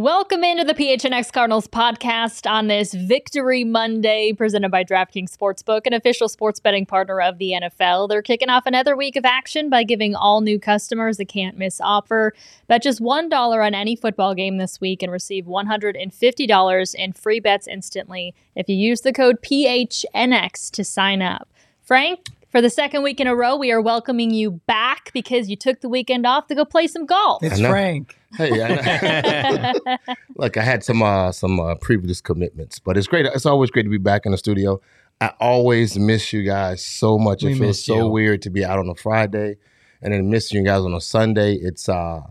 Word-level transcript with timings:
Welcome 0.00 0.44
into 0.44 0.64
the 0.64 0.72
PHNX 0.72 1.30
Cardinals 1.30 1.68
podcast 1.68 2.50
on 2.50 2.68
this 2.68 2.94
Victory 2.94 3.64
Monday 3.64 4.32
presented 4.32 4.70
by 4.70 4.82
DraftKings 4.82 5.36
Sportsbook, 5.36 5.82
an 5.84 5.92
official 5.92 6.26
sports 6.26 6.58
betting 6.58 6.86
partner 6.86 7.20
of 7.20 7.36
the 7.36 7.50
NFL. 7.50 8.08
They're 8.08 8.22
kicking 8.22 8.48
off 8.48 8.64
another 8.64 8.96
week 8.96 9.14
of 9.16 9.26
action 9.26 9.68
by 9.68 9.84
giving 9.84 10.14
all 10.14 10.40
new 10.40 10.58
customers 10.58 11.20
a 11.20 11.26
can't 11.26 11.58
miss 11.58 11.82
offer. 11.82 12.32
Bet 12.66 12.82
just 12.82 13.02
$1 13.02 13.30
on 13.66 13.74
any 13.74 13.94
football 13.94 14.34
game 14.34 14.56
this 14.56 14.80
week 14.80 15.02
and 15.02 15.12
receive 15.12 15.44
$150 15.44 16.94
in 16.94 17.12
free 17.12 17.40
bets 17.40 17.66
instantly 17.66 18.34
if 18.56 18.70
you 18.70 18.76
use 18.76 19.02
the 19.02 19.12
code 19.12 19.42
PHNX 19.42 20.70
to 20.70 20.82
sign 20.82 21.20
up. 21.20 21.46
Frank, 21.82 22.20
for 22.50 22.60
the 22.60 22.70
second 22.70 23.02
week 23.02 23.20
in 23.20 23.26
a 23.26 23.34
row, 23.34 23.56
we 23.56 23.70
are 23.72 23.80
welcoming 23.80 24.30
you 24.30 24.52
back 24.66 25.12
because 25.12 25.48
you 25.48 25.56
took 25.56 25.80
the 25.80 25.88
weekend 25.88 26.26
off 26.26 26.46
to 26.48 26.54
go 26.54 26.64
play 26.64 26.86
some 26.86 27.06
golf. 27.06 27.42
It's 27.42 27.60
Frank. 27.60 28.16
Hey, 28.36 28.50
I 28.62 29.96
look, 30.36 30.56
I 30.56 30.62
had 30.62 30.84
some 30.84 31.02
uh, 31.02 31.32
some 31.32 31.58
uh, 31.60 31.74
previous 31.76 32.20
commitments, 32.20 32.78
but 32.78 32.96
it's 32.96 33.06
great. 33.06 33.26
It's 33.26 33.46
always 33.46 33.70
great 33.70 33.84
to 33.84 33.88
be 33.90 33.98
back 33.98 34.26
in 34.26 34.32
the 34.32 34.38
studio. 34.38 34.80
I 35.20 35.32
always 35.40 35.98
miss 35.98 36.32
you 36.32 36.42
guys 36.44 36.84
so 36.84 37.18
much. 37.18 37.42
We 37.42 37.52
it 37.52 37.58
feels 37.58 37.84
so 37.84 37.96
you. 37.96 38.06
weird 38.08 38.42
to 38.42 38.50
be 38.50 38.64
out 38.64 38.78
on 38.78 38.88
a 38.88 38.94
Friday 38.94 39.56
and 40.00 40.14
then 40.14 40.30
miss 40.30 40.52
you 40.52 40.62
guys 40.62 40.80
on 40.82 40.94
a 40.94 41.00
Sunday. 41.00 41.54
It's 41.54 41.88
uh, 41.88 42.22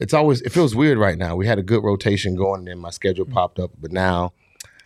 it's 0.00 0.12
always 0.14 0.40
it 0.42 0.50
feels 0.52 0.74
weird 0.74 0.98
right 0.98 1.16
now. 1.18 1.36
We 1.36 1.46
had 1.46 1.58
a 1.58 1.62
good 1.62 1.84
rotation 1.84 2.34
going, 2.34 2.60
and 2.60 2.68
then 2.68 2.78
my 2.78 2.90
schedule 2.90 3.26
Mm. 3.26 3.32
popped 3.32 3.58
up, 3.58 3.70
but 3.80 3.92
now. 3.92 4.32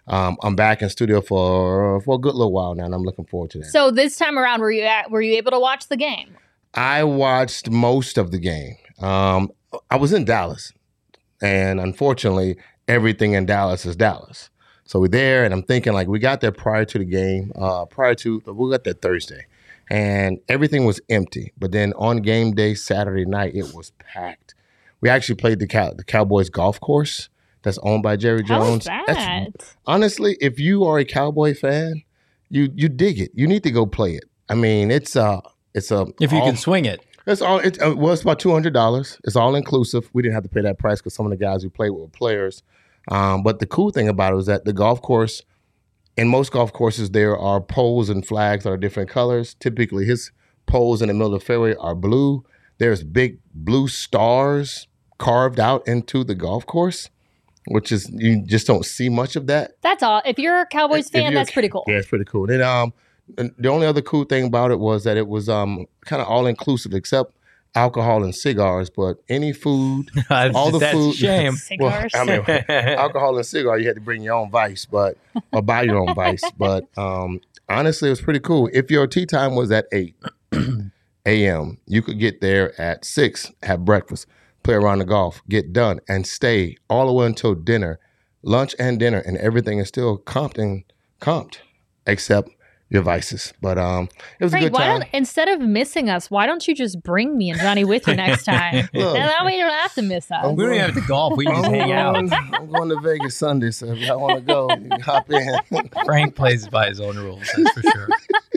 Um, 0.09 0.37
I'm 0.43 0.55
back 0.55 0.83
in 0.83 0.89
studio 0.89 1.21
for 1.21 2.01
for 2.03 2.15
a 2.15 2.19
good 2.19 2.35
little 2.35 2.53
while 2.53 2.75
now, 2.75 2.85
and 2.85 2.95
I'm 2.95 3.03
looking 3.03 3.25
forward 3.25 3.51
to 3.51 3.59
that. 3.59 3.67
So 3.67 3.91
this 3.91 4.17
time 4.17 4.39
around, 4.39 4.61
were 4.61 4.71
you 4.71 4.83
at, 4.83 5.11
were 5.11 5.23
you 5.23 5.37
able 5.37 5.51
to 5.51 5.61
watch 5.61 5.89
the 5.89 5.97
game? 5.97 6.37
I 6.75 7.05
watched 7.05 7.71
most 7.71 8.19
of 8.19 8.31
the 8.31 8.39
game. 8.39 8.77
Um, 9.01 9.51
I 9.91 9.97
was 9.97 10.13
in 10.13 10.25
Dallas, 10.25 10.73
and 11.43 11.81
unfortunately, 11.81 12.57
everything 12.87 13.33
in 13.33 13.47
Dallas 13.47 13.85
is 13.85 13.97
Dallas. 13.97 14.51
So 14.85 15.01
we're 15.01 15.09
there, 15.09 15.45
and 15.45 15.53
I'm 15.53 15.65
thinking 15.65 15.93
like 15.93 16.07
we 16.07 16.21
got 16.21 16.41
there 16.41 16.53
prior 16.53 16.85
to 16.85 16.99
the 16.99 17.05
game. 17.05 17.51
Uh, 17.57 17.87
prior 17.87 18.15
to 18.17 18.41
we 18.47 18.71
got 18.71 18.85
there 18.85 18.95
Thursday, 18.95 19.47
and 19.91 20.39
everything 20.49 20.85
was 20.85 21.01
empty. 21.09 21.53
But 21.59 21.73
then 21.73 21.93
on 21.95 22.19
game 22.19 22.55
day 22.55 22.75
Saturday 22.75 23.25
night, 23.25 23.57
it 23.57 23.75
was 23.75 23.91
packed. 23.99 24.55
We 25.01 25.09
actually 25.09 25.35
played 25.35 25.59
the 25.59 25.67
Cow- 25.67 25.95
the 25.95 26.05
Cowboys 26.05 26.49
golf 26.49 26.79
course 26.79 27.29
that's 27.67 27.79
owned 27.83 28.03
by 28.03 28.17
Jerry 28.17 28.43
How 28.47 28.61
was 28.61 28.69
Jones. 28.69 28.85
that? 28.87 29.05
That's- 29.07 29.77
honestly, 29.87 30.37
if 30.41 30.59
you 30.59 30.85
are 30.85 30.99
a 30.99 31.05
Cowboy 31.05 31.55
fan, 31.55 32.03
you 32.49 32.71
you 32.75 32.89
dig 32.89 33.19
it. 33.19 33.33
You 33.35 33.47
need 33.47 33.63
to 33.65 33.71
go 33.71 33.85
play 33.87 34.15
it. 34.15 34.25
I 34.49 34.55
mean, 34.55 34.91
it's 34.91 35.17
uh 35.17 35.41
it's 35.75 35.91
a 35.91 36.07
If 36.21 36.33
you 36.33 36.39
all- 36.39 36.47
can 36.47 36.57
swing 36.57 36.85
it. 36.87 37.01
it's 37.27 37.43
all. 37.43 37.59
It 37.59 37.83
uh, 37.83 37.95
was 37.97 38.23
about 38.23 38.39
two 38.39 38.53
hundred 38.53 38.73
dollars. 38.73 39.19
It's 39.25 39.37
all 39.37 39.55
inclusive. 39.57 40.09
We 40.13 40.23
didn't 40.23 40.35
have 40.35 40.45
to 40.45 40.49
pay 40.49 40.61
that 40.63 40.79
price 40.79 41.01
because 41.01 41.15
some 41.15 41.27
of 41.27 41.31
the 41.31 41.37
guys 41.37 41.65
we 41.65 41.69
played 41.69 41.91
with 41.91 42.03
were 42.03 42.09
players. 42.09 42.63
Um, 43.11 43.43
but 43.43 43.59
the 43.59 43.67
cool 43.67 43.91
thing 43.91 44.09
about 44.09 44.33
it 44.33 44.37
was 44.37 44.47
that 44.47 44.65
the 44.65 44.73
golf 44.73 45.03
course, 45.03 45.43
in 46.17 46.29
most 46.29 46.51
golf 46.53 46.73
courses, 46.73 47.11
there 47.11 47.37
are 47.37 47.61
poles 47.61 48.09
and 48.09 48.25
flags 48.27 48.63
that 48.65 48.71
are 48.71 48.77
different 48.77 49.11
colors. 49.11 49.55
Typically, 49.55 50.05
his 50.07 50.31
poles 50.67 51.03
in 51.03 51.09
the 51.09 51.15
middle 51.15 51.35
of 51.35 51.41
the 51.41 51.45
fairway 51.45 51.75
are 51.77 51.95
blue. 51.95 52.45
There's 52.79 53.03
big 53.05 53.39
blue 53.55 53.89
stars 53.89 54.87
carved 55.19 55.59
out 55.61 55.87
into 55.89 56.23
the 56.25 56.35
golf 56.35 56.65
course, 56.67 57.11
which 57.69 57.93
is 57.93 58.09
you 58.13 58.43
just 58.45 58.67
don't 58.67 58.85
see 58.85 59.09
much 59.09 59.37
of 59.37 59.47
that. 59.49 59.73
That's 59.83 60.03
all. 60.03 60.23
If 60.25 60.39
you're 60.39 60.61
a 60.61 60.67
Cowboys 60.67 61.07
If 61.07 61.13
fan, 61.13 61.23
you're- 61.23 61.35
that's 61.35 61.51
pretty 61.51 61.69
cool. 61.69 61.85
Yeah, 61.87 61.97
it's 61.97 62.09
pretty 62.09 62.25
cool. 62.25 62.47
Then 62.47 62.63
um, 62.63 62.93
and 63.39 63.53
the 63.59 63.69
only 63.69 63.87
other 63.87 64.03
cool 64.03 64.25
thing 64.25 64.45
about 64.47 64.71
it 64.71 64.79
was 64.79 65.05
that 65.05 65.17
it 65.17 65.27
was 65.29 65.49
um 65.49 65.87
kind 66.05 66.23
of 66.23 66.29
all 66.29 66.47
inclusive 66.47 66.93
except 66.95 67.33
alcohol 67.75 68.25
and 68.25 68.35
cigars, 68.35 68.89
but 68.89 69.19
any 69.29 69.53
food, 69.53 70.09
all 70.31 70.71
the 70.71 70.79
That's 70.79 70.93
food. 70.95 71.11
a 71.15 71.17
shame. 71.17 71.53
Cigars. 71.57 72.13
Well, 72.15 72.31
I 72.31 72.37
mean, 72.37 72.65
alcohol 72.99 73.37
and 73.37 73.45
cigar, 73.45 73.79
you 73.79 73.87
had 73.87 73.97
to 73.97 74.01
bring 74.01 74.23
your 74.23 74.35
own 74.35 74.51
vice, 74.51 74.87
but 74.87 75.19
or 75.53 75.61
buy 75.61 75.83
your 75.83 75.99
own 75.99 76.15
vice. 76.15 76.43
But 76.57 76.87
um, 76.97 77.41
honestly, 77.69 78.09
it 78.09 78.13
was 78.13 78.23
pretty 78.23 78.41
cool. 78.41 78.71
If 78.73 78.91
your 78.91 79.07
tee 79.07 79.27
time 79.27 79.55
was 79.57 79.71
at 79.71 79.87
eight 79.93 80.15
a.m., 81.27 81.79
you 81.87 82.03
could 82.03 82.19
get 82.19 82.41
there 82.41 82.79
at 82.81 83.05
six, 83.05 83.53
have 83.63 83.85
breakfast, 83.85 84.27
play 84.67 84.75
around 84.75 84.99
the 84.99 85.05
golf, 85.05 85.43
get 85.49 85.73
done, 85.73 86.01
and 86.09 86.27
stay 86.27 86.77
all 86.91 87.07
the 87.07 87.13
way 87.13 87.25
until 87.25 87.55
dinner, 87.55 88.01
lunch 88.43 88.75
and 88.81 88.99
dinner, 88.99 89.19
and 89.21 89.37
everything 89.39 89.79
is 89.79 89.87
still 89.87 90.19
comped 90.19 90.59
and 90.59 90.83
comped, 91.21 91.59
except 92.05 92.51
your 92.89 93.03
vices. 93.03 93.55
But 93.63 93.79
um, 93.79 94.09
it 94.41 94.45
was 94.45 94.53
a 94.55 94.59
good 94.59 94.73
why 94.73 94.87
time. 94.87 95.01
don't 95.01 95.09
instead 95.13 95.47
of 95.49 95.61
missing 95.61 96.11
us, 96.11 96.33
why 96.33 96.47
don't 96.47 96.67
you 96.67 96.75
just 96.75 97.01
bring 97.01 97.39
me 97.39 97.51
and 97.51 97.61
Johnny 97.61 97.85
with 97.85 98.09
you 98.09 98.17
next 98.17 98.45
time? 98.45 98.89
Look. 98.93 99.17
and 99.17 99.29
that 99.29 99.45
way 99.45 99.57
you 99.57 99.63
don't 99.63 99.71
have 99.71 99.95
to 99.95 100.03
miss 100.03 100.29
us. 100.33 100.45
we 100.45 100.65
don't 100.65 100.75
even 100.75 100.79
have 100.79 100.95
to 100.95 101.09
golf. 101.09 101.37
We 101.37 101.47
can 101.47 101.55
just 101.55 101.71
hang 101.71 101.93
out. 101.93 102.15
going, 102.15 102.33
I'm 102.53 102.69
going 102.69 102.89
to 102.89 103.01
Vegas 103.01 103.37
Sunday, 103.37 103.71
so 103.71 103.93
if 103.93 103.99
y'all 103.99 104.21
want 104.21 104.39
to 104.39 104.41
go, 104.41 104.69
you 104.71 104.89
can 104.89 105.01
hop 105.01 105.31
in. 105.31 105.89
Frank 106.05 106.35
plays 106.35 106.67
by 106.67 106.89
his 106.89 107.01
own 107.01 107.17
rules. 107.17 107.49
That's 107.57 107.71
for 107.71 107.83
sure. 107.83 108.09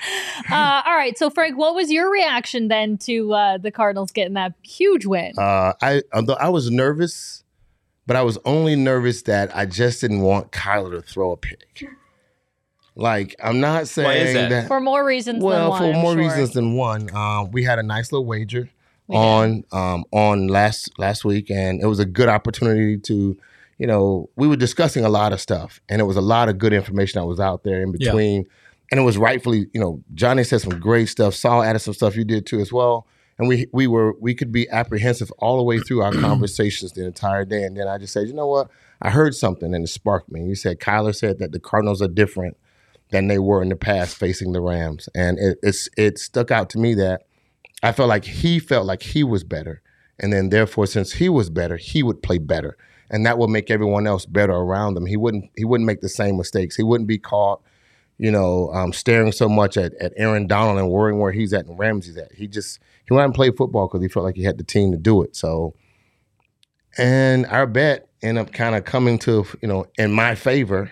Uh, 0.50 0.82
all 0.86 0.94
right, 0.94 1.18
so 1.18 1.28
Frank, 1.28 1.58
what 1.58 1.74
was 1.74 1.90
your 1.90 2.10
reaction 2.10 2.68
then 2.68 2.96
to 2.96 3.34
uh, 3.34 3.58
the 3.58 3.70
Cardinals 3.70 4.10
getting 4.12 4.32
that 4.32 4.54
huge 4.62 5.04
win? 5.04 5.32
Uh, 5.36 5.74
I 5.82 6.00
I 6.12 6.48
was 6.48 6.70
nervous, 6.70 7.44
but 8.06 8.16
I 8.16 8.22
was 8.22 8.38
only 8.46 8.74
nervous 8.74 9.22
that 9.22 9.54
I 9.54 9.66
just 9.66 10.00
didn't 10.00 10.22
want 10.22 10.52
Kyler 10.52 10.92
to 10.92 11.02
throw 11.02 11.32
a 11.32 11.36
pick. 11.36 11.86
Like 12.98 13.36
I'm 13.40 13.60
not 13.60 13.86
saying 13.86 14.34
that? 14.34 14.48
that. 14.50 14.68
for 14.68 14.80
more 14.80 15.04
reasons 15.04 15.42
well, 15.42 15.60
than 15.60 15.70
one. 15.70 15.78
for 15.78 15.96
I'm 15.96 16.02
more 16.02 16.12
sure. 16.14 16.22
reasons 16.22 16.50
than 16.52 16.74
one. 16.74 17.14
Um, 17.14 17.52
we 17.52 17.62
had 17.62 17.78
a 17.78 17.84
nice 17.84 18.10
little 18.10 18.26
wager 18.26 18.68
We 19.06 19.16
on 19.16 19.64
um, 19.70 20.04
on 20.10 20.48
last 20.48 20.90
last 20.98 21.24
week, 21.24 21.48
and 21.48 21.80
it 21.80 21.86
was 21.86 22.00
a 22.00 22.04
good 22.04 22.28
opportunity 22.28 22.98
to, 22.98 23.38
you 23.78 23.86
know, 23.86 24.30
we 24.34 24.48
were 24.48 24.56
discussing 24.56 25.04
a 25.04 25.08
lot 25.08 25.32
of 25.32 25.40
stuff, 25.40 25.80
and 25.88 26.00
it 26.00 26.04
was 26.04 26.16
a 26.16 26.20
lot 26.20 26.48
of 26.48 26.58
good 26.58 26.72
information 26.72 27.20
that 27.20 27.26
was 27.26 27.38
out 27.38 27.62
there 27.62 27.82
in 27.82 27.94
Yeah. 27.98 28.42
And 28.90 29.00
it 29.00 29.02
was 29.02 29.18
rightfully, 29.18 29.68
you 29.72 29.80
know, 29.80 30.02
Johnny 30.14 30.44
said 30.44 30.60
some 30.60 30.80
great 30.80 31.08
stuff. 31.08 31.34
Saul 31.34 31.62
added 31.62 31.80
some 31.80 31.94
stuff 31.94 32.16
you 32.16 32.24
did 32.24 32.46
too 32.46 32.60
as 32.60 32.72
well, 32.72 33.06
and 33.38 33.48
we 33.48 33.66
we 33.72 33.86
were 33.86 34.14
we 34.20 34.34
could 34.34 34.52
be 34.52 34.68
apprehensive 34.70 35.30
all 35.38 35.56
the 35.56 35.62
way 35.62 35.78
through 35.78 36.02
our 36.02 36.12
conversations 36.20 36.92
the 36.92 37.04
entire 37.04 37.44
day, 37.44 37.64
and 37.64 37.76
then 37.76 37.88
I 37.88 37.98
just 37.98 38.12
said, 38.12 38.28
you 38.28 38.34
know 38.34 38.46
what, 38.46 38.68
I 39.02 39.10
heard 39.10 39.34
something 39.34 39.74
and 39.74 39.84
it 39.84 39.88
sparked 39.88 40.30
me. 40.30 40.44
You 40.44 40.54
said 40.54 40.80
Kyler 40.80 41.14
said 41.14 41.38
that 41.38 41.52
the 41.52 41.60
Cardinals 41.60 42.02
are 42.02 42.08
different 42.08 42.56
than 43.10 43.28
they 43.28 43.38
were 43.38 43.62
in 43.62 43.68
the 43.68 43.76
past 43.76 44.16
facing 44.16 44.52
the 44.52 44.60
Rams, 44.60 45.08
and 45.14 45.38
it, 45.38 45.58
it's 45.62 45.88
it 45.96 46.18
stuck 46.18 46.50
out 46.50 46.70
to 46.70 46.78
me 46.78 46.94
that. 46.94 47.22
I 47.80 47.92
felt 47.92 48.08
like 48.08 48.24
he 48.24 48.58
felt 48.58 48.86
like 48.86 49.02
he 49.04 49.22
was 49.22 49.44
better. 49.44 49.82
And 50.18 50.32
then 50.32 50.48
therefore, 50.48 50.86
since 50.86 51.12
he 51.12 51.28
was 51.28 51.48
better, 51.48 51.76
he 51.76 52.02
would 52.02 52.22
play 52.22 52.38
better. 52.38 52.76
And 53.10 53.24
that 53.24 53.38
would 53.38 53.50
make 53.50 53.70
everyone 53.70 54.06
else 54.06 54.26
better 54.26 54.52
around 54.52 54.96
him. 54.96 55.06
He 55.06 55.16
wouldn't 55.16 55.50
he 55.56 55.64
wouldn't 55.64 55.86
make 55.86 56.00
the 56.00 56.08
same 56.08 56.36
mistakes. 56.36 56.76
He 56.76 56.82
wouldn't 56.82 57.08
be 57.08 57.18
caught, 57.18 57.62
you 58.18 58.30
know, 58.30 58.70
um, 58.72 58.92
staring 58.92 59.32
so 59.32 59.48
much 59.48 59.76
at, 59.76 59.94
at 59.94 60.12
Aaron 60.16 60.46
Donald 60.46 60.78
and 60.78 60.90
worrying 60.90 61.18
where 61.18 61.32
he's 61.32 61.52
at 61.52 61.66
and 61.66 61.78
Ramsey's 61.78 62.16
at. 62.16 62.32
He 62.32 62.46
just 62.46 62.80
he 63.06 63.14
went 63.14 63.22
out 63.22 63.26
and 63.26 63.34
played 63.34 63.56
football 63.56 63.86
because 63.86 64.02
he 64.02 64.08
felt 64.08 64.24
like 64.24 64.36
he 64.36 64.44
had 64.44 64.58
the 64.58 64.64
team 64.64 64.92
to 64.92 64.98
do 64.98 65.22
it. 65.22 65.36
So 65.36 65.74
and 66.98 67.46
our 67.46 67.66
bet 67.66 68.08
ended 68.22 68.46
up 68.46 68.52
kind 68.52 68.74
of 68.74 68.84
coming 68.84 69.18
to, 69.20 69.46
you 69.62 69.68
know, 69.68 69.86
in 69.96 70.12
my 70.12 70.34
favor. 70.34 70.90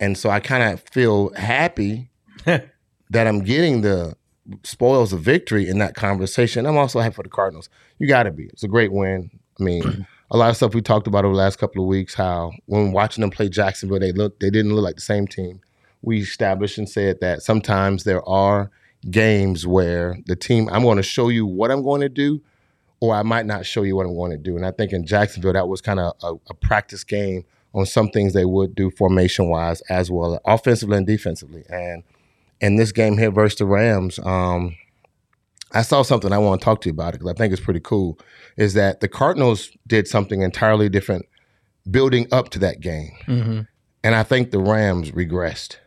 And 0.00 0.18
so 0.18 0.28
I 0.28 0.40
kind 0.40 0.72
of 0.72 0.82
feel 0.90 1.32
happy 1.34 2.10
that 2.44 2.66
I'm 3.12 3.44
getting 3.44 3.82
the 3.82 4.16
spoils 4.64 5.12
of 5.12 5.20
victory 5.20 5.68
in 5.68 5.78
that 5.78 5.94
conversation. 5.94 6.66
I'm 6.66 6.76
also 6.76 7.00
happy 7.00 7.14
for 7.14 7.22
the 7.22 7.28
Cardinals. 7.28 7.68
You 7.98 8.08
got 8.08 8.24
to 8.24 8.32
be. 8.32 8.44
It's 8.46 8.64
a 8.64 8.68
great 8.68 8.92
win. 8.92 9.30
I 9.58 9.62
mean, 9.62 10.06
a 10.30 10.36
lot 10.36 10.50
of 10.50 10.56
stuff 10.56 10.74
we 10.74 10.82
talked 10.82 11.06
about 11.06 11.24
over 11.24 11.32
the 11.32 11.38
last 11.38 11.58
couple 11.58 11.82
of 11.82 11.88
weeks. 11.88 12.14
How 12.14 12.52
when 12.66 12.92
watching 12.92 13.22
them 13.22 13.30
play 13.30 13.48
Jacksonville, 13.48 14.00
they 14.00 14.12
look 14.12 14.40
they 14.40 14.50
didn't 14.50 14.74
look 14.74 14.84
like 14.84 14.96
the 14.96 15.00
same 15.00 15.28
team. 15.28 15.60
We 16.04 16.20
established 16.20 16.78
and 16.78 16.88
said 16.88 17.18
that 17.20 17.42
sometimes 17.42 18.04
there 18.04 18.26
are 18.28 18.70
games 19.10 19.66
where 19.66 20.18
the 20.26 20.36
team 20.36 20.68
I'm 20.70 20.82
going 20.82 20.96
to 20.96 21.02
show 21.02 21.28
you 21.28 21.46
what 21.46 21.70
I'm 21.70 21.82
going 21.82 22.00
to 22.00 22.08
do, 22.08 22.42
or 23.00 23.14
I 23.14 23.22
might 23.22 23.46
not 23.46 23.66
show 23.66 23.82
you 23.82 23.96
what 23.96 24.06
I'm 24.06 24.16
going 24.16 24.32
to 24.32 24.38
do. 24.38 24.56
And 24.56 24.64
I 24.64 24.70
think 24.70 24.92
in 24.92 25.06
Jacksonville 25.06 25.52
that 25.52 25.68
was 25.68 25.80
kind 25.80 26.00
of 26.00 26.14
a, 26.22 26.34
a 26.50 26.54
practice 26.54 27.04
game 27.04 27.44
on 27.74 27.86
some 27.86 28.08
things 28.08 28.32
they 28.32 28.44
would 28.44 28.74
do 28.74 28.90
formation 28.90 29.48
wise 29.48 29.80
as 29.82 30.10
well, 30.10 30.40
offensively 30.44 30.96
and 30.96 31.06
defensively. 31.06 31.64
And 31.68 32.04
in 32.60 32.76
this 32.76 32.92
game 32.92 33.18
here 33.18 33.30
versus 33.30 33.58
the 33.58 33.66
Rams, 33.66 34.18
um, 34.20 34.76
I 35.72 35.82
saw 35.82 36.02
something 36.02 36.32
I 36.32 36.38
want 36.38 36.60
to 36.60 36.64
talk 36.64 36.80
to 36.82 36.88
you 36.88 36.92
about 36.92 37.14
it 37.14 37.18
because 37.18 37.34
I 37.34 37.36
think 37.36 37.52
it's 37.52 37.62
pretty 37.62 37.80
cool. 37.80 38.18
Is 38.56 38.74
that 38.74 39.00
the 39.00 39.08
Cardinals 39.08 39.70
did 39.86 40.06
something 40.06 40.42
entirely 40.42 40.88
different 40.88 41.26
building 41.90 42.28
up 42.30 42.50
to 42.50 42.58
that 42.60 42.80
game, 42.80 43.12
hmm 43.26 43.60
and 44.04 44.14
I 44.14 44.22
think 44.22 44.50
the 44.50 44.58
Rams 44.58 45.12
regressed. 45.12 45.78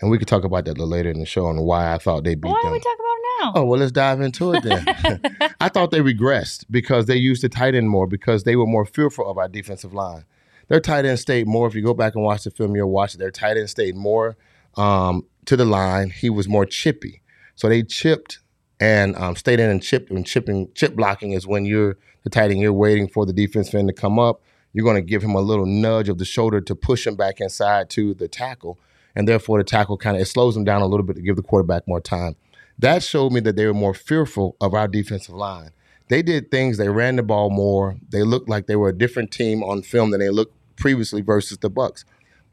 And 0.00 0.10
we 0.10 0.18
could 0.18 0.28
talk 0.28 0.44
about 0.44 0.66
that 0.66 0.72
a 0.72 0.78
little 0.78 0.88
later 0.88 1.10
in 1.10 1.20
the 1.20 1.26
show 1.26 1.46
on 1.46 1.60
why 1.62 1.94
I 1.94 1.98
thought 1.98 2.24
they 2.24 2.34
beat 2.34 2.48
Why 2.48 2.60
them. 2.62 2.62
don't 2.64 2.72
we 2.72 2.80
talking 2.80 2.98
about 3.00 3.16
it 3.16 3.44
now? 3.44 3.52
Oh 3.56 3.64
well, 3.64 3.80
let's 3.80 3.92
dive 3.92 4.20
into 4.20 4.52
it 4.52 4.62
then. 4.62 5.54
I 5.60 5.68
thought 5.68 5.90
they 5.90 6.00
regressed 6.00 6.66
because 6.70 7.06
they 7.06 7.16
used 7.16 7.42
the 7.42 7.48
tight 7.48 7.74
end 7.74 7.88
more 7.88 8.06
because 8.06 8.44
they 8.44 8.56
were 8.56 8.66
more 8.66 8.84
fearful 8.84 9.28
of 9.28 9.38
our 9.38 9.48
defensive 9.48 9.94
line. 9.94 10.24
Their 10.68 10.80
tight 10.80 11.04
end 11.04 11.18
stayed 11.18 11.46
more. 11.46 11.66
If 11.66 11.74
you 11.74 11.82
go 11.82 11.94
back 11.94 12.14
and 12.14 12.24
watch 12.24 12.44
the 12.44 12.50
film, 12.50 12.74
you'll 12.76 12.90
watch 12.90 13.14
it. 13.14 13.18
Their 13.18 13.30
tight 13.30 13.56
end 13.56 13.70
stayed 13.70 13.94
more 13.96 14.36
um, 14.76 15.24
to 15.46 15.56
the 15.56 15.64
line. 15.64 16.10
He 16.10 16.28
was 16.28 16.48
more 16.48 16.66
chippy, 16.66 17.22
so 17.54 17.68
they 17.68 17.82
chipped 17.82 18.40
and 18.80 19.16
um, 19.16 19.36
stayed 19.36 19.60
in 19.60 19.70
and 19.70 19.82
chipped. 19.82 20.10
And 20.10 20.26
chipping, 20.26 20.68
chip 20.74 20.94
blocking 20.94 21.32
is 21.32 21.46
when 21.46 21.64
you're 21.64 21.96
the 22.24 22.30
tight 22.30 22.50
end, 22.50 22.60
you're 22.60 22.72
waiting 22.72 23.08
for 23.08 23.24
the 23.24 23.32
defense 23.32 23.72
end 23.72 23.88
to 23.88 23.94
come 23.94 24.18
up. 24.18 24.42
You're 24.72 24.84
going 24.84 24.96
to 24.96 25.02
give 25.02 25.22
him 25.22 25.34
a 25.34 25.40
little 25.40 25.64
nudge 25.64 26.08
of 26.10 26.18
the 26.18 26.26
shoulder 26.26 26.60
to 26.60 26.74
push 26.74 27.06
him 27.06 27.16
back 27.16 27.40
inside 27.40 27.88
to 27.90 28.12
the 28.12 28.28
tackle, 28.28 28.78
and 29.16 29.26
therefore 29.26 29.58
the 29.58 29.64
tackle 29.64 29.96
kind 29.96 30.16
of 30.16 30.22
it 30.22 30.26
slows 30.26 30.54
them 30.54 30.62
down 30.62 30.82
a 30.82 30.86
little 30.86 31.04
bit 31.04 31.16
to 31.16 31.22
give 31.22 31.36
the 31.36 31.42
quarterback 31.42 31.88
more 31.88 32.00
time. 32.00 32.36
That 32.78 33.02
showed 33.02 33.32
me 33.32 33.40
that 33.40 33.56
they 33.56 33.66
were 33.66 33.74
more 33.74 33.94
fearful 33.94 34.56
of 34.60 34.74
our 34.74 34.86
defensive 34.86 35.34
line. 35.34 35.70
They 36.08 36.22
did 36.22 36.50
things. 36.50 36.76
They 36.76 36.90
ran 36.90 37.16
the 37.16 37.22
ball 37.22 37.50
more. 37.50 37.96
They 38.10 38.22
looked 38.22 38.48
like 38.48 38.66
they 38.66 38.76
were 38.76 38.90
a 38.90 38.96
different 38.96 39.32
team 39.32 39.64
on 39.64 39.82
film 39.82 40.10
than 40.10 40.20
they 40.20 40.28
looked 40.28 40.54
previously 40.76 41.22
versus 41.22 41.58
the 41.58 41.70
Bucks. 41.70 42.04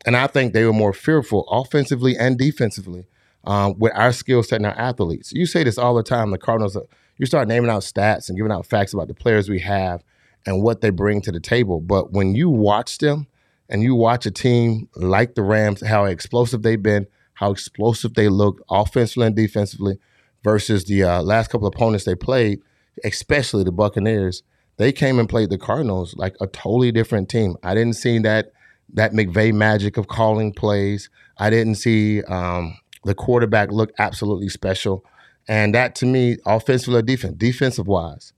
And 0.05 0.15
I 0.15 0.27
think 0.27 0.53
they 0.53 0.65
were 0.65 0.73
more 0.73 0.93
fearful 0.93 1.45
offensively 1.49 2.17
and 2.17 2.37
defensively 2.37 3.05
um, 3.43 3.77
with 3.77 3.91
our 3.95 4.13
skill 4.13 4.41
set 4.41 4.57
and 4.57 4.65
our 4.65 4.77
athletes. 4.77 5.33
You 5.33 5.45
say 5.45 5.63
this 5.63 5.77
all 5.77 5.93
the 5.93 6.03
time. 6.03 6.31
The 6.31 6.37
Cardinals, 6.37 6.77
you 7.17 7.25
start 7.25 7.47
naming 7.47 7.69
out 7.69 7.83
stats 7.83 8.29
and 8.29 8.37
giving 8.37 8.51
out 8.51 8.65
facts 8.65 8.93
about 8.93 9.09
the 9.09 9.13
players 9.13 9.49
we 9.49 9.59
have 9.59 10.03
and 10.45 10.63
what 10.63 10.81
they 10.81 10.89
bring 10.89 11.21
to 11.21 11.31
the 11.31 11.39
table. 11.39 11.79
But 11.79 12.11
when 12.11 12.35
you 12.35 12.49
watch 12.49 12.97
them 12.97 13.27
and 13.73 13.81
you 13.81 13.95
watch 13.95 14.25
a 14.27 14.31
team 14.31 14.87
like 14.95 15.33
the 15.33 15.41
Rams, 15.41 15.85
how 15.85 16.05
explosive 16.05 16.61
they've 16.61 16.81
been, 16.81 17.07
how 17.33 17.51
explosive 17.51 18.13
they 18.13 18.29
look 18.29 18.63
offensively 18.69 19.27
and 19.27 19.35
defensively 19.35 19.97
versus 20.43 20.85
the 20.85 21.03
uh, 21.03 21.21
last 21.23 21.49
couple 21.49 21.67
of 21.67 21.73
opponents 21.73 22.05
they 22.05 22.15
played, 22.15 22.61
especially 23.03 23.63
the 23.63 23.71
Buccaneers, 23.71 24.43
they 24.77 24.91
came 24.91 25.17
and 25.17 25.27
played 25.27 25.49
the 25.49 25.57
Cardinals 25.57 26.15
like 26.15 26.35
a 26.39 26.47
totally 26.47 26.91
different 26.91 27.29
team. 27.29 27.55
I 27.63 27.73
didn't 27.73 27.95
see 27.95 28.19
that 28.19 28.53
that 28.93 29.13
McVay 29.13 29.51
magic 29.51 29.97
of 29.97 30.07
calling 30.07 30.53
plays. 30.53 31.09
I 31.37 31.49
didn't 31.49 31.75
see 31.75 32.21
um, 32.23 32.77
the 33.03 33.15
quarterback 33.15 33.71
look 33.71 33.91
absolutely 33.97 34.49
special. 34.49 35.03
And 35.47 35.73
that 35.73 35.95
to 35.95 36.05
me, 36.05 36.37
offensive 36.45 36.93
or 36.93 37.01
defense, 37.01 37.35
defensive 37.37 37.87
wise, 37.87 38.33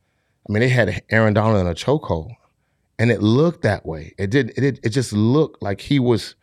I 0.47 0.53
mean, 0.53 0.61
they 0.61 0.69
had 0.69 1.03
Aaron 1.09 1.33
Donald 1.33 1.59
in 1.59 1.67
a 1.67 1.75
chokehold, 1.75 2.31
and 2.99 3.11
it 3.11 3.21
looked 3.21 3.61
that 3.63 3.85
way. 3.85 4.13
It 4.17 4.29
did. 4.29 4.51
It 4.57 4.79
it 4.83 4.89
just 4.89 5.13
looked 5.13 5.61
like 5.61 5.81
he 5.81 5.99
was 5.99 6.35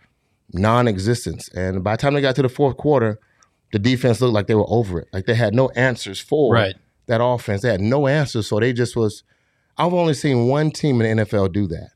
non-existent. 0.52 1.48
And 1.54 1.82
by 1.82 1.94
the 1.96 2.02
time 2.02 2.14
they 2.14 2.20
got 2.20 2.36
to 2.36 2.42
the 2.42 2.48
fourth 2.48 2.76
quarter, 2.76 3.18
the 3.72 3.78
defense 3.78 4.20
looked 4.20 4.34
like 4.34 4.46
they 4.46 4.54
were 4.54 4.68
over 4.68 5.00
it. 5.00 5.08
Like 5.12 5.26
they 5.26 5.34
had 5.34 5.54
no 5.54 5.70
answers 5.70 6.20
for 6.20 6.52
Right. 6.54 6.76
that 7.06 7.22
offense. 7.22 7.62
They 7.62 7.70
had 7.70 7.80
no 7.80 8.06
answers, 8.06 8.46
so 8.48 8.60
they 8.60 8.72
just 8.72 8.96
was. 8.96 9.24
I've 9.78 9.94
only 9.94 10.14
seen 10.14 10.48
one 10.48 10.70
team 10.70 11.00
in 11.00 11.16
the 11.16 11.24
NFL 11.24 11.48
do 11.52 11.66
that. 11.68 11.90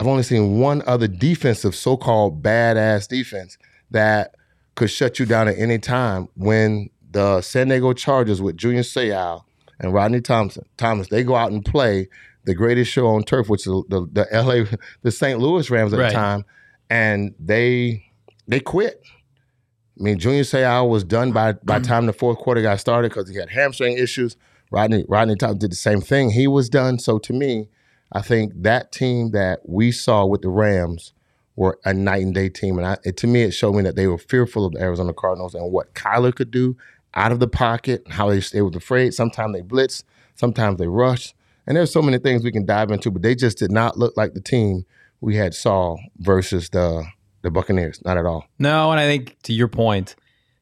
I've 0.00 0.08
only 0.08 0.24
seen 0.24 0.58
one 0.58 0.82
other 0.88 1.06
defensive, 1.06 1.76
so-called 1.76 2.42
badass 2.42 3.06
defense 3.06 3.56
that 3.92 4.34
could 4.74 4.90
shut 4.90 5.20
you 5.20 5.24
down 5.26 5.46
at 5.46 5.56
any 5.56 5.78
time. 5.78 6.28
When 6.34 6.90
the 7.12 7.40
San 7.42 7.68
Diego 7.68 7.92
Chargers 7.92 8.42
with 8.42 8.56
Junior 8.56 8.82
Seau 8.82 9.44
and 9.78 9.94
Rodney 9.94 10.20
Thompson, 10.20 10.64
Thomas, 10.76 11.06
they 11.08 11.22
go 11.22 11.36
out 11.36 11.52
and 11.52 11.64
play 11.64 12.08
the 12.44 12.54
greatest 12.54 12.90
show 12.90 13.06
on 13.08 13.22
turf, 13.24 13.48
which 13.48 13.62
is 13.66 13.72
the, 13.88 14.06
the 14.12 14.26
LA, 14.32 14.76
the 15.02 15.10
St. 15.10 15.38
Louis 15.44 15.68
Rams 15.70 15.92
at 15.92 15.98
Right. 16.00 16.08
the 16.08 16.14
time, 16.14 16.44
and 16.90 17.34
they 17.38 18.04
they 18.46 18.60
quit. 18.60 19.02
I 19.98 20.02
mean, 20.02 20.18
Junior 20.18 20.42
Seau 20.42 20.88
was 20.88 21.04
done 21.04 21.32
by 21.32 21.52
by 21.52 21.78
the 21.78 21.86
time 21.86 22.06
the 22.06 22.12
fourth 22.12 22.38
quarter 22.38 22.60
got 22.62 22.80
started 22.80 23.10
because 23.10 23.28
he 23.30 23.36
had 23.36 23.50
hamstring 23.50 23.96
issues. 23.96 24.36
Rodney 24.70 25.04
Rodney 25.08 25.36
Thompson 25.36 25.58
did 25.58 25.72
the 25.72 25.76
same 25.76 26.00
thing. 26.00 26.30
He 26.30 26.46
was 26.48 26.68
done. 26.68 26.98
So 26.98 27.18
to 27.20 27.32
me, 27.32 27.68
I 28.12 28.20
think 28.22 28.52
that 28.56 28.90
team 28.92 29.30
that 29.30 29.60
we 29.68 29.92
saw 29.92 30.26
with 30.26 30.42
the 30.42 30.48
Rams 30.48 31.12
were 31.56 31.78
a 31.84 31.94
night 31.94 32.22
and 32.24 32.34
day 32.34 32.48
team, 32.48 32.78
and 32.78 32.86
I, 32.86 32.96
it, 33.04 33.16
to 33.18 33.28
me, 33.28 33.42
it 33.42 33.52
showed 33.52 33.74
me 33.74 33.82
that 33.82 33.94
they 33.94 34.08
were 34.08 34.18
fearful 34.18 34.66
of 34.66 34.72
the 34.72 34.80
Arizona 34.80 35.12
Cardinals 35.14 35.54
and 35.54 35.70
what 35.70 35.94
Kyler 35.94 36.34
could 36.34 36.50
do 36.50 36.76
out 37.14 37.30
of 37.30 37.38
the 37.38 37.46
pocket, 37.46 38.02
how 38.10 38.28
they, 38.28 38.40
they 38.40 38.60
was 38.62 38.74
afraid. 38.74 39.14
Sometimes 39.14 39.54
they 39.54 39.60
blitz, 39.62 40.02
sometimes 40.34 40.78
they 40.80 40.88
rushed, 40.88 41.36
and 41.66 41.76
there's 41.76 41.92
so 41.92 42.02
many 42.02 42.18
things 42.18 42.44
we 42.44 42.52
can 42.52 42.66
dive 42.66 42.90
into, 42.90 43.10
but 43.10 43.22
they 43.22 43.34
just 43.34 43.58
did 43.58 43.70
not 43.70 43.98
look 43.98 44.16
like 44.16 44.34
the 44.34 44.40
team 44.40 44.84
we 45.20 45.36
had 45.36 45.54
saw 45.54 45.96
versus 46.18 46.70
the 46.70 47.04
the 47.42 47.50
Buccaneers. 47.50 48.00
Not 48.04 48.16
at 48.16 48.26
all. 48.26 48.46
No, 48.58 48.90
and 48.90 48.98
I 49.00 49.06
think 49.06 49.36
to 49.42 49.52
your 49.52 49.68
point, 49.68 50.16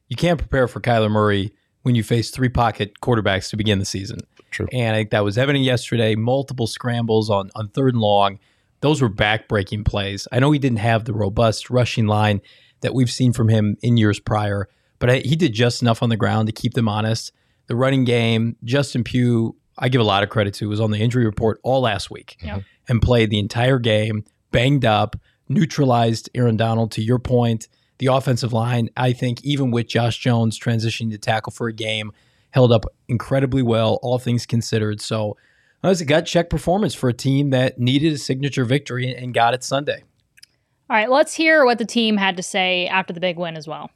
you 0.07 0.15
can't 0.15 0.37
prepare 0.37 0.67
for 0.67 0.79
Kyler 0.81 1.09
Murray 1.09 1.53
when 1.81 1.95
you 1.95 2.03
face 2.03 2.29
three 2.29 2.49
pocket 2.49 2.93
quarterbacks 3.01 3.49
to 3.49 3.57
begin 3.57 3.79
the 3.79 3.85
season. 3.85 4.19
True. 4.51 4.67
And 4.71 4.95
I 4.95 4.99
think 4.99 5.11
that 5.11 5.23
was 5.23 5.37
evident 5.37 5.65
yesterday. 5.65 6.15
Multiple 6.15 6.67
scrambles 6.67 7.29
on 7.29 7.49
on 7.55 7.69
third 7.69 7.93
and 7.93 8.01
long. 8.01 8.39
Those 8.81 9.01
were 9.01 9.09
back-breaking 9.09 9.85
plays. 9.85 10.27
I 10.29 10.39
know 10.39 10.51
he 10.51 10.59
didn't 10.59 10.79
have 10.79 11.05
the 11.05 11.13
robust 11.13 11.69
rushing 11.69 12.05
line 12.05 12.41
that 12.81 12.93
we've 12.93 13.09
seen 13.09 13.31
from 13.31 13.47
him 13.47 13.77
in 13.81 13.95
years 13.95 14.19
prior, 14.19 14.67
but 14.99 15.09
I, 15.09 15.17
he 15.19 15.37
did 15.37 15.53
just 15.53 15.81
enough 15.81 16.03
on 16.03 16.09
the 16.09 16.17
ground 16.17 16.47
to 16.47 16.51
keep 16.51 16.73
them 16.73 16.89
honest. 16.89 17.31
The 17.67 17.77
running 17.77 18.03
game, 18.03 18.57
Justin 18.65 19.05
Pugh, 19.05 19.55
I 19.77 19.89
give 19.89 20.01
a 20.01 20.05
lot 20.05 20.23
of 20.23 20.29
credit 20.29 20.53
to, 20.55 20.69
was 20.69 20.79
on 20.79 20.91
the 20.91 20.99
injury 20.99 21.25
report 21.25 21.59
all 21.63 21.81
last 21.81 22.11
week 22.11 22.37
Yep. 22.41 22.51
Mm-hmm. 22.57 22.61
and 22.89 23.01
played 23.01 23.29
the 23.29 23.39
entire 23.39 23.79
game, 23.79 24.23
banged 24.51 24.85
up, 24.85 25.15
neutralized 25.49 26.29
Aaron 26.35 26.57
Donald. 26.57 26.91
To 26.93 27.01
your 27.01 27.19
point, 27.19 27.67
the 27.99 28.07
offensive 28.07 28.53
line, 28.53 28.89
I 28.97 29.13
think, 29.13 29.43
even 29.43 29.71
with 29.71 29.87
Josh 29.87 30.17
Jones 30.19 30.59
transitioning 30.59 31.11
to 31.11 31.17
tackle 31.17 31.51
for 31.51 31.67
a 31.67 31.73
game, 31.73 32.11
held 32.51 32.71
up 32.71 32.85
incredibly 33.07 33.61
well, 33.63 33.99
all 34.03 34.19
things 34.19 34.45
considered. 34.45 35.01
So 35.01 35.37
that 35.81 35.89
was 35.89 36.01
a 36.01 36.05
gut 36.05 36.25
check 36.25 36.49
performance 36.49 36.93
for 36.93 37.09
a 37.09 37.13
team 37.13 37.49
that 37.49 37.79
needed 37.79 38.13
a 38.13 38.17
signature 38.17 38.65
victory 38.65 39.13
and 39.13 39.33
got 39.33 39.53
it 39.53 39.63
Sunday. 39.63 40.03
All 40.89 40.95
right, 40.97 41.09
let's 41.09 41.33
hear 41.33 41.65
what 41.65 41.77
the 41.77 41.85
team 41.85 42.17
had 42.17 42.37
to 42.37 42.43
say 42.43 42.87
after 42.87 43.13
the 43.13 43.19
big 43.19 43.37
win 43.37 43.55
as 43.57 43.67
well. 43.67 43.89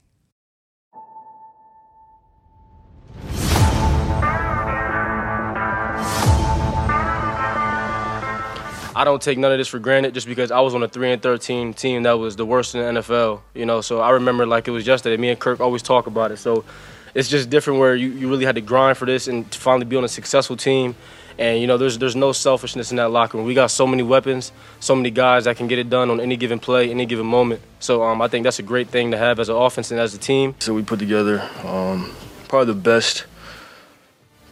I 8.98 9.04
don't 9.04 9.22
take 9.22 9.38
none 9.38 9.52
of 9.52 9.60
this 9.60 9.68
for 9.68 9.78
granted 9.78 10.16
just 10.16 10.26
because 10.26 10.50
I 10.50 10.60
was 10.62 10.74
on 10.74 10.82
a 10.82 10.88
3 10.88 11.12
and 11.12 11.22
13 11.22 11.76
team 11.76 12.02
that 12.04 12.14
was 12.14 12.36
the 12.36 12.48
worst 12.48 12.74
in 12.74 12.82
the 12.82 13.00
NFL, 13.00 13.42
you 13.54 13.64
know. 13.64 13.80
So 13.80 14.00
I 14.02 14.10
remember 14.10 14.48
like 14.48 14.68
it 14.68 14.72
was 14.72 14.88
yesterday. 14.88 15.18
Me 15.18 15.30
and 15.30 15.40
Kirk 15.40 15.60
always 15.60 15.84
talk 15.84 16.08
about 16.08 16.32
it. 16.32 16.38
So 16.38 16.66
it's 17.14 17.30
just 17.30 17.48
different 17.52 17.80
where 17.80 17.96
you, 17.96 18.10
you 18.10 18.28
really 18.28 18.46
had 18.46 18.56
to 18.56 18.62
grind 18.62 18.98
for 18.98 19.06
this 19.06 19.28
and 19.28 19.54
finally 19.54 19.86
be 19.86 19.98
on 19.98 20.04
a 20.04 20.08
successful 20.08 20.58
team. 20.58 20.96
And 21.38 21.62
you 21.62 21.68
know, 21.68 21.78
there's 21.78 22.00
there's 22.00 22.16
no 22.16 22.32
selfishness 22.32 22.90
in 22.90 22.98
that 22.98 23.12
locker 23.12 23.38
room. 23.38 23.46
We 23.46 23.54
got 23.54 23.70
so 23.70 23.86
many 23.86 24.02
weapons, 24.02 24.52
so 24.80 24.96
many 24.96 25.12
guys 25.12 25.44
that 25.44 25.58
can 25.58 25.68
get 25.68 25.78
it 25.78 25.92
done 25.92 26.10
on 26.10 26.20
any 26.20 26.36
given 26.36 26.58
play, 26.58 26.90
any 26.90 27.06
given 27.06 27.28
moment. 27.28 27.62
So 27.80 28.02
um, 28.02 28.20
I 28.20 28.28
think 28.28 28.46
that's 28.46 28.58
a 28.58 28.64
great 28.64 28.90
thing 28.90 29.12
to 29.12 29.18
have 29.20 29.40
as 29.40 29.50
an 29.50 29.58
offense 29.58 29.92
and 29.92 30.00
as 30.00 30.16
a 30.16 30.18
team. 30.18 30.56
So 30.58 30.74
we 30.74 30.82
put 30.82 30.98
together 30.98 31.48
um, 31.64 32.12
probably 32.48 32.74
the 32.74 32.80
best 32.80 33.26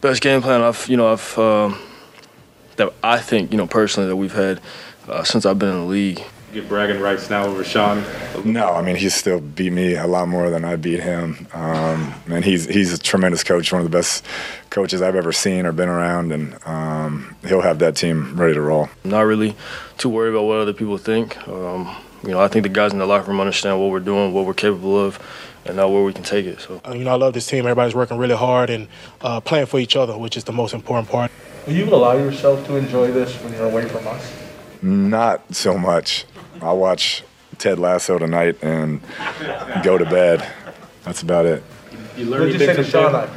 best 0.00 0.22
game 0.22 0.40
plan 0.40 0.60
I've 0.60 0.86
you 0.88 0.96
know 0.96 1.12
I've 1.12 1.36
um, 1.36 1.76
that 2.76 2.92
I 3.02 3.18
think 3.18 3.50
you 3.52 3.58
know 3.58 3.66
personally 3.66 4.08
that 4.08 4.16
we've 4.16 4.32
had 4.34 4.60
uh, 5.08 5.24
since 5.24 5.46
I've 5.46 5.58
been 5.58 5.70
in 5.70 5.80
the 5.80 5.86
league. 5.86 6.22
get 6.52 6.68
bragging 6.68 7.00
rights 7.00 7.30
now 7.30 7.46
over 7.46 7.62
Sean. 7.64 8.02
No, 8.44 8.72
I 8.72 8.82
mean 8.82 8.96
he 8.96 9.08
still 9.08 9.40
beat 9.40 9.72
me 9.72 9.94
a 9.94 10.06
lot 10.06 10.28
more 10.28 10.50
than 10.50 10.64
I 10.64 10.76
beat 10.76 11.00
him. 11.00 11.46
Um, 11.52 12.14
and 12.28 12.44
he's 12.44 12.66
he's 12.66 12.92
a 12.92 12.98
tremendous 12.98 13.44
coach, 13.44 13.72
one 13.72 13.80
of 13.82 13.90
the 13.90 13.96
best 13.96 14.24
coaches 14.70 15.02
I've 15.02 15.16
ever 15.16 15.32
seen 15.32 15.66
or 15.66 15.72
been 15.72 15.88
around, 15.88 16.32
and 16.32 16.56
um, 16.66 17.36
he'll 17.46 17.62
have 17.62 17.78
that 17.80 17.96
team 17.96 18.38
ready 18.38 18.54
to 18.54 18.60
roll. 18.60 18.88
Not 19.04 19.22
really 19.22 19.54
too 19.98 20.08
worried 20.08 20.30
about 20.30 20.44
what 20.44 20.58
other 20.58 20.72
people 20.72 20.98
think. 20.98 21.36
Um, 21.48 21.94
you 22.22 22.30
know 22.30 22.40
I 22.40 22.48
think 22.48 22.62
the 22.64 22.68
guys 22.68 22.92
in 22.92 22.98
the 22.98 23.06
locker 23.06 23.30
room 23.30 23.40
understand 23.40 23.80
what 23.80 23.90
we're 23.90 24.00
doing, 24.00 24.32
what 24.32 24.46
we're 24.46 24.54
capable 24.54 24.98
of, 24.98 25.18
and 25.66 25.76
know 25.76 25.90
where 25.90 26.02
we 26.02 26.12
can 26.12 26.22
take 26.22 26.46
it. 26.46 26.60
So. 26.60 26.80
Uh, 26.86 26.92
you 26.92 27.04
know, 27.04 27.12
I 27.12 27.16
love 27.16 27.34
this 27.34 27.46
team. 27.46 27.60
Everybody's 27.60 27.94
working 27.94 28.18
really 28.18 28.36
hard 28.36 28.70
and 28.70 28.88
uh, 29.20 29.40
playing 29.40 29.66
for 29.66 29.78
each 29.78 29.96
other, 29.96 30.16
which 30.16 30.36
is 30.36 30.44
the 30.44 30.52
most 30.52 30.74
important 30.74 31.08
part. 31.08 31.30
Will 31.66 31.74
you 31.74 31.84
allow 31.86 32.12
yourself 32.12 32.64
to 32.66 32.76
enjoy 32.76 33.10
this 33.10 33.34
when 33.42 33.52
you're 33.52 33.68
away 33.68 33.88
from 33.88 34.06
us? 34.06 34.32
Not 34.82 35.54
so 35.54 35.76
much. 35.76 36.24
I'll 36.62 36.78
watch 36.78 37.24
Ted 37.58 37.78
Lasso 37.78 38.18
tonight 38.18 38.62
and 38.62 39.00
go 39.82 39.98
to 39.98 40.04
bed. 40.04 40.46
That's 41.04 41.22
about 41.22 41.46
it. 41.46 41.62
You 42.16 42.26
learned 42.26 42.52
you 42.52 42.58
say 42.58 42.76
to 42.76 42.84
Sean 42.84 43.12
that. 43.12 43.28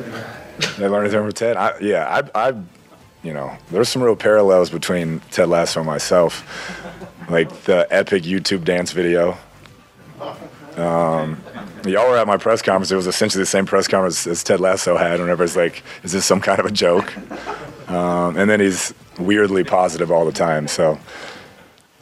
I 0.77 0.87
learned 0.87 1.07
anything 1.07 1.21
from 1.21 1.31
Ted. 1.31 1.57
I, 1.57 1.79
yeah, 1.79 2.21
I, 2.33 2.49
I, 2.49 2.53
you 3.23 3.33
know, 3.33 3.57
there's 3.71 3.89
some 3.89 4.01
real 4.01 4.15
parallels 4.15 4.69
between 4.69 5.21
Ted 5.31 5.49
Lasso 5.49 5.79
and 5.79 5.87
myself, 5.87 6.43
like 7.29 7.49
the 7.63 7.87
epic 7.89 8.23
YouTube 8.23 8.63
dance 8.63 8.91
video. 8.91 9.37
Um, 10.77 11.41
y'all 11.85 12.09
were 12.09 12.17
at 12.17 12.27
my 12.27 12.37
press 12.37 12.61
conference. 12.61 12.91
It 12.91 12.95
was 12.95 13.07
essentially 13.07 13.41
the 13.41 13.45
same 13.47 13.65
press 13.65 13.87
conference 13.87 14.25
as 14.27 14.43
Ted 14.43 14.59
Lasso 14.59 14.97
had. 14.97 15.19
Whenever 15.19 15.43
it's 15.43 15.55
like, 15.55 15.83
is 16.03 16.11
this 16.11 16.25
some 16.25 16.41
kind 16.41 16.59
of 16.59 16.65
a 16.65 16.71
joke? 16.71 17.15
Um, 17.89 18.37
and 18.37 18.49
then 18.49 18.59
he's 18.59 18.93
weirdly 19.17 19.63
positive 19.63 20.11
all 20.11 20.25
the 20.25 20.31
time. 20.31 20.67
So 20.67 20.99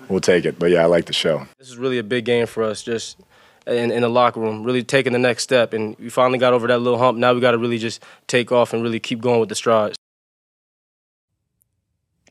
we'll 0.10 0.20
take 0.22 0.46
it. 0.46 0.60
But 0.60 0.72
yeah, 0.72 0.84
I 0.84 0.86
like 0.86 1.06
the 1.06 1.14
show. 1.14 1.48
This 1.60 1.70
is 1.70 1.78
really 1.78 1.98
a 1.98 2.04
big 2.04 2.26
game 2.26 2.46
for 2.48 2.64
us, 2.64 2.84
just 2.84 3.18
in, 3.66 3.92
in 3.92 4.02
the 4.02 4.10
locker 4.10 4.40
room, 4.40 4.64
really 4.64 4.84
taking 4.84 5.14
the 5.14 5.20
next 5.20 5.44
step. 5.44 5.74
And 5.74 5.98
we 5.98 6.10
finally 6.10 6.40
got 6.40 6.54
over 6.54 6.68
that 6.68 6.80
little 6.80 7.00
hump. 7.00 7.18
Now 7.18 7.34
we 7.34 7.40
got 7.42 7.52
to 7.52 7.58
really 7.58 7.78
just 7.78 8.04
take 8.28 8.52
off 8.52 8.74
and 8.74 8.84
really 8.84 9.00
keep 9.00 9.22
going 9.22 9.40
with 9.40 9.50
the 9.50 9.56
strides. 9.56 9.96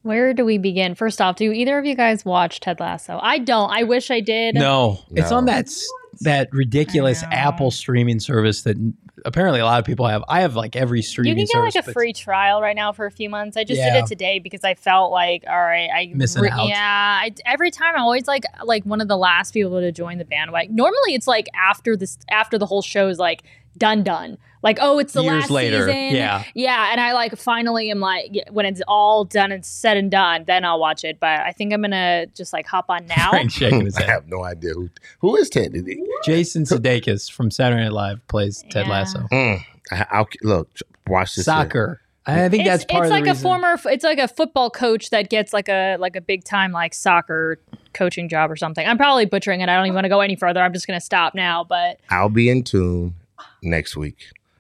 Where 0.02 0.32
do 0.34 0.44
we 0.44 0.56
begin? 0.58 0.94
First 0.94 1.20
off, 1.20 1.34
do 1.36 1.50
either 1.50 1.78
of 1.78 1.84
you 1.84 1.96
guys 1.96 2.24
watch 2.24 2.60
Ted 2.60 2.78
Lasso? 2.78 3.18
I 3.20 3.38
don't. 3.38 3.70
I 3.70 3.82
wish 3.82 4.10
I 4.12 4.20
did. 4.20 4.54
No, 4.54 5.00
it's 5.10 5.32
on 5.32 5.46
that 5.46 5.66
s- 5.66 5.84
that 6.20 6.49
ridiculous. 6.52 7.23
Apple 7.30 7.70
streaming 7.70 8.20
service 8.20 8.62
that 8.62 8.76
apparently 9.25 9.61
a 9.61 9.64
lot 9.64 9.78
of 9.78 9.85
people 9.85 10.06
have. 10.06 10.23
I 10.28 10.40
have 10.42 10.54
like 10.56 10.76
every 10.76 11.02
streaming. 11.02 11.38
You 11.38 11.46
streaming 11.46 11.62
can 11.62 11.70
get 11.70 11.73
service. 11.85 11.87
like 11.87 11.92
a 11.96 11.99
free 11.99 12.12
trial 12.12 12.61
right 12.61 12.76
now 12.76 12.92
for 12.92 13.06
a 13.06 13.11
few 13.11 13.28
months. 13.30 13.56
I 13.56 13.64
just 13.64 13.78
Yeah. 13.78 13.94
did 13.94 14.04
it 14.04 14.06
today 14.06 14.38
because 14.38 14.64
I 14.64 14.75
felt 14.75 15.11
like, 15.12 15.44
all 15.49 15.56
right, 15.61 15.88
I 15.94 16.12
Missing 16.14 16.49
out. 16.49 16.68
Yeah, 16.68 16.76
I, 16.78 17.30
every 17.44 17.70
time 17.70 17.94
I'm 17.94 18.02
always 18.02 18.26
like 18.26 18.44
like 18.64 18.85
one 18.85 19.00
of 19.00 19.08
the 19.08 19.16
last 19.16 19.52
people 19.52 19.80
to 19.80 19.92
join 19.92 20.18
the 20.18 20.25
bandwagon. 20.25 20.75
Normally, 20.75 21.14
it's 21.14 21.26
like 21.26 21.46
after 21.54 21.96
this 21.96 22.18
after 22.30 22.58
the 22.58 22.66
whole 22.66 22.82
show 22.82 23.08
is 23.08 23.18
like 23.18 23.42
done 23.76 24.02
done. 24.02 24.38
Like 24.62 24.78
oh, 24.80 24.98
it's 24.98 25.12
the 25.12 25.22
Years 25.22 25.42
last 25.42 25.50
later, 25.50 25.86
season. 25.86 26.16
yeah. 26.16 26.44
yeah. 26.54 26.88
And 26.92 27.00
I 27.00 27.12
like 27.12 27.36
finally 27.36 27.90
am 27.90 28.00
like 28.00 28.32
when 28.50 28.66
it's 28.66 28.82
all 28.88 29.25
done 29.25 29.52
and 29.52 29.64
said 29.64 29.96
and 29.96 30.10
done, 30.10 30.44
then 30.46 30.64
I'll 30.64 30.80
watch 30.80 31.04
it. 31.04 31.18
But 31.20 31.40
I 31.40 31.52
think 31.52 31.72
I'm 31.72 31.82
gonna 31.82 32.26
just 32.34 32.52
like 32.52 32.66
hop 32.66 32.86
on 32.88 33.06
now. 33.06 33.30
Frank 33.30 33.50
shaking 33.52 33.84
his 33.84 33.96
I 33.96 34.04
have 34.04 34.26
no 34.28 34.44
idea 34.44 34.72
who 34.75 34.88
who 35.20 35.36
is 35.36 35.48
Ted. 35.50 35.72
Did 35.72 35.86
Jason 36.25 36.64
Sudeikis 36.64 37.30
from 37.30 37.50
Saturday 37.50 37.82
Night 37.84 37.92
Live 37.92 38.26
plays 38.28 38.64
Ted 38.70 38.86
Yeah. 38.86 38.92
Lasso. 38.92 39.20
Mm, 39.32 39.60
I, 39.92 40.06
I'll 40.10 40.28
look. 40.42 40.68
Watch 41.06 41.36
this. 41.36 41.46
here. 41.46 41.54
Soccer. 41.54 42.00
I 42.28 42.48
think 42.48 42.62
it's, 42.66 42.68
that's 42.70 42.84
part 42.86 43.04
it's 43.04 43.10
of 43.10 43.12
like 43.12 43.22
the 43.25 43.30
a 43.30 43.32
reason. 43.34 43.42
former 43.44 43.78
it's 43.84 44.02
like 44.02 44.18
a 44.18 44.26
football 44.26 44.68
coach 44.68 45.10
that 45.10 45.30
gets 45.30 45.52
like 45.52 45.68
a 45.68 45.96
like 45.98 46.16
a 46.16 46.20
big 46.20 46.42
time 46.42 46.72
like 46.72 46.92
soccer 46.92 47.60
coaching 47.94 48.28
job 48.28 48.50
or 48.50 48.56
something 48.56 48.84
i'm 48.84 48.96
probably 48.98 49.26
butchering 49.26 49.60
it 49.60 49.68
i 49.68 49.76
don't 49.76 49.86
even 49.86 49.94
want 49.94 50.04
to 50.06 50.08
go 50.08 50.20
any 50.20 50.34
further 50.34 50.60
i'm 50.60 50.72
just 50.72 50.88
going 50.88 50.98
to 50.98 51.04
stop 51.04 51.36
now 51.36 51.62
but 51.62 52.00
I'll 52.10 52.28
be 52.28 52.50
in 52.50 52.64
tune 52.64 53.14
next 53.62 53.96
week, 53.96 54.16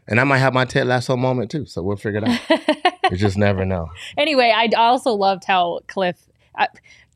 and 0.08 0.20
I 0.20 0.24
might 0.24 0.38
have 0.38 0.54
my 0.54 0.64
Ted 0.64 0.86
Lasso 0.86 1.16
moment 1.16 1.50
too. 1.50 1.66
So 1.66 1.82
we'll 1.82 1.96
figure 1.96 2.20
it 2.24 2.28
out. 2.28 2.90
you 3.10 3.16
just 3.16 3.36
never 3.38 3.64
know. 3.64 3.88
anyway 4.18 4.52
i 4.54 4.68
also 4.76 5.12
loved 5.12 5.44
how 5.44 5.78
cliff 5.86 6.16
I, 6.56 6.66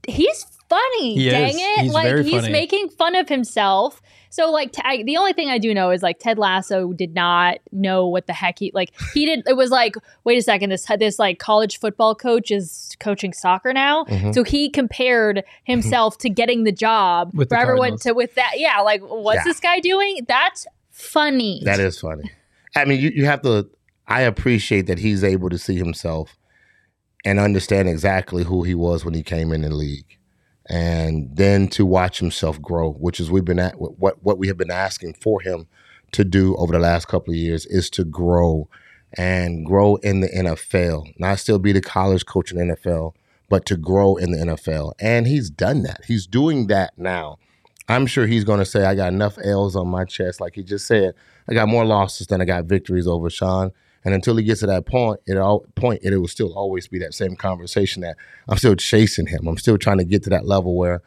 he's 0.07 0.47
funny 0.69 1.15
He 1.17 1.29
dang 1.31 1.51
is. 1.51 1.57
it 1.61 1.81
He's 1.81 1.93
like 1.93 2.05
very 2.07 2.23
he's 2.23 2.43
funny. 2.43 2.53
making 2.53 2.89
fun 2.91 3.17
of 3.17 3.29
himself 3.29 4.01
so 4.33 4.53
like 4.53 4.71
t- 4.71 4.83
I, 4.85 5.03
the 5.03 5.17
only 5.17 5.33
thing 5.33 5.49
i 5.49 5.59
do 5.59 5.75
know 5.75 5.91
is 5.91 6.01
like 6.01 6.21
ted 6.21 6.39
lasso 6.39 6.93
did 6.93 7.13
not 7.13 7.57
know 7.73 8.07
what 8.07 8.29
the 8.29 8.33
heck 8.33 8.61
he 8.61 8.71
like 8.73 8.93
he 9.15 9.27
did 9.27 9.43
it 9.49 9.57
was 9.57 9.71
like 9.71 9.97
wait 10.23 10.39
a 10.39 10.43
second 10.43 10.71
this 10.71 10.87
this 11.01 11.19
like 11.19 11.41
college 11.41 11.81
football 11.81 12.15
coach 12.15 12.53
is 12.53 12.95
coaching 13.01 13.33
soccer 13.33 13.73
now 13.73 14.05
Mhm. 14.05 14.33
so 14.33 14.45
he 14.45 14.71
compared 14.71 15.43
himself 15.65 16.19
to 16.19 16.31
getting 16.31 16.63
the 16.63 16.71
job 16.73 17.33
With 17.35 17.49
the 17.49 17.59
everyone 17.59 17.99
Cardinals. 17.99 18.03
to 18.03 18.13
with 18.15 18.35
that 18.37 18.53
yeah 18.61 18.79
like 18.83 19.01
what's 19.03 19.39
Yeah. 19.39 19.43
this 19.45 19.59
guy 19.59 19.81
doing 19.81 20.21
that's 20.29 20.69
funny 20.91 21.63
That 21.65 21.81
is 21.81 21.99
funny. 21.99 22.31
I 22.77 22.85
mean, 22.85 23.01
you, 23.01 23.11
you 23.15 23.25
have 23.27 23.43
to. 23.43 23.69
I 24.07 24.23
appreciate 24.23 24.87
that 24.87 24.99
he's 24.99 25.23
able 25.23 25.51
to 25.51 25.59
see 25.59 25.77
himself 25.77 26.37
and 27.25 27.39
understand 27.39 27.89
exactly 27.89 28.45
who 28.45 28.63
he 28.63 28.75
was 28.75 29.05
when 29.05 29.15
he 29.15 29.23
came 29.23 29.53
in 29.53 29.63
the 29.63 29.71
league, 29.71 30.19
and 30.69 31.29
then 31.37 31.69
to 31.69 31.87
watch 31.87 32.19
himself 32.19 32.61
grow, 32.61 32.93
which 32.93 33.21
is 33.21 33.31
we've 33.31 33.45
been 33.45 33.59
at 33.59 33.81
what 33.81 34.23
what 34.23 34.39
we 34.39 34.49
have 34.49 34.57
been 34.57 34.71
asking 34.71 35.15
for 35.15 35.41
him 35.41 35.67
to 36.13 36.25
do 36.25 36.57
over 36.57 36.73
the 36.73 36.79
last 36.79 37.07
couple 37.07 37.33
of 37.33 37.39
years 37.39 37.67
is 37.67 37.89
to 37.91 38.05
grow 38.05 38.69
and 39.17 39.67
grow 39.67 39.97
in 39.97 40.21
the 40.21 40.29
NFL, 40.29 41.13
not 41.19 41.39
still 41.39 41.59
be 41.59 41.73
the 41.73 41.81
college 41.81 42.27
coach 42.27 42.53
in 42.53 42.59
the 42.59 42.77
NFL, 42.77 43.13
but 43.49 43.67
to 43.67 43.77
grow 43.77 44.17
in 44.17 44.33
the 44.33 44.39
NFL, 44.39 44.93
and 45.01 45.27
he's 45.27 45.51
done 45.51 45.83
that. 45.83 46.03
He's 46.07 46.27
doing 46.27 46.69
that 46.69 46.97
now. 46.97 47.39
I'm 47.89 48.07
sure 48.07 48.27
he's 48.27 48.45
going 48.45 48.61
to 48.61 48.65
say, 48.65 48.85
I 48.85 48.95
got 48.95 49.13
enough 49.13 49.37
L's 49.43 49.75
on 49.75 49.89
my 49.89 50.05
chest, 50.05 50.41
like 50.41 50.55
he 50.55 50.63
just 50.63 50.87
said. 50.87 51.15
I 51.51 51.55
got 51.55 51.69
more 51.69 51.85
losses 51.85 52.29
than 52.29 52.41
I 52.41 52.45
got 52.45 52.65
victories 52.65 53.07
over 53.07 53.29
Sean. 53.29 53.73
And 54.05 54.15
until 54.15 54.37
he 54.37 54.45
gets 54.45 54.61
to 54.61 54.67
that 54.67 54.87
point, 54.87 55.21
it 55.27 55.37
all 55.37 55.67
point 55.75 56.01
it 56.03 56.17
will 56.17 56.29
still 56.29 56.55
always 56.55 56.89
be 56.89 56.99
that 57.01 57.13
same 57.13 57.37
conversation 57.37 58.01
that 58.03 58.17
I'm 58.49 58.57
still 58.57 58.75
chasing 58.77 59.27
him. 59.27 59.47
I'm 59.47 59.59
still 59.59 59.77
trying 59.77 59.99
to 59.99 60.05
get 60.05 60.23
to 60.25 60.31
that 60.31 60.47
level 60.47 60.75
where 60.77 61.03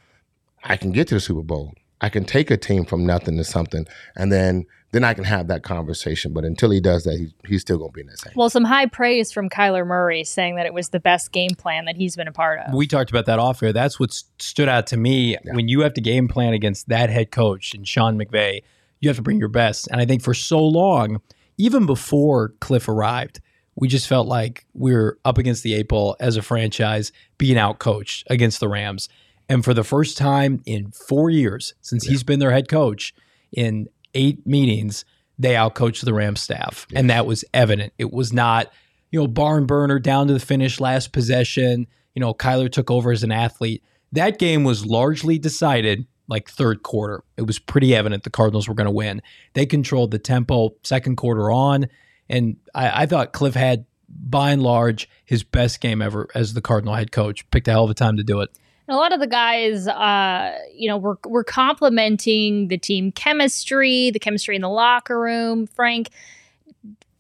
I 0.64 0.78
can 0.78 0.92
get 0.92 1.08
to 1.08 1.16
the 1.16 1.20
Super 1.20 1.42
Bowl. 1.42 1.74
I 2.02 2.10
can 2.10 2.26
take 2.26 2.52
a 2.52 2.58
team 2.58 2.86
from 2.86 3.06
nothing 3.06 3.38
to 3.38 3.44
something, 3.44 3.88
and 4.16 4.32
then 4.32 4.66
then 4.92 5.04
I 5.04 5.16
can 5.16 5.24
have 5.24 5.48
that 5.48 5.64
conversation. 5.64 6.34
But 6.34 6.46
until 6.46 6.70
he 6.70 6.80
does 6.80 7.04
that, 7.06 7.18
he, 7.18 7.34
he's 7.48 7.62
still 7.62 7.80
going 7.80 7.90
to 7.90 7.94
be 7.96 8.02
in 8.02 8.08
that 8.08 8.20
same. 8.20 8.34
well 8.36 8.50
some 8.50 8.66
high 8.66 8.86
praise 8.86 9.32
from 9.32 9.50
kyler 9.50 9.88
murray 9.88 10.24
saying 10.24 10.56
that 10.58 10.68
it 10.68 10.74
was 10.74 10.90
the 10.90 11.00
best 11.00 11.32
game 11.32 11.56
plan 11.58 11.86
that 11.86 11.96
he's 11.96 12.16
been 12.16 12.28
a 12.28 12.32
part 12.32 12.60
of 12.60 12.76
we 12.76 12.86
talked 12.86 13.10
about 13.10 13.26
that 13.26 13.40
off 13.40 13.64
air. 13.64 13.74
That's 13.74 14.00
what 14.00 14.12
s- 14.12 14.26
stood 14.38 14.70
out 14.70 14.86
to 14.88 14.98
me 14.98 15.36
when 15.54 15.68
you 15.68 15.80
have 15.82 15.96
to 15.96 16.02
game 16.02 16.28
plan 16.28 16.54
against 16.54 16.90
that 16.90 17.10
head 17.10 17.32
coach 17.32 17.74
and 17.74 17.88
Sean 17.88 18.20
McVay. 18.20 18.62
You 19.04 19.10
have 19.10 19.18
to 19.18 19.22
bring 19.22 19.38
your 19.38 19.50
best, 19.50 19.90
and 19.92 20.00
I 20.00 20.06
think 20.06 20.22
for 20.24 20.34
so 20.34 20.64
long, 20.64 21.22
even 21.58 21.86
before 21.86 22.54
Cliff 22.62 22.88
arrived, 22.88 23.42
we 23.76 23.90
just 23.90 24.08
felt 24.08 24.28
like 24.28 24.66
we 24.74 24.94
were 24.94 25.20
up 25.26 25.38
against 25.38 25.62
the 25.62 25.74
eight 25.74 25.90
ball 25.90 26.16
as 26.22 26.38
a 26.38 26.42
franchise, 26.42 27.12
being 27.38 27.58
out 27.58 27.80
coached 27.80 28.26
against 28.30 28.62
the 28.62 28.70
Rams. 28.70 29.10
And 29.50 29.66
for 29.66 29.74
the 29.74 29.84
first 29.84 30.18
time 30.18 30.62
in 30.66 30.92
four 30.92 31.30
years 31.30 31.74
since 31.82 32.06
he's 32.06 32.24
been 32.24 32.40
their 32.40 32.52
head 32.52 32.70
coach, 32.70 33.14
in 33.52 33.90
eight 34.14 34.48
meetings, 34.48 35.04
they 35.38 35.56
outcoached 35.56 36.06
the 36.06 36.14
Rams 36.14 36.40
staff, 36.40 36.88
and 36.96 37.10
that 37.10 37.26
was 37.26 37.44
evident. 37.54 37.92
It 37.98 38.14
was 38.14 38.32
not 38.32 38.72
you 39.12 39.20
know, 39.20 39.28
barn 39.28 39.66
burner 39.66 40.00
down 40.00 40.28
to 40.28 40.34
the 40.34 40.40
finish, 40.40 40.80
last 40.80 41.12
possession. 41.12 41.88
You 42.16 42.22
know, 42.22 42.34
Kyler 42.34 42.72
took 42.72 42.90
over 42.90 43.12
as 43.12 43.22
an 43.24 43.34
athlete. 43.34 43.84
That 44.14 44.40
game 44.40 44.64
was 44.64 44.86
largely 44.86 45.38
decided 45.38 46.08
like 46.28 46.50
third 46.50 46.84
quarter. 46.84 47.24
It 47.38 47.44
was 47.44 47.60
pretty 47.60 47.96
evident 47.96 48.24
the 48.24 48.30
Cardinals 48.30 48.68
were 48.68 48.74
going 48.76 48.86
to 48.86 48.92
win. 48.92 49.22
They 49.54 49.66
controlled 49.66 50.12
the 50.12 50.20
tempo 50.20 50.76
second 50.84 51.18
quarter 51.18 51.52
on. 51.52 51.88
And 52.30 52.58
I, 52.74 53.04
I 53.04 53.06
thought 53.06 53.34
Cliff 53.34 53.54
had, 53.54 53.86
by 54.08 54.52
and 54.52 54.64
large, 54.64 55.10
his 55.26 55.44
best 55.44 55.82
game 55.82 56.02
ever 56.02 56.30
as 56.34 56.54
the 56.54 56.62
Cardinal 56.62 56.94
head 56.94 57.12
coach. 57.12 57.50
Picked 57.52 57.68
a 57.68 57.72
hell 57.72 57.84
of 57.84 57.90
a 57.90 57.94
time 57.94 58.18
to 58.18 58.24
do 58.24 58.42
it. 58.42 58.50
And 58.88 58.96
a 58.96 58.98
lot 58.98 59.14
of 59.14 59.20
the 59.20 59.28
guys, 59.28 59.88
uh, 59.88 60.58
you 60.74 60.90
know, 60.90 60.98
were 60.98 61.18
were 61.26 61.44
complimenting 61.44 62.68
the 62.68 62.78
team 62.78 63.12
chemistry, 63.12 64.12
the 64.12 64.20
chemistry 64.20 64.56
in 64.56 64.62
the 64.62 64.70
locker 64.70 65.20
room. 65.20 65.68
Frank, 65.68 66.10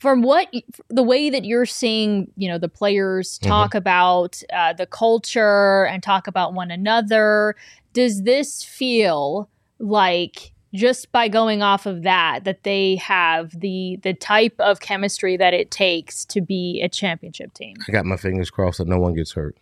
from 0.03 0.22
what 0.22 0.53
the 0.89 1.01
way 1.01 1.29
that 1.29 1.45
you're 1.45 1.65
seeing, 1.65 2.29
you 2.36 2.50
know, 2.50 2.57
the 2.57 2.67
players 2.67 3.38
talk 3.38 3.74
about 3.74 4.43
uh, 4.51 4.74
the 4.74 4.86
culture 4.86 5.86
and 5.86 6.03
talk 6.03 6.27
about 6.27 6.53
one 6.53 6.72
another, 6.72 7.55
does 7.93 8.24
this 8.24 8.65
feel 8.65 9.50
like 9.79 10.51
just 10.74 11.10
by 11.13 11.29
going 11.29 11.62
off 11.63 11.86
of 11.86 12.03
that 12.03 12.43
that 12.43 12.63
they 12.63 12.98
have 12.98 13.57
the 13.57 13.98
the 14.03 14.13
type 14.13 14.55
of 14.60 14.81
chemistry 14.81 15.38
that 15.38 15.53
it 15.53 15.72
takes 15.72 16.25
to 16.25 16.41
be 16.41 16.81
a 16.83 16.89
championship 16.89 17.53
team? 17.53 17.77
I 17.88 17.93
got 17.93 18.03
my 18.03 18.17
fingers 18.17 18.50
crossed 18.50 18.79
that 18.79 18.89
no 18.89 19.00
one 19.00 19.13
gets 19.13 19.31
hurt. 19.31 19.55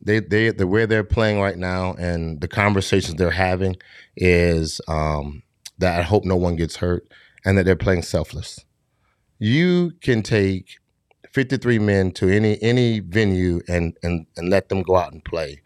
They 0.00 0.20
they 0.20 0.50
the 0.52 0.68
way 0.68 0.86
they're 0.86 1.02
playing 1.02 1.40
right 1.40 1.58
now 1.58 1.94
and 1.94 2.40
the 2.40 2.46
conversations 2.46 3.16
they're 3.16 3.32
having 3.32 3.74
is 4.16 4.80
um, 4.86 5.42
that 5.78 5.98
I 5.98 6.02
hope 6.04 6.24
no 6.24 6.36
one 6.36 6.54
gets 6.54 6.76
hurt 6.76 7.08
and 7.44 7.58
that 7.58 7.64
they're 7.64 7.74
playing 7.74 8.02
selfless. 8.02 8.64
You 9.44 9.92
can 10.00 10.22
take 10.22 10.78
53 11.32 11.78
men 11.78 12.12
to 12.12 12.30
any 12.30 12.56
any 12.62 13.00
venue 13.00 13.60
and 13.68 13.94
and 14.02 14.24
and 14.38 14.48
let 14.48 14.70
them 14.70 14.82
go 14.82 14.96
out 14.96 15.12
and 15.12 15.22
play. 15.22 15.60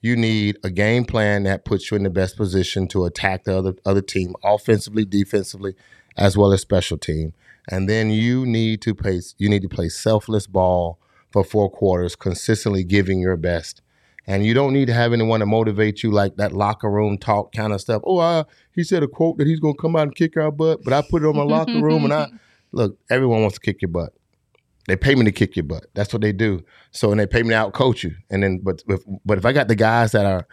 You 0.00 0.16
need 0.16 0.58
a 0.64 0.70
game 0.70 1.04
plan 1.04 1.44
that 1.44 1.64
puts 1.64 1.92
you 1.92 1.96
in 1.96 2.02
the 2.02 2.10
best 2.10 2.36
position 2.36 2.88
to 2.88 3.04
attack 3.04 3.44
the 3.44 3.56
other 3.56 3.74
other 3.86 4.00
team 4.00 4.34
offensively, 4.42 5.04
defensively, 5.04 5.76
as 6.16 6.36
well 6.36 6.52
as 6.52 6.60
special 6.62 6.98
team. 6.98 7.32
And 7.70 7.88
then 7.88 8.10
you 8.10 8.44
need 8.44 8.82
to 8.82 8.96
play 8.96 9.20
you 9.38 9.48
need 9.48 9.62
to 9.62 9.68
play 9.68 9.90
selfless 9.90 10.48
ball 10.48 10.98
for 11.30 11.44
four 11.44 11.70
quarters, 11.70 12.16
consistently 12.16 12.82
giving 12.82 13.20
your 13.20 13.36
best. 13.36 13.80
And 14.26 14.44
you 14.44 14.54
don't 14.54 14.72
need 14.72 14.86
to 14.86 14.94
have 14.94 15.12
anyone 15.12 15.38
to 15.38 15.46
motivate 15.46 16.02
you 16.02 16.10
like 16.10 16.34
that 16.38 16.52
locker 16.52 16.90
room 16.90 17.16
talk 17.16 17.52
kind 17.52 17.72
of 17.72 17.80
stuff. 17.80 18.02
Oh, 18.04 18.18
uh, 18.18 18.42
he 18.72 18.82
said 18.82 19.04
a 19.04 19.08
quote 19.08 19.38
that 19.38 19.46
he's 19.46 19.60
going 19.60 19.74
to 19.74 19.80
come 19.80 19.94
out 19.94 20.08
and 20.08 20.16
kick 20.16 20.36
our 20.36 20.50
butt, 20.50 20.82
but 20.82 20.92
I 20.92 21.02
put 21.08 21.22
it 21.22 21.26
on 21.26 21.36
my 21.36 21.44
locker 21.44 21.80
room 21.80 22.02
and 22.02 22.12
I 22.12 22.26
look. 22.72 22.98
Everyone 23.10 23.42
wants 23.42 23.56
to 23.56 23.60
kick 23.60 23.82
your 23.82 23.90
butt. 23.90 24.12
They 24.86 24.96
pay 24.96 25.14
me 25.14 25.24
to 25.24 25.32
kick 25.32 25.56
your 25.56 25.64
butt. 25.64 25.86
That's 25.94 26.12
what 26.12 26.22
they 26.22 26.32
do. 26.32 26.64
So 26.90 27.10
and 27.10 27.20
they 27.20 27.26
pay 27.26 27.42
me 27.42 27.50
to 27.50 27.56
out 27.56 27.74
coach 27.74 28.02
you. 28.02 28.14
And 28.30 28.42
then, 28.42 28.60
but 28.62 28.82
if, 28.88 29.00
but 29.24 29.38
if 29.38 29.44
I 29.44 29.52
got 29.52 29.68
the 29.68 29.76
guys 29.76 30.12
that 30.12 30.26
are 30.26 30.46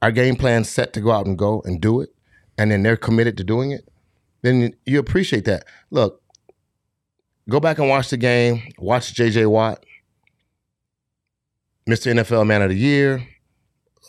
our 0.00 0.10
game 0.10 0.36
plan 0.36 0.64
set 0.64 0.92
to 0.94 1.00
go 1.00 1.10
out 1.10 1.26
and 1.26 1.38
go 1.38 1.62
and 1.64 1.80
do 1.80 2.00
it, 2.00 2.10
and 2.58 2.70
then 2.70 2.82
they're 2.82 2.96
committed 2.96 3.36
to 3.38 3.44
doing 3.44 3.70
it, 3.70 3.88
then 4.42 4.74
you 4.86 4.98
appreciate 4.98 5.44
that. 5.44 5.64
Look, 5.90 6.22
go 7.48 7.60
back 7.60 7.78
and 7.78 7.88
watch 7.88 8.10
the 8.10 8.16
game. 8.16 8.62
Watch 8.78 9.14
J.J. 9.14 9.46
Watt, 9.46 9.84
Mr. 11.88 12.12
NFL 12.12 12.46
Man 12.46 12.62
of 12.62 12.70
the 12.70 12.76
Year, 12.76 13.26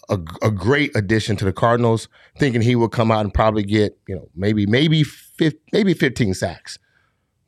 a, 0.09 0.19
a 0.41 0.51
great 0.51 0.95
addition 0.95 1.35
to 1.37 1.45
the 1.45 1.53
Cardinals. 1.53 2.07
Thinking 2.37 2.61
he 2.61 2.75
would 2.75 2.91
come 2.91 3.11
out 3.11 3.25
and 3.25 3.33
probably 3.33 3.63
get 3.63 3.97
you 4.07 4.15
know 4.15 4.29
maybe 4.35 4.65
maybe 4.65 5.03
maybe 5.71 5.93
fifteen 5.93 6.33
sacks 6.33 6.79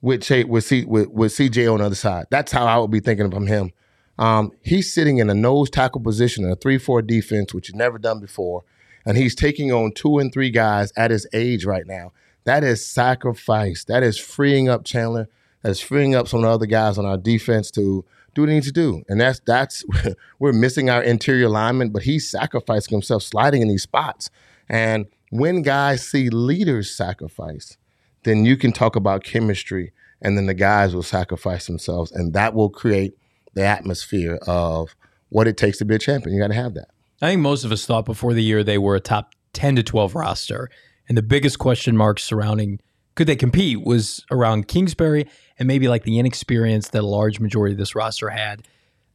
with 0.06 0.22
Ch- 0.22 0.46
with, 0.46 0.64
C- 0.64 0.86
with 0.86 1.10
with 1.10 1.34
CJ 1.34 1.72
on 1.72 1.80
the 1.80 1.86
other 1.86 1.96
side. 1.96 2.28
That's 2.30 2.52
how 2.52 2.66
I 2.66 2.78
would 2.78 2.92
be 2.92 3.00
thinking 3.00 3.32
from 3.32 3.48
him. 3.48 3.72
Um, 4.20 4.52
he's 4.62 4.94
sitting 4.94 5.18
in 5.18 5.32
a 5.32 5.34
nose 5.34 5.70
tackle 5.70 6.00
position 6.00 6.46
in 6.46 6.52
a 6.52 6.56
three 6.56 6.78
four 6.78 7.02
defense, 7.02 7.54
which 7.54 7.68
he's 7.68 7.76
never 7.76 7.98
done 7.98 8.20
before, 8.20 8.64
and 9.04 9.18
he's 9.18 9.34
taking 9.34 9.72
on 9.72 9.92
two 9.94 10.20
and 10.20 10.32
three 10.32 10.52
guys 10.52 10.94
at 10.96 11.10
his 11.10 11.26
age 11.34 11.66
right 11.66 11.88
now. 11.88 12.14
That 12.44 12.64
is 12.64 12.86
sacrifice. 12.86 13.84
That 13.86 14.04
is 14.04 14.20
freeing 14.20 14.70
up 14.70 14.86
Chandler. 14.86 15.28
That's 15.64 15.80
freeing 15.80 16.14
up 16.14 16.28
some 16.28 16.42
of 16.42 16.44
the 16.44 16.52
other 16.52 16.66
guys 16.68 17.00
on 17.00 17.08
our 17.08 17.18
defense 17.18 17.72
to 17.72 18.06
do 18.36 18.42
what 18.44 18.50
he 18.50 18.56
needs 18.56 18.68
to 18.68 18.72
do. 18.72 19.02
And 19.10 19.20
that's 19.20 19.42
that's 19.48 19.84
we're 20.40 20.54
missing 20.54 20.88
our 20.88 21.02
interior 21.02 21.50
lineman, 21.50 21.90
but 21.90 22.04
he's 22.04 22.30
sacrificing 22.30 22.94
himself, 22.94 23.24
sliding 23.24 23.64
in 23.64 23.70
these 23.70 23.82
spots. 23.82 24.30
And 24.70 25.08
when 25.32 25.64
guys 25.64 26.08
see 26.08 26.30
leaders 26.30 26.92
sacrifice, 26.92 27.78
then 28.26 28.46
you 28.46 28.58
can 28.58 28.74
talk 28.74 28.96
about 28.96 29.24
chemistry, 29.24 29.94
and 30.22 30.38
then 30.38 30.46
the 30.46 30.54
guys 30.54 30.94
will 30.94 31.04
sacrifice 31.04 31.68
themselves, 31.68 32.12
and 32.12 32.34
that 32.34 32.54
will 32.54 32.70
create 32.70 33.18
the 33.54 33.64
atmosphere 33.64 34.38
of 34.46 34.96
what 35.30 35.48
it 35.48 35.58
takes 35.58 35.78
to 35.78 35.86
be 35.86 35.96
a 35.96 36.00
champion. 36.00 36.36
You 36.36 36.42
got 36.42 36.50
to 36.50 36.54
have 36.54 36.74
that. 36.74 36.90
I 37.22 37.30
think 37.30 37.42
most 37.42 37.64
of 37.64 37.72
us 37.72 37.86
thought 37.86 38.06
before 38.06 38.34
the 38.34 38.44
year 38.44 38.64
they 38.64 38.78
were 38.78 38.96
a 38.96 39.00
top 39.00 39.34
10 39.54 39.78
to 39.78 39.84
12 39.84 40.16
roster. 40.16 40.70
And 41.08 41.18
the 41.18 41.24
biggest 41.24 41.60
question 41.60 41.96
mark 41.96 42.20
surrounding 42.20 42.80
could 43.16 43.28
they 43.28 43.36
compete 43.36 43.84
was 43.86 44.26
around 44.30 44.68
Kingsbury 44.68 45.28
and 45.58 45.68
maybe 45.68 45.88
like 45.88 46.04
the 46.04 46.20
inexperience 46.20 46.90
that 46.90 47.04
a 47.04 47.08
large 47.08 47.40
majority 47.40 47.74
of 47.74 47.80
this 47.80 47.96
roster 47.96 48.30
had 48.30 48.68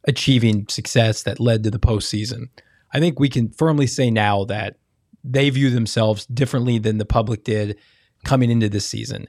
achieving 0.05 0.67
success 0.67 1.21
that 1.23 1.39
led 1.39 1.63
to 1.63 1.69
the 1.69 1.79
postseason. 1.79 2.49
I 2.91 2.99
think 2.99 3.19
we 3.19 3.29
can 3.29 3.49
firmly 3.49 3.85
say 3.85 4.09
now 4.09 4.45
that 4.45 4.77
they 5.23 5.49
view 5.51 5.69
themselves 5.69 6.25
differently 6.25 6.79
than 6.79 6.97
the 6.97 7.05
public 7.05 7.43
did 7.43 7.77
coming 8.23 8.49
into 8.49 8.69
this 8.69 8.85
season. 8.85 9.27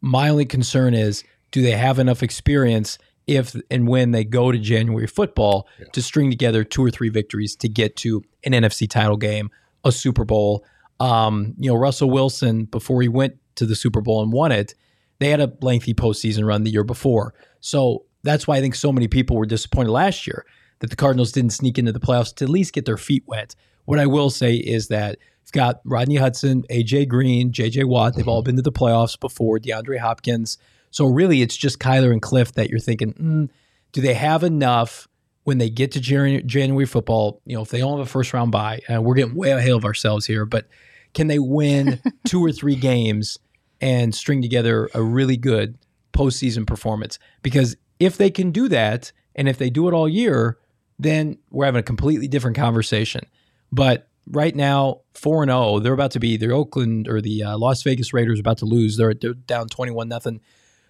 My 0.00 0.28
only 0.28 0.44
concern 0.44 0.94
is 0.94 1.24
do 1.50 1.62
they 1.62 1.72
have 1.72 1.98
enough 1.98 2.22
experience 2.22 2.98
if 3.26 3.56
and 3.70 3.88
when 3.88 4.12
they 4.12 4.24
go 4.24 4.52
to 4.52 4.58
January 4.58 5.06
football 5.06 5.66
yeah. 5.78 5.86
to 5.92 6.02
string 6.02 6.30
together 6.30 6.62
two 6.64 6.84
or 6.84 6.90
three 6.90 7.08
victories 7.08 7.56
to 7.56 7.68
get 7.68 7.96
to 7.96 8.22
an 8.44 8.52
NFC 8.52 8.88
title 8.88 9.16
game, 9.16 9.50
a 9.84 9.90
Super 9.90 10.24
Bowl? 10.24 10.64
Um, 11.00 11.54
you 11.58 11.70
know, 11.70 11.76
Russell 11.76 12.10
Wilson, 12.10 12.64
before 12.64 13.02
he 13.02 13.08
went 13.08 13.36
to 13.56 13.66
the 13.66 13.74
Super 13.74 14.00
Bowl 14.00 14.22
and 14.22 14.32
won 14.32 14.52
it, 14.52 14.74
they 15.18 15.30
had 15.30 15.40
a 15.40 15.52
lengthy 15.60 15.94
postseason 15.94 16.46
run 16.46 16.62
the 16.62 16.70
year 16.70 16.84
before. 16.84 17.34
So 17.60 18.04
that's 18.22 18.46
why 18.46 18.56
I 18.56 18.60
think 18.60 18.74
so 18.74 18.92
many 18.92 19.08
people 19.08 19.36
were 19.36 19.46
disappointed 19.46 19.90
last 19.90 20.26
year 20.26 20.44
that 20.80 20.90
the 20.90 20.96
Cardinals 20.96 21.32
didn't 21.32 21.52
sneak 21.52 21.78
into 21.78 21.92
the 21.92 22.00
playoffs 22.00 22.34
to 22.36 22.44
at 22.44 22.50
least 22.50 22.74
get 22.74 22.84
their 22.84 22.96
feet 22.96 23.24
wet. 23.26 23.54
What 23.86 23.98
I 23.98 24.06
will 24.06 24.30
say 24.30 24.54
is 24.54 24.88
that 24.88 25.18
you've 25.46 25.52
got 25.52 25.80
Rodney 25.84 26.16
Hudson, 26.16 26.64
AJ 26.70 27.08
Green, 27.08 27.52
JJ 27.52 27.84
Watt. 27.84 28.16
They've 28.16 28.26
all 28.26 28.42
been 28.42 28.56
to 28.56 28.62
the 28.62 28.72
playoffs 28.72 29.18
before. 29.18 29.58
DeAndre 29.58 29.98
Hopkins. 29.98 30.58
So 30.90 31.06
really, 31.06 31.42
it's 31.42 31.56
just 31.56 31.78
Kyler 31.78 32.12
and 32.12 32.20
Cliff 32.20 32.52
that 32.52 32.68
you're 32.68 32.80
thinking, 32.80 33.12
mm, 33.14 33.50
do 33.92 34.00
they 34.00 34.14
have 34.14 34.42
enough 34.42 35.08
when 35.44 35.58
they 35.58 35.70
get 35.70 35.92
to 35.92 36.00
January, 36.00 36.42
January 36.42 36.86
football? 36.86 37.40
You 37.44 37.56
know, 37.56 37.62
if 37.62 37.70
they 37.70 37.78
don't 37.78 37.98
have 37.98 38.06
a 38.06 38.10
first 38.10 38.32
round 38.32 38.50
bye, 38.50 38.80
and 38.88 39.04
we're 39.04 39.14
getting 39.14 39.34
way 39.34 39.52
ahead 39.52 39.72
of 39.72 39.84
ourselves 39.84 40.26
here, 40.26 40.44
but 40.44 40.66
can 41.14 41.28
they 41.28 41.38
win 41.38 42.00
two 42.26 42.44
or 42.44 42.50
three 42.50 42.76
games 42.76 43.38
and 43.80 44.14
string 44.14 44.42
together 44.42 44.90
a 44.94 45.02
really 45.02 45.36
good 45.36 45.78
postseason 46.12 46.66
performance? 46.66 47.18
Because 47.42 47.76
if 48.00 48.16
they 48.16 48.30
can 48.30 48.50
do 48.50 48.68
that, 48.68 49.12
and 49.36 49.48
if 49.48 49.58
they 49.58 49.70
do 49.70 49.86
it 49.86 49.94
all 49.94 50.08
year, 50.08 50.58
then 50.98 51.38
we're 51.50 51.66
having 51.66 51.80
a 51.80 51.84
completely 51.84 52.26
different 52.26 52.56
conversation. 52.56 53.26
But 53.70 54.08
right 54.30 54.54
now, 54.54 55.00
four 55.14 55.42
and 55.42 55.50
zero, 55.50 55.64
oh, 55.64 55.80
they're 55.80 55.92
about 55.92 56.12
to 56.12 56.20
be 56.20 56.36
the 56.36 56.50
Oakland 56.50 57.08
or 57.08 57.20
the 57.20 57.42
uh, 57.42 57.58
Las 57.58 57.82
Vegas 57.82 58.12
Raiders 58.12 58.40
about 58.40 58.58
to 58.58 58.64
lose. 58.64 58.96
They're 58.96 59.14
they're 59.14 59.34
down 59.34 59.68
twenty 59.68 59.92
one 59.92 60.08
nothing 60.08 60.40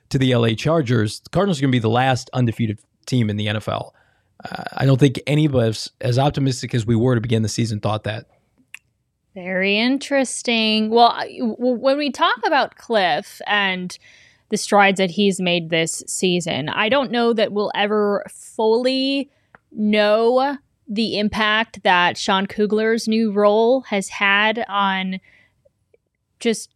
to 0.09 0.19
the 0.19 0.35
LA 0.35 0.50
Chargers. 0.50 1.21
The 1.21 1.31
Cardinals 1.31 1.59
are 1.59 1.62
going 1.62 1.73
to 1.73 1.76
be 1.76 1.81
the 1.81 1.90
last 1.90 2.31
undefeated 2.33 2.78
team 3.07 3.31
in 3.31 3.37
the 3.37 3.47
NFL. 3.47 3.93
Uh, 4.45 4.64
I 4.73 4.85
don't 4.85 5.00
think 5.00 5.21
any 5.26 5.47
of 5.47 5.55
us, 5.55 5.90
as 6.00 6.19
optimistic 6.19 6.75
as 6.75 6.87
we 6.87 6.95
were 6.95 7.14
to 7.14 7.21
begin 7.21 7.43
the 7.43 7.49
season, 7.49 7.81
thought 7.81 8.05
that. 8.05 8.26
Very 9.35 9.78
interesting. 9.78 10.90
Well, 10.90 11.23
when 11.38 11.99
we 11.99 12.11
talk 12.11 12.38
about 12.47 12.76
Cliff 12.76 13.40
and 13.47 13.97
the 14.49 14.57
strides 14.57 14.99
that 14.99 15.11
he's 15.11 15.40
made 15.40 15.71
this 15.71 16.02
season, 16.07 16.69
I 16.69 16.88
don't 16.88 17.11
know 17.11 17.33
that 17.33 17.52
we'll 17.52 17.73
ever 17.75 18.25
fully 18.31 19.31
know 19.73 20.57
the 20.88 21.19
impact 21.19 21.83
that 21.83 22.16
Sean 22.16 22.47
Kugler's 22.47 23.09
new 23.09 23.33
role 23.33 23.83
has 23.83 24.09
had 24.09 24.64
on 24.69 25.21
just 26.38 26.71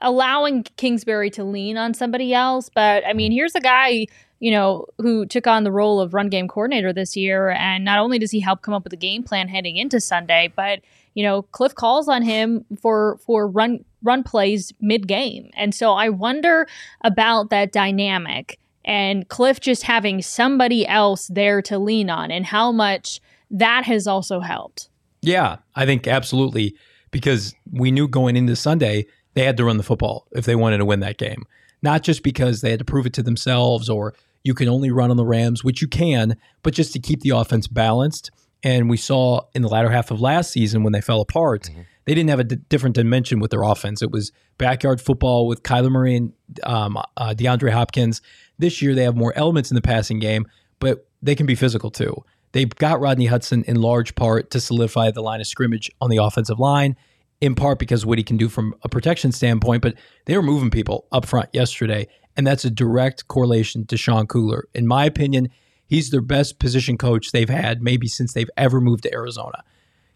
allowing 0.00 0.64
Kingsbury 0.76 1.30
to 1.30 1.44
lean 1.44 1.76
on 1.76 1.94
somebody 1.94 2.34
else. 2.34 2.68
But 2.68 3.06
I 3.06 3.12
mean, 3.12 3.32
here's 3.32 3.54
a 3.54 3.60
guy, 3.60 4.06
you 4.40 4.50
know, 4.50 4.86
who 4.98 5.26
took 5.26 5.46
on 5.46 5.64
the 5.64 5.72
role 5.72 6.00
of 6.00 6.14
run 6.14 6.28
game 6.28 6.48
coordinator 6.48 6.92
this 6.92 7.16
year. 7.16 7.50
And 7.50 7.84
not 7.84 7.98
only 7.98 8.18
does 8.18 8.30
he 8.30 8.40
help 8.40 8.62
come 8.62 8.74
up 8.74 8.84
with 8.84 8.92
a 8.92 8.96
game 8.98 9.22
plan 9.22 9.48
heading 9.48 9.76
into 9.76 10.00
Sunday, 10.00 10.52
but 10.54 10.80
you 11.14 11.22
know, 11.22 11.42
Cliff 11.42 11.74
calls 11.74 12.08
on 12.08 12.22
him 12.22 12.64
for 12.80 13.18
for 13.26 13.46
run 13.46 13.84
run 14.02 14.22
plays 14.22 14.72
mid 14.80 15.06
game. 15.06 15.50
And 15.54 15.74
so 15.74 15.92
I 15.92 16.08
wonder 16.08 16.66
about 17.02 17.50
that 17.50 17.72
dynamic 17.72 18.58
and 18.84 19.28
Cliff 19.28 19.60
just 19.60 19.84
having 19.84 20.22
somebody 20.22 20.86
else 20.86 21.28
there 21.28 21.62
to 21.62 21.78
lean 21.78 22.10
on 22.10 22.30
and 22.30 22.46
how 22.46 22.72
much 22.72 23.20
that 23.50 23.84
has 23.84 24.06
also 24.06 24.40
helped. 24.40 24.88
Yeah, 25.20 25.58
I 25.74 25.86
think 25.86 26.06
absolutely 26.06 26.74
because 27.10 27.54
we 27.70 27.90
knew 27.90 28.08
going 28.08 28.36
into 28.36 28.56
Sunday 28.56 29.06
they 29.34 29.44
had 29.44 29.56
to 29.56 29.64
run 29.64 29.76
the 29.76 29.82
football 29.82 30.26
if 30.32 30.44
they 30.44 30.56
wanted 30.56 30.78
to 30.78 30.84
win 30.84 31.00
that 31.00 31.18
game. 31.18 31.44
Not 31.82 32.02
just 32.02 32.22
because 32.22 32.60
they 32.60 32.70
had 32.70 32.78
to 32.78 32.84
prove 32.84 33.06
it 33.06 33.12
to 33.14 33.22
themselves 33.22 33.88
or 33.88 34.14
you 34.44 34.54
can 34.54 34.68
only 34.68 34.90
run 34.90 35.10
on 35.10 35.16
the 35.16 35.24
Rams, 35.24 35.64
which 35.64 35.80
you 35.80 35.88
can, 35.88 36.36
but 36.62 36.74
just 36.74 36.92
to 36.92 36.98
keep 36.98 37.20
the 37.20 37.30
offense 37.30 37.66
balanced. 37.68 38.30
And 38.62 38.90
we 38.90 38.96
saw 38.96 39.42
in 39.54 39.62
the 39.62 39.68
latter 39.68 39.90
half 39.90 40.10
of 40.10 40.20
last 40.20 40.52
season 40.52 40.82
when 40.82 40.92
they 40.92 41.00
fell 41.00 41.20
apart, 41.20 41.64
mm-hmm. 41.64 41.82
They 42.04 42.14
didn't 42.14 42.30
have 42.30 42.40
a 42.40 42.44
d- 42.44 42.56
different 42.68 42.94
dimension 42.94 43.40
with 43.40 43.50
their 43.50 43.62
offense. 43.62 44.02
It 44.02 44.10
was 44.10 44.32
backyard 44.58 45.00
football 45.00 45.46
with 45.46 45.62
Kyler 45.62 45.90
Murray 45.90 46.16
and 46.16 46.32
um, 46.64 46.96
uh, 47.16 47.34
DeAndre 47.36 47.70
Hopkins. 47.70 48.20
This 48.58 48.82
year, 48.82 48.94
they 48.94 49.04
have 49.04 49.16
more 49.16 49.32
elements 49.36 49.70
in 49.70 49.74
the 49.74 49.82
passing 49.82 50.18
game, 50.18 50.46
but 50.78 51.06
they 51.22 51.34
can 51.34 51.46
be 51.46 51.54
physical 51.54 51.90
too. 51.90 52.24
They 52.52 52.66
got 52.66 53.00
Rodney 53.00 53.26
Hudson 53.26 53.64
in 53.64 53.80
large 53.80 54.14
part 54.14 54.50
to 54.50 54.60
solidify 54.60 55.10
the 55.10 55.22
line 55.22 55.40
of 55.40 55.46
scrimmage 55.46 55.90
on 56.00 56.10
the 56.10 56.18
offensive 56.18 56.58
line, 56.58 56.96
in 57.40 57.54
part 57.54 57.78
because 57.78 58.04
what 58.04 58.18
he 58.18 58.24
can 58.24 58.36
do 58.36 58.48
from 58.48 58.74
a 58.82 58.88
protection 58.88 59.32
standpoint, 59.32 59.82
but 59.82 59.94
they 60.26 60.36
were 60.36 60.42
moving 60.42 60.70
people 60.70 61.06
up 61.12 61.24
front 61.24 61.48
yesterday. 61.52 62.06
And 62.36 62.46
that's 62.46 62.64
a 62.64 62.70
direct 62.70 63.28
correlation 63.28 63.86
to 63.86 63.96
Sean 63.96 64.26
Kugler. 64.26 64.68
In 64.74 64.86
my 64.86 65.04
opinion, 65.04 65.48
he's 65.86 66.10
their 66.10 66.22
best 66.22 66.58
position 66.58 66.96
coach 66.96 67.32
they've 67.32 67.48
had 67.48 67.82
maybe 67.82 68.06
since 68.06 68.32
they've 68.32 68.50
ever 68.56 68.80
moved 68.80 69.02
to 69.04 69.12
Arizona. 69.12 69.64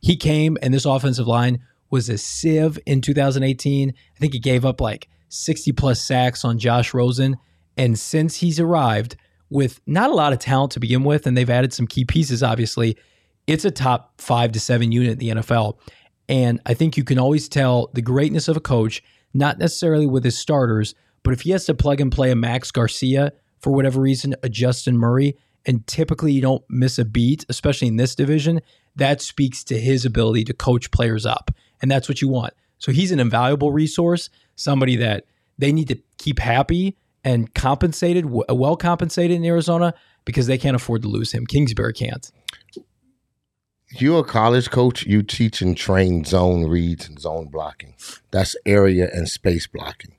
He 0.00 0.16
came 0.16 0.56
and 0.62 0.72
this 0.72 0.84
offensive 0.84 1.26
line 1.26 1.60
was 1.90 2.08
a 2.08 2.18
sieve 2.18 2.78
in 2.86 3.00
2018. 3.00 3.90
I 3.90 4.18
think 4.18 4.32
he 4.32 4.38
gave 4.38 4.64
up 4.64 4.80
like 4.80 5.08
60 5.28 5.72
plus 5.72 6.04
sacks 6.04 6.44
on 6.44 6.58
Josh 6.58 6.94
Rosen. 6.94 7.36
And 7.76 7.98
since 7.98 8.36
he's 8.36 8.58
arrived 8.58 9.16
with 9.50 9.80
not 9.86 10.10
a 10.10 10.14
lot 10.14 10.32
of 10.32 10.38
talent 10.38 10.72
to 10.72 10.80
begin 10.80 11.04
with, 11.04 11.26
and 11.26 11.36
they've 11.36 11.50
added 11.50 11.72
some 11.72 11.86
key 11.86 12.04
pieces, 12.04 12.42
obviously, 12.42 12.96
it's 13.46 13.64
a 13.64 13.70
top 13.70 14.20
five 14.20 14.52
to 14.52 14.60
seven 14.60 14.90
unit 14.92 15.12
in 15.12 15.18
the 15.18 15.28
NFL. 15.42 15.78
And 16.28 16.60
I 16.66 16.74
think 16.74 16.96
you 16.96 17.04
can 17.04 17.18
always 17.18 17.48
tell 17.48 17.90
the 17.94 18.02
greatness 18.02 18.48
of 18.48 18.56
a 18.56 18.60
coach, 18.60 19.02
not 19.32 19.58
necessarily 19.58 20.06
with 20.06 20.24
his 20.24 20.38
starters, 20.38 20.94
but 21.22 21.32
if 21.32 21.42
he 21.42 21.50
has 21.50 21.64
to 21.66 21.74
plug 21.74 22.00
and 22.00 22.10
play 22.10 22.30
a 22.30 22.36
Max 22.36 22.70
Garcia 22.70 23.32
for 23.60 23.72
whatever 23.72 24.00
reason, 24.00 24.34
a 24.42 24.48
Justin 24.48 24.96
Murray, 24.96 25.36
and 25.64 25.86
typically 25.86 26.32
you 26.32 26.40
don't 26.40 26.64
miss 26.68 26.98
a 26.98 27.04
beat, 27.04 27.44
especially 27.48 27.88
in 27.88 27.96
this 27.96 28.14
division, 28.14 28.60
that 28.96 29.20
speaks 29.20 29.62
to 29.64 29.78
his 29.78 30.04
ability 30.04 30.44
to 30.44 30.54
coach 30.54 30.90
players 30.90 31.26
up. 31.26 31.50
And 31.82 31.90
that's 31.90 32.08
what 32.08 32.20
you 32.20 32.28
want. 32.28 32.54
So 32.78 32.92
he's 32.92 33.12
an 33.12 33.20
invaluable 33.20 33.72
resource, 33.72 34.30
somebody 34.54 34.96
that 34.96 35.24
they 35.58 35.72
need 35.72 35.88
to 35.88 35.98
keep 36.18 36.38
happy 36.38 36.96
and 37.24 37.52
compensated, 37.54 38.26
uh, 38.26 38.54
well 38.54 38.76
compensated 38.76 39.36
in 39.36 39.44
Arizona 39.44 39.94
because 40.24 40.46
they 40.46 40.58
can't 40.58 40.76
afford 40.76 41.02
to 41.02 41.08
lose 41.08 41.32
him. 41.32 41.46
Kingsbury 41.46 41.92
can't. 41.92 42.30
You're 43.90 44.20
a 44.20 44.24
college 44.24 44.70
coach. 44.70 45.06
You 45.06 45.22
teach 45.22 45.62
and 45.62 45.76
train 45.76 46.24
zone 46.24 46.64
reads 46.64 47.08
and 47.08 47.18
zone 47.18 47.46
blocking. 47.46 47.94
That's 48.30 48.56
area 48.66 49.08
and 49.12 49.28
space 49.28 49.66
blocking. 49.66 50.12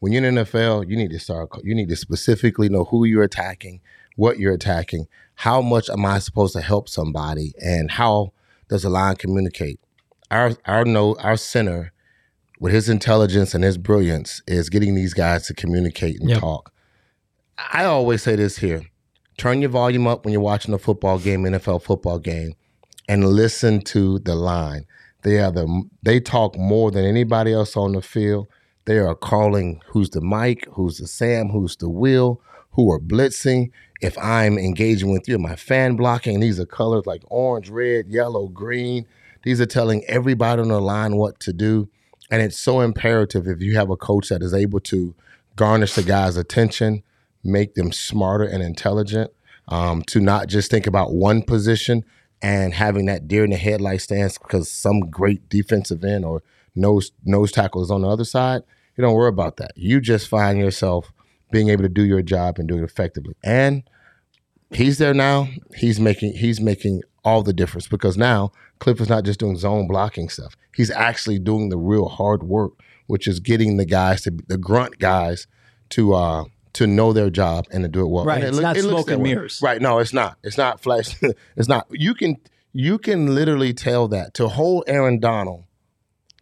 When 0.00 0.12
you're 0.12 0.24
in 0.24 0.34
the 0.34 0.42
NFL, 0.42 0.88
you 0.88 0.96
need 0.96 1.10
to 1.10 1.20
start. 1.20 1.50
You 1.62 1.74
need 1.74 1.88
to 1.88 1.96
specifically 1.96 2.68
know 2.68 2.84
who 2.84 3.04
you're 3.04 3.22
attacking, 3.22 3.80
what 4.16 4.38
you're 4.38 4.52
attacking, 4.52 5.06
how 5.36 5.62
much 5.62 5.88
am 5.88 6.04
I 6.04 6.18
supposed 6.18 6.54
to 6.54 6.60
help 6.60 6.88
somebody, 6.88 7.54
and 7.62 7.92
how 7.92 8.32
does 8.68 8.82
the 8.82 8.90
line 8.90 9.16
communicate. 9.16 9.78
Our 10.32 10.52
our 10.64 10.86
no 10.86 11.14
our 11.16 11.36
center 11.36 11.92
with 12.58 12.72
his 12.72 12.88
intelligence 12.88 13.54
and 13.54 13.62
his 13.62 13.76
brilliance 13.76 14.40
is 14.46 14.70
getting 14.70 14.94
these 14.94 15.12
guys 15.12 15.46
to 15.48 15.54
communicate 15.54 16.18
and 16.20 16.30
yep. 16.30 16.40
talk. 16.40 16.72
I 17.58 17.84
always 17.84 18.22
say 18.22 18.36
this 18.36 18.56
here. 18.56 18.82
Turn 19.36 19.60
your 19.60 19.70
volume 19.70 20.06
up 20.06 20.24
when 20.24 20.32
you're 20.32 20.40
watching 20.40 20.72
a 20.72 20.78
football 20.78 21.18
game, 21.18 21.42
NFL 21.42 21.82
football 21.82 22.18
game, 22.18 22.54
and 23.08 23.28
listen 23.28 23.82
to 23.82 24.20
the 24.20 24.34
line. 24.34 24.86
They 25.22 25.38
are 25.38 25.52
the 25.52 25.84
they 26.02 26.18
talk 26.18 26.56
more 26.56 26.90
than 26.90 27.04
anybody 27.04 27.52
else 27.52 27.76
on 27.76 27.92
the 27.92 28.00
field. 28.00 28.48
They 28.86 28.98
are 28.98 29.14
calling 29.14 29.82
who's 29.88 30.10
the 30.10 30.22
Mike, 30.22 30.66
who's 30.72 30.96
the 30.96 31.06
Sam, 31.06 31.50
who's 31.50 31.76
the 31.76 31.90
Will, 31.90 32.40
who 32.70 32.90
are 32.90 32.98
blitzing. 32.98 33.70
If 34.00 34.16
I'm 34.16 34.58
engaging 34.58 35.12
with 35.12 35.28
you, 35.28 35.38
my 35.38 35.56
fan 35.56 35.94
blocking, 35.94 36.40
these 36.40 36.58
are 36.58 36.66
colors 36.66 37.04
like 37.06 37.22
orange, 37.26 37.68
red, 37.68 38.08
yellow, 38.08 38.48
green. 38.48 39.06
These 39.42 39.60
are 39.60 39.66
telling 39.66 40.04
everybody 40.06 40.62
on 40.62 40.68
the 40.68 40.80
line 40.80 41.16
what 41.16 41.40
to 41.40 41.52
do. 41.52 41.88
And 42.30 42.40
it's 42.40 42.58
so 42.58 42.80
imperative 42.80 43.46
if 43.46 43.60
you 43.60 43.76
have 43.76 43.90
a 43.90 43.96
coach 43.96 44.28
that 44.28 44.42
is 44.42 44.54
able 44.54 44.80
to 44.80 45.14
garnish 45.56 45.94
the 45.94 46.02
guy's 46.02 46.36
attention, 46.36 47.02
make 47.44 47.74
them 47.74 47.92
smarter 47.92 48.44
and 48.44 48.62
intelligent, 48.62 49.30
um, 49.68 50.02
to 50.02 50.20
not 50.20 50.48
just 50.48 50.70
think 50.70 50.86
about 50.86 51.12
one 51.12 51.42
position 51.42 52.04
and 52.40 52.74
having 52.74 53.06
that 53.06 53.28
deer 53.28 53.44
in 53.44 53.50
the 53.50 53.56
headlight 53.56 54.00
stance 54.00 54.38
because 54.38 54.70
some 54.70 55.00
great 55.00 55.48
defensive 55.48 56.04
end 56.04 56.24
or 56.24 56.42
nose 56.74 57.12
nose 57.24 57.52
tackle 57.52 57.82
is 57.82 57.90
on 57.90 58.02
the 58.02 58.08
other 58.08 58.24
side, 58.24 58.62
you 58.96 59.02
don't 59.02 59.14
worry 59.14 59.28
about 59.28 59.56
that. 59.58 59.72
You 59.76 60.00
just 60.00 60.28
find 60.28 60.58
yourself 60.58 61.12
being 61.50 61.68
able 61.68 61.82
to 61.82 61.88
do 61.88 62.02
your 62.02 62.22
job 62.22 62.58
and 62.58 62.68
do 62.68 62.78
it 62.78 62.82
effectively. 62.82 63.34
And 63.44 63.84
he's 64.70 64.98
there 64.98 65.14
now. 65.14 65.48
He's 65.76 66.00
making 66.00 66.34
he's 66.34 66.60
making 66.60 67.02
all 67.24 67.42
the 67.42 67.52
difference 67.52 67.86
because 67.88 68.16
now 68.16 68.50
Cliff 68.80 69.00
is 69.00 69.08
not 69.08 69.24
just 69.24 69.38
doing 69.40 69.56
zone 69.56 69.86
blocking 69.86 70.28
stuff. 70.28 70.56
He's 70.74 70.90
actually 70.90 71.38
doing 71.38 71.68
the 71.68 71.76
real 71.78 72.08
hard 72.08 72.42
work, 72.42 72.72
which 73.06 73.28
is 73.28 73.38
getting 73.40 73.76
the 73.76 73.84
guys 73.86 74.22
to 74.22 74.30
the 74.48 74.58
grunt 74.58 74.98
guys 74.98 75.46
to 75.90 76.14
uh 76.14 76.44
to 76.74 76.86
know 76.86 77.12
their 77.12 77.28
job 77.30 77.66
and 77.70 77.84
to 77.84 77.88
do 77.88 78.00
it 78.00 78.08
well. 78.08 78.24
Right. 78.24 78.36
And 78.36 78.44
it 78.44 78.48
It's 78.48 78.56
look- 78.56 78.62
not 78.62 78.76
it 78.76 78.82
looks 78.84 78.92
smoke 79.04 79.10
and 79.10 79.22
way. 79.22 79.30
mirrors. 79.34 79.60
Right. 79.62 79.80
No, 79.82 79.98
it's 79.98 80.12
not. 80.14 80.38
It's 80.42 80.56
not 80.56 80.80
flash. 80.82 81.14
it's 81.56 81.68
not. 81.68 81.86
You 81.90 82.14
can 82.14 82.36
you 82.72 82.98
can 82.98 83.34
literally 83.34 83.74
tell 83.74 84.08
that 84.08 84.32
to 84.34 84.48
hold 84.48 84.84
Aaron 84.86 85.20
Donald 85.20 85.64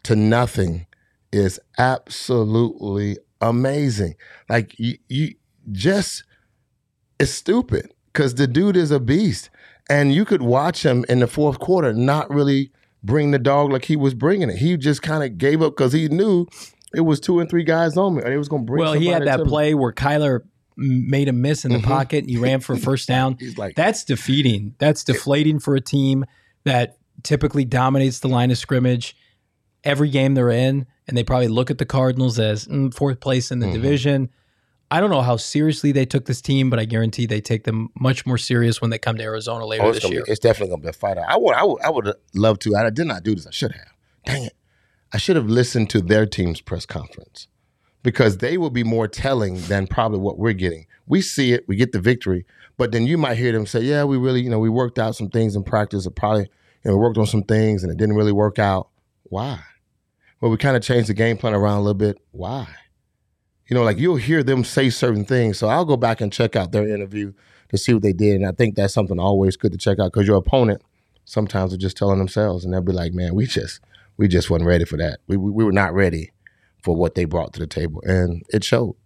to 0.04 0.14
nothing 0.16 0.86
is 1.32 1.58
absolutely 1.78 3.18
amazing. 3.40 4.14
Like 4.48 4.78
you, 4.78 4.98
you 5.08 5.34
just 5.72 6.24
it's 7.18 7.32
stupid 7.32 7.92
because 8.12 8.34
the 8.36 8.46
dude 8.46 8.76
is 8.76 8.90
a 8.90 9.00
beast, 9.00 9.50
and 9.90 10.14
you 10.14 10.24
could 10.24 10.40
watch 10.42 10.84
him 10.86 11.04
in 11.08 11.18
the 11.20 11.26
fourth 11.26 11.58
quarter 11.58 11.92
not 11.92 12.30
really 12.30 12.70
bring 13.02 13.30
the 13.32 13.38
dog 13.38 13.72
like 13.72 13.84
he 13.86 13.96
was 13.96 14.14
bringing 14.14 14.48
it. 14.48 14.56
He 14.56 14.76
just 14.76 15.02
kind 15.02 15.22
of 15.24 15.36
gave 15.38 15.60
up 15.62 15.76
because 15.76 15.92
he 15.92 16.08
knew 16.08 16.46
it 16.94 17.00
was 17.02 17.20
two 17.20 17.40
and 17.40 17.48
three 17.50 17.64
guys 17.64 17.96
on 17.96 18.14
me, 18.16 18.22
and 18.22 18.30
he 18.32 18.38
was 18.38 18.48
going 18.48 18.62
to 18.62 18.66
bring. 18.66 18.82
Well, 18.82 18.92
he 18.94 19.06
had 19.06 19.26
that 19.26 19.40
me. 19.40 19.46
play 19.46 19.74
where 19.74 19.92
Kyler 19.92 20.40
made 20.76 21.28
a 21.28 21.32
miss 21.32 21.64
in 21.64 21.72
the 21.72 21.78
Mhm. 21.78 21.84
pocket 21.84 22.18
and 22.24 22.30
he 22.30 22.36
ran 22.38 22.60
for 22.60 22.72
a 22.74 22.78
first 22.78 23.06
down. 23.14 23.36
He's 23.38 23.58
like, 23.58 23.74
That's 23.76 24.04
defeating. 24.04 24.74
That's 24.78 25.04
deflating 25.04 25.58
for 25.58 25.74
a 25.76 25.80
team 25.80 26.24
that 26.64 26.96
typically 27.22 27.64
dominates 27.66 28.20
the 28.20 28.28
line 28.28 28.50
of 28.50 28.56
scrimmage 28.58 29.14
every 29.84 30.08
game 30.10 30.34
they're 30.34 30.50
in, 30.50 30.86
and 31.08 31.16
they 31.16 31.24
probably 31.24 31.48
look 31.48 31.70
at 31.70 31.78
the 31.78 31.84
Cardinals 31.86 32.38
as 32.38 32.66
mm, 32.66 32.92
fourth 32.94 33.20
place 33.20 33.50
in 33.50 33.58
the 33.60 33.66
Mhm. 33.66 33.72
division. 33.72 34.28
I 34.92 35.00
don't 35.00 35.10
know 35.10 35.22
how 35.22 35.36
seriously 35.36 35.92
they 35.92 36.04
took 36.04 36.24
this 36.24 36.40
team, 36.40 36.68
but 36.68 36.80
I 36.80 36.84
guarantee 36.84 37.26
they 37.26 37.40
take 37.40 37.62
them 37.64 37.90
much 37.98 38.26
more 38.26 38.38
serious 38.38 38.80
when 38.80 38.90
they 38.90 38.98
come 38.98 39.16
to 39.16 39.22
Arizona 39.22 39.64
later 39.64 39.84
Oh, 39.84 39.90
it's, 39.90 40.00
this 40.02 40.10
year. 40.10 40.24
be, 40.24 40.30
it's 40.32 40.40
definitely 40.40 40.70
gonna 40.70 40.82
be 40.82 40.88
a 40.88 40.92
fight. 40.92 41.16
I 41.18 41.36
would, 41.36 41.54
I 41.54 41.62
would, 41.64 41.82
I 41.82 41.90
would 41.90 42.12
love 42.34 42.58
to. 42.60 42.74
I 42.74 42.90
did 42.90 43.06
not 43.06 43.22
do 43.22 43.34
this. 43.34 43.46
I 43.46 43.50
should 43.50 43.72
have. 43.72 43.86
Dang 44.26 44.44
it! 44.44 44.56
I 45.12 45.18
should 45.18 45.36
have 45.36 45.46
listened 45.46 45.90
to 45.90 46.00
their 46.00 46.26
team's 46.26 46.60
press 46.60 46.86
conference 46.86 47.46
because 48.02 48.38
they 48.38 48.58
will 48.58 48.70
be 48.70 48.82
more 48.84 49.06
telling 49.06 49.60
than 49.62 49.86
probably 49.86 50.18
what 50.18 50.38
we're 50.38 50.52
getting. 50.54 50.86
We 51.06 51.20
see 51.20 51.52
it, 51.52 51.66
we 51.68 51.76
get 51.76 51.92
the 51.92 52.00
victory, 52.00 52.44
but 52.76 52.92
then 52.92 53.06
you 53.06 53.16
might 53.18 53.36
hear 53.38 53.52
them 53.52 53.66
say, 53.66 53.80
"Yeah, 53.80 54.04
we 54.04 54.16
really, 54.16 54.42
you 54.42 54.50
know, 54.50 54.58
we 54.58 54.68
worked 54.68 54.98
out 54.98 55.14
some 55.14 55.28
things 55.28 55.54
in 55.54 55.62
practice, 55.62 56.06
or 56.06 56.10
probably, 56.10 56.42
you 56.84 56.90
know, 56.90 56.96
we 56.96 57.02
worked 57.02 57.18
on 57.18 57.26
some 57.26 57.42
things 57.44 57.82
and 57.84 57.92
it 57.92 57.96
didn't 57.98 58.16
really 58.16 58.32
work 58.32 58.58
out." 58.58 58.88
Why? 59.24 59.60
Well, 60.40 60.50
we 60.50 60.56
kind 60.56 60.76
of 60.76 60.82
changed 60.82 61.08
the 61.08 61.14
game 61.14 61.36
plan 61.36 61.54
around 61.54 61.76
a 61.78 61.82
little 61.82 61.94
bit. 61.94 62.18
Why? 62.32 62.66
You 63.70 63.76
know, 63.76 63.84
like 63.84 63.98
you'll 63.98 64.16
hear 64.16 64.42
them 64.42 64.64
say 64.64 64.90
certain 64.90 65.24
things. 65.24 65.58
So 65.58 65.68
I'll 65.68 65.84
go 65.84 65.96
back 65.96 66.20
and 66.20 66.32
check 66.32 66.56
out 66.56 66.72
their 66.72 66.88
interview 66.88 67.32
to 67.68 67.78
see 67.78 67.94
what 67.94 68.02
they 68.02 68.12
did. 68.12 68.34
And 68.34 68.46
I 68.46 68.50
think 68.50 68.74
that's 68.74 68.92
something 68.92 69.20
always 69.20 69.56
good 69.56 69.70
to 69.70 69.78
check 69.78 70.00
out 70.00 70.12
because 70.12 70.26
your 70.26 70.36
opponent 70.36 70.82
sometimes 71.24 71.72
are 71.72 71.78
just 71.78 71.96
telling 71.96 72.18
themselves 72.18 72.64
and 72.64 72.74
they'll 72.74 72.82
be 72.82 72.92
like, 72.92 73.12
man, 73.12 73.34
we 73.34 73.46
just 73.46 73.80
we 74.16 74.26
just 74.26 74.50
wasn't 74.50 74.66
ready 74.66 74.84
for 74.84 74.96
that. 74.96 75.20
We, 75.28 75.36
we, 75.36 75.52
we 75.52 75.64
were 75.64 75.72
not 75.72 75.94
ready 75.94 76.32
for 76.82 76.96
what 76.96 77.14
they 77.14 77.24
brought 77.24 77.52
to 77.54 77.60
the 77.60 77.66
table. 77.68 78.02
And 78.04 78.42
it 78.48 78.64
showed. 78.64 78.96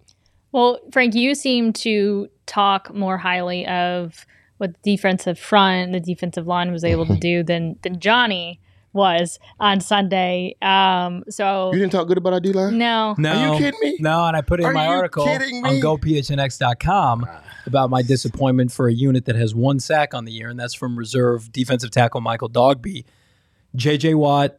Well, 0.50 0.80
Frank, 0.92 1.14
you 1.14 1.34
seem 1.34 1.72
to 1.74 2.28
talk 2.46 2.94
more 2.94 3.18
highly 3.18 3.66
of 3.66 4.24
what 4.56 4.72
the 4.82 4.96
defensive 4.96 5.38
front, 5.38 5.92
the 5.92 6.00
defensive 6.00 6.46
line 6.46 6.72
was 6.72 6.84
able 6.84 7.04
to 7.06 7.16
do 7.20 7.42
than 7.42 7.76
than 7.82 8.00
Johnny 8.00 8.60
was 8.94 9.38
on 9.60 9.80
Sunday. 9.80 10.56
Um, 10.62 11.24
so 11.28 11.72
You 11.72 11.78
didn't 11.80 11.92
talk 11.92 12.06
good 12.08 12.16
about 12.16 12.32
our 12.32 12.40
D 12.40 12.52
line? 12.52 12.78
no, 12.78 13.14
No, 13.18 13.32
Are 13.32 13.52
you 13.54 13.58
kidding 13.58 13.80
me? 13.82 13.96
No, 14.00 14.24
and 14.26 14.36
I 14.36 14.40
put 14.40 14.60
it 14.60 14.62
in 14.62 14.70
Are 14.70 14.72
my 14.72 14.86
article 14.86 15.28
on 15.28 15.38
me? 15.40 15.80
gophnx.com 15.82 17.26
about 17.66 17.90
my 17.90 18.02
disappointment 18.02 18.72
for 18.72 18.88
a 18.88 18.92
unit 18.92 19.24
that 19.26 19.36
has 19.36 19.54
one 19.54 19.80
sack 19.80 20.14
on 20.14 20.24
the 20.24 20.32
year, 20.32 20.48
and 20.48 20.58
that's 20.58 20.74
from 20.74 20.96
reserve 20.98 21.50
defensive 21.52 21.90
tackle 21.90 22.20
Michael 22.20 22.48
Dogbe. 22.50 23.04
JJ 23.76 24.14
Watt, 24.14 24.56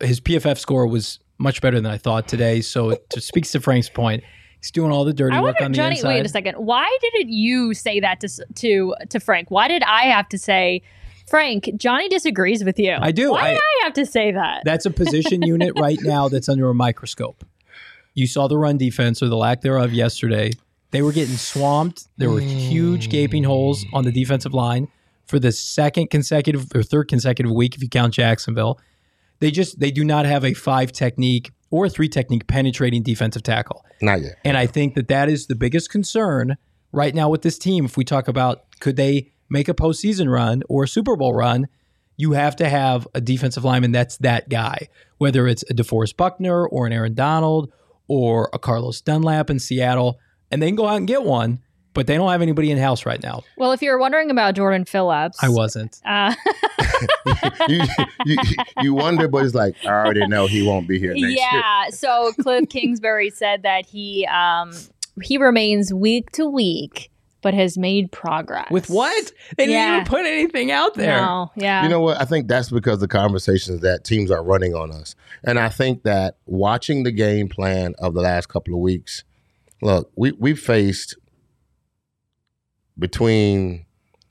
his 0.00 0.20
PFF 0.20 0.58
score 0.58 0.86
was 0.86 1.18
much 1.38 1.60
better 1.60 1.80
than 1.80 1.90
I 1.90 1.98
thought 1.98 2.28
today. 2.28 2.60
So 2.60 2.90
it 2.90 3.04
speaks 3.18 3.50
to 3.52 3.60
Frank's 3.60 3.88
point. 3.88 4.22
He's 4.60 4.70
doing 4.70 4.90
all 4.92 5.04
the 5.04 5.12
dirty 5.12 5.36
I 5.36 5.40
work 5.42 5.56
wonder, 5.60 5.64
on 5.64 5.72
the 5.72 5.76
Johnny. 5.76 5.96
inside. 5.96 6.08
Wait 6.08 6.24
a 6.24 6.28
second. 6.28 6.54
Why 6.54 6.96
didn't 7.02 7.30
you 7.30 7.74
say 7.74 8.00
that 8.00 8.20
to 8.20 8.28
to 8.54 8.94
to 9.10 9.20
Frank? 9.20 9.50
Why 9.50 9.68
did 9.68 9.82
I 9.82 10.04
have 10.04 10.28
to 10.30 10.38
say, 10.38 10.80
Frank? 11.26 11.70
Johnny 11.76 12.08
disagrees 12.08 12.64
with 12.64 12.78
you. 12.78 12.96
I 13.00 13.10
do. 13.12 13.32
Why 13.32 13.48
I- 13.50 13.52
did 13.54 13.60
I 13.60 13.84
have 13.84 13.94
to 13.94 14.06
say 14.06 14.32
that? 14.32 14.62
That's 14.64 14.86
a 14.86 14.90
position 14.90 15.42
unit 15.46 15.78
right 15.78 15.98
now 16.02 16.28
that's 16.28 16.48
under 16.48 16.68
a 16.68 16.74
microscope. 16.74 17.44
You 18.14 18.26
saw 18.26 18.46
the 18.46 18.56
run 18.58 18.78
defense 18.78 19.22
or 19.22 19.28
the 19.28 19.36
lack 19.36 19.62
thereof 19.62 19.92
yesterday. 19.92 20.52
They 20.92 21.02
were 21.02 21.12
getting 21.12 21.36
swamped. 21.36 22.06
There 22.18 22.30
were 22.30 22.40
huge 22.40 23.08
gaping 23.10 23.42
holes 23.42 23.84
on 23.92 24.04
the 24.04 24.12
defensive 24.12 24.54
line 24.54 24.86
for 25.26 25.40
the 25.40 25.50
second 25.50 26.10
consecutive 26.10 26.66
or 26.74 26.84
third 26.84 27.08
consecutive 27.08 27.50
week, 27.50 27.74
if 27.74 27.82
you 27.82 27.88
count 27.88 28.14
Jacksonville. 28.14 28.78
They 29.40 29.50
just 29.50 29.80
they 29.80 29.90
do 29.90 30.04
not 30.04 30.26
have 30.26 30.44
a 30.44 30.54
five 30.54 30.92
technique 30.92 31.50
or 31.70 31.86
a 31.86 31.90
three 31.90 32.08
technique 32.08 32.46
penetrating 32.46 33.02
defensive 33.02 33.42
tackle. 33.42 33.84
Not 34.00 34.20
yet. 34.22 34.36
And 34.44 34.56
I 34.56 34.66
think 34.66 34.94
that 34.94 35.08
that 35.08 35.28
is 35.28 35.48
the 35.48 35.56
biggest 35.56 35.90
concern 35.90 36.56
right 36.92 37.14
now 37.14 37.28
with 37.28 37.42
this 37.42 37.58
team. 37.58 37.84
If 37.84 37.96
we 37.96 38.04
talk 38.04 38.28
about 38.28 38.62
could 38.78 38.94
they 38.94 39.32
make 39.48 39.68
a 39.68 39.74
postseason 39.74 40.30
run 40.30 40.62
or 40.68 40.84
a 40.84 40.88
Super 40.88 41.16
Bowl 41.16 41.34
run, 41.34 41.68
you 42.16 42.32
have 42.32 42.56
to 42.56 42.68
have 42.68 43.08
a 43.14 43.20
defensive 43.20 43.64
lineman 43.64 43.92
that's 43.92 44.16
that 44.18 44.48
guy, 44.48 44.88
whether 45.18 45.46
it's 45.46 45.64
a 45.70 45.74
DeForest 45.74 46.16
Buckner 46.16 46.66
or 46.66 46.86
an 46.86 46.92
Aaron 46.92 47.14
Donald 47.14 47.72
or 48.08 48.50
a 48.52 48.58
Carlos 48.58 49.00
Dunlap 49.00 49.50
in 49.50 49.58
Seattle. 49.58 50.18
And 50.50 50.62
they 50.62 50.66
can 50.66 50.76
go 50.76 50.86
out 50.86 50.98
and 50.98 51.08
get 51.08 51.24
one, 51.24 51.60
but 51.92 52.06
they 52.06 52.16
don't 52.16 52.30
have 52.30 52.42
anybody 52.42 52.70
in 52.70 52.78
house 52.78 53.04
right 53.06 53.22
now. 53.22 53.42
well, 53.56 53.72
if 53.72 53.82
you're 53.82 53.98
wondering 53.98 54.30
about 54.30 54.54
Jordan 54.54 54.84
Phillips, 54.84 55.42
I 55.42 55.48
wasn't. 55.48 56.00
Uh, 56.04 56.34
you, 57.68 57.82
you, 58.26 58.36
you 58.82 58.94
wonder, 58.94 59.26
but 59.26 59.44
it's 59.44 59.54
like, 59.54 59.74
I 59.84 59.88
already 59.88 60.26
know 60.26 60.46
he 60.46 60.62
won't 60.66 60.86
be 60.86 60.98
here 60.98 61.14
next 61.14 61.22
year. 61.26 61.36
yeah. 61.36 61.88
So 61.90 62.32
Cliff 62.40 62.68
Kingsbury 62.68 63.30
said 63.30 63.62
that 63.62 63.86
he 63.86 64.26
um 64.26 64.72
he 65.22 65.38
remains 65.38 65.92
week 65.94 66.30
to 66.32 66.46
week, 66.46 67.10
but 67.44 67.54
has 67.54 67.78
made 67.78 68.10
progress 68.10 68.68
With 68.72 68.88
what? 68.90 69.30
They 69.56 69.66
didn't 69.66 69.72
Yeah. 69.78 69.94
even 69.96 70.06
put 70.06 70.26
anything 70.26 70.72
out 70.72 70.94
there. 70.94 71.20
No, 71.20 71.52
yeah. 71.54 71.84
You 71.84 71.88
know 71.90 72.00
what? 72.00 72.20
I 72.20 72.24
think 72.24 72.48
that's 72.48 72.70
because 72.70 72.98
the 72.98 73.06
conversations 73.06 73.80
that 73.82 74.02
teams 74.02 74.32
are 74.32 74.42
running 74.42 74.74
on 74.74 74.90
us. 74.90 75.14
And 75.44 75.58
I 75.60 75.68
think 75.68 76.02
that 76.04 76.38
watching 76.46 77.04
the 77.04 77.12
game 77.12 77.48
plan 77.48 77.94
of 78.00 78.14
the 78.14 78.22
last 78.22 78.48
couple 78.48 78.74
of 78.74 78.80
weeks, 78.80 79.22
look, 79.82 80.10
we 80.16 80.32
we 80.32 80.54
faced 80.54 81.16
between 82.98 83.84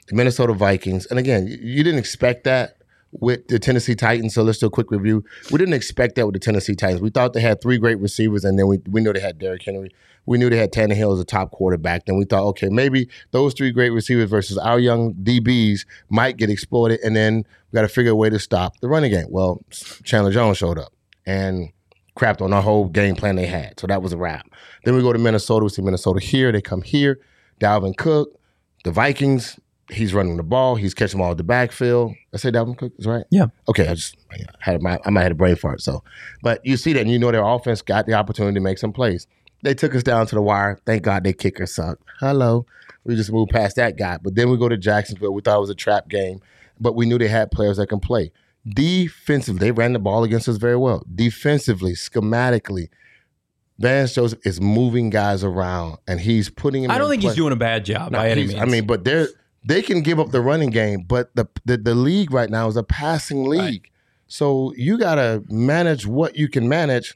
the 0.08 0.16
Minnesota 0.16 0.54
Vikings, 0.54 1.06
and 1.06 1.20
again, 1.20 1.48
you- 1.48 1.58
you 1.62 1.84
didn't 1.84 2.00
expect 2.00 2.44
that 2.46 2.78
with 3.20 3.48
the 3.48 3.60
Tennessee 3.60 3.96
Titans. 3.96 4.34
So 4.34 4.44
let's 4.44 4.58
do 4.58 4.68
a 4.68 4.70
quick 4.70 4.92
review. 4.92 5.24
We 5.52 5.58
didn't 5.58 5.74
expect 5.74 6.16
that 6.16 6.26
with 6.26 6.34
the 6.34 6.40
Tennessee 6.40 6.76
Titans. 6.76 7.02
We 7.02 7.10
thought 7.10 7.34
they 7.34 7.42
had 7.42 7.62
three 7.62 7.78
great 7.78 8.00
receivers, 8.00 8.44
and 8.44 8.58
then 8.58 8.68
we 8.68 8.80
we 8.90 9.02
knew 9.02 9.14
they 9.14 9.20
had 9.20 9.40
Derrick 9.40 9.64
Henry. 9.64 9.92
We 10.26 10.38
knew 10.38 10.50
they 10.50 10.58
had 10.58 10.72
Tannehill 10.72 11.14
as 11.14 11.20
a 11.20 11.26
top 11.26 11.52
quarterback. 11.52 12.06
Then 12.06 12.18
we 12.18 12.24
thought, 12.26 12.44
okay, 12.50 12.70
maybe 12.70 13.10
those 13.32 13.54
three 13.54 13.72
great 13.72 13.90
receivers 13.90 14.30
versus 14.30 14.58
our 14.58 14.80
young 14.80 15.14
DBs 15.16 15.86
might 16.10 16.38
get 16.38 16.50
exploited, 16.50 17.02
and 17.02 17.16
then 17.16 17.44
we 17.72 17.78
got 17.78 17.82
to 17.82 17.90
figure 17.90 18.12
a 18.12 18.16
way 18.16 18.30
to 18.30 18.40
stop 18.40 18.80
the 18.80 18.88
running 18.88 19.12
game. 19.12 19.28
Well, 19.30 19.62
Chandler 20.04 20.32
Jones 20.32 20.58
showed 20.58 20.78
up 20.78 20.94
and 21.26 21.72
crapped 22.16 22.42
on 22.42 22.54
our 22.54 22.62
whole 22.62 22.88
game 22.88 23.16
plan 23.16 23.36
they 23.36 23.48
had. 23.48 23.80
So 23.80 23.88
that 23.88 24.02
was 24.02 24.14
a 24.14 24.18
wrap. 24.18 24.48
Then 24.86 24.96
we 24.96 25.02
go 25.02 25.14
to 25.14 25.20
Minnesota. 25.20 25.64
We 25.64 25.70
see 25.70 25.82
Minnesota 25.82 26.20
here. 26.20 26.52
They 26.52 26.62
come 26.62 26.82
here. 26.82 27.20
Dalvin 27.60 27.98
Cook, 27.98 28.40
the 28.84 28.92
Vikings. 28.92 29.60
He's 29.94 30.14
running 30.14 30.38
the 30.38 30.44
ball. 30.44 30.76
He's 30.76 30.94
catching 30.94 31.20
them 31.20 31.26
all 31.26 31.32
at 31.32 31.38
the 31.38 31.44
backfield. 31.44 32.14
I 32.34 32.38
say 32.38 32.52
Dalvin 32.52 32.78
Cook 32.78 32.94
is 32.98 33.06
right. 33.06 33.26
Yeah. 33.32 33.48
Okay. 33.68 33.88
I 33.88 33.94
just 33.94 34.18
I 34.32 34.38
had 34.60 34.82
my 34.82 35.00
I 35.06 35.10
might 35.10 35.22
have 35.22 35.26
had 35.26 35.32
a 35.34 35.36
brain 35.36 35.56
fart. 35.56 35.82
So, 35.82 36.04
but 36.42 36.66
you 36.66 36.78
see 36.78 36.94
that, 36.94 37.02
and 37.02 37.12
you 37.12 37.20
know 37.20 37.32
their 37.32 37.44
offense 37.44 37.82
got 37.82 38.06
the 38.06 38.14
opportunity 38.14 38.56
to 38.56 38.60
make 38.60 38.78
some 38.78 38.94
plays. 38.94 39.28
They 39.64 39.74
took 39.74 39.96
us 39.96 40.04
down 40.04 40.28
to 40.28 40.36
the 40.36 40.42
wire. 40.42 40.80
Thank 40.86 41.04
God 41.04 41.24
they 41.24 41.34
kicker 41.34 41.66
sucked. 41.66 42.04
Hello. 42.20 42.66
We 43.06 43.16
just 43.16 43.32
moved 43.32 43.52
past 43.52 43.76
that 43.78 43.98
guy. 43.98 44.18
But 44.22 44.36
then 44.36 44.50
we 44.50 44.58
go 44.58 44.70
to 44.70 44.78
Jacksonville. 44.78 45.34
We 45.34 45.42
thought 45.42 45.58
it 45.58 45.62
was 45.62 45.70
a 45.70 45.76
trap 45.76 46.10
game, 46.10 46.40
but 46.80 46.96
we 46.96 47.06
knew 47.06 47.18
they 47.18 47.28
had 47.28 47.52
players 47.52 47.78
that 47.78 47.88
can 47.88 48.00
play. 48.00 48.32
Defensively, 48.68 49.60
they 49.60 49.72
ran 49.72 49.94
the 49.94 50.00
ball 50.00 50.24
against 50.24 50.48
us 50.48 50.58
very 50.58 50.78
well. 50.78 51.06
Defensively, 51.14 51.94
schematically, 51.94 52.88
Vance 53.80 54.14
Joseph 54.14 54.40
is 54.46 54.62
moving 54.62 55.10
guys 55.10 55.44
around 55.44 55.98
and 56.08 56.20
he's 56.20 56.50
putting 56.50 56.84
them 56.84 56.92
I 56.92 56.98
don't 56.98 57.06
in 57.06 57.20
think 57.20 57.24
he's 57.24 57.36
doing 57.36 57.52
a 57.52 57.58
bad 57.58 57.84
job 57.84 58.12
No, 58.12 58.20
by 58.20 58.30
any 58.30 58.48
means. 58.48 58.60
I 58.60 58.66
mean, 58.66 58.86
but 58.86 59.04
they're 59.04 59.28
they 59.66 59.82
can 59.82 60.02
give 60.02 60.20
up 60.20 60.32
the 60.32 60.42
running 60.42 60.70
game, 60.70 61.04
but 61.08 61.36
the 61.36 61.48
the, 61.66 61.78
the 61.78 61.96
league 61.96 62.32
right 62.32 62.50
now 62.50 62.68
is 62.68 62.78
a 62.78 62.84
passing 62.84 63.46
league. 63.46 63.62
Right. 63.62 63.92
So 64.28 64.74
you 64.76 64.98
gotta 64.98 65.44
manage 65.50 66.06
what 66.06 66.36
you 66.36 66.48
can 66.48 66.68
manage. 66.68 67.16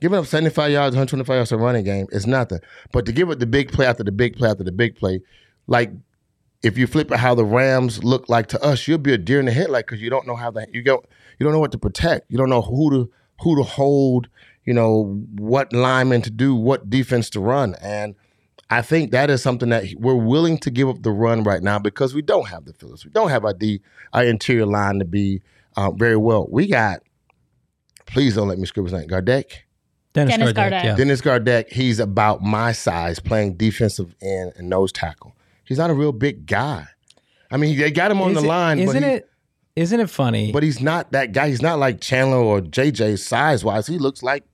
Giving 0.00 0.18
up 0.18 0.26
75 0.26 0.72
yards, 0.72 0.96
125 0.96 1.34
yards 1.34 1.52
a 1.52 1.56
running 1.56 1.84
game 1.84 2.08
is 2.10 2.26
nothing. 2.26 2.58
But 2.92 3.06
to 3.06 3.12
give 3.12 3.30
it 3.30 3.38
the 3.38 3.46
big 3.46 3.70
play 3.70 3.86
after 3.86 4.02
the 4.02 4.10
big 4.10 4.36
play 4.36 4.50
after 4.50 4.64
the 4.64 4.72
big 4.72 4.96
play, 4.96 5.20
like 5.68 5.92
if 6.64 6.76
you 6.76 6.88
flip 6.88 7.12
it 7.12 7.18
how 7.18 7.36
the 7.36 7.44
Rams 7.44 8.02
look 8.02 8.28
like 8.28 8.48
to 8.48 8.62
us, 8.64 8.88
you'll 8.88 8.98
be 8.98 9.12
a 9.12 9.18
deer 9.18 9.38
in 9.38 9.46
the 9.46 9.52
headlight 9.52 9.86
because 9.86 10.02
you 10.02 10.10
don't 10.10 10.26
know 10.26 10.34
how 10.34 10.50
that 10.50 10.74
you 10.74 10.82
go 10.82 11.04
you 11.38 11.44
don't 11.44 11.52
know 11.52 11.60
what 11.60 11.72
to 11.72 11.78
protect. 11.78 12.30
You 12.30 12.38
don't 12.38 12.48
know 12.48 12.62
who 12.62 12.90
to 12.90 13.10
who 13.40 13.56
to 13.56 13.64
hold, 13.64 14.28
you 14.64 14.72
know, 14.72 15.24
what 15.36 15.72
lineman 15.72 16.22
to 16.22 16.30
do, 16.30 16.54
what 16.54 16.88
defense 16.88 17.28
to 17.30 17.40
run. 17.40 17.74
And 17.82 18.14
I 18.72 18.82
think 18.82 19.10
that 19.12 19.28
is 19.30 19.42
something 19.42 19.68
that 19.70 19.84
we're 19.98 20.14
willing 20.14 20.58
to 20.58 20.70
give 20.70 20.88
up 20.88 21.02
the 21.02 21.10
run 21.10 21.42
right 21.44 21.62
now 21.62 21.78
because 21.78 22.14
we 22.14 22.22
don't 22.22 22.48
have 22.48 22.64
the 22.64 22.72
fillers. 22.72 23.04
We 23.04 23.10
don't 23.10 23.28
have 23.30 23.44
our 23.44 23.52
D, 23.52 23.80
our 24.12 24.24
interior 24.24 24.66
line 24.66 24.98
to 24.98 25.04
be 25.04 25.42
uh, 25.76 25.90
very 25.90 26.16
well. 26.16 26.46
We 26.50 26.66
got, 26.68 27.00
please 28.06 28.34
don't 28.34 28.48
let 28.48 28.58
me 28.58 28.66
scribble 28.66 28.90
his 28.90 28.98
name, 29.00 29.08
Gardeck. 29.08 29.44
Dennis, 30.14 30.36
Dennis 30.36 30.52
Gardeck, 30.52 30.54
Gardeck. 30.72 30.84
yeah. 30.84 30.96
Dennis 30.96 31.20
Gardeck, 31.20 31.68
he's 31.70 31.98
about 31.98 32.42
my 32.42 32.72
size 32.72 33.18
playing 33.18 33.54
defensive 33.56 34.14
end 34.20 34.52
and 34.56 34.68
nose 34.68 34.92
tackle. 34.92 35.34
He's 35.64 35.78
not 35.78 35.90
a 35.90 35.94
real 35.94 36.12
big 36.12 36.46
guy. 36.46 36.86
I 37.50 37.56
mean, 37.56 37.78
they 37.78 37.90
got 37.90 38.10
him 38.10 38.20
on 38.20 38.30
Is 38.32 38.38
the 38.38 38.44
it- 38.44 38.48
line, 38.48 38.78
Isn't 38.78 39.02
he- 39.02 39.08
it? 39.08 39.28
Isn't 39.74 40.00
it 40.00 40.10
funny? 40.10 40.52
but 40.52 40.62
he's 40.62 40.82
not 40.82 41.12
that 41.12 41.32
guy. 41.32 41.48
He's 41.48 41.62
not 41.62 41.78
like 41.78 42.00
Chandler 42.02 42.36
or 42.36 42.60
JJ 42.60 43.18
size 43.18 43.64
wise. 43.64 43.86
He 43.86 43.96
looks 43.98 44.22
like 44.22 44.44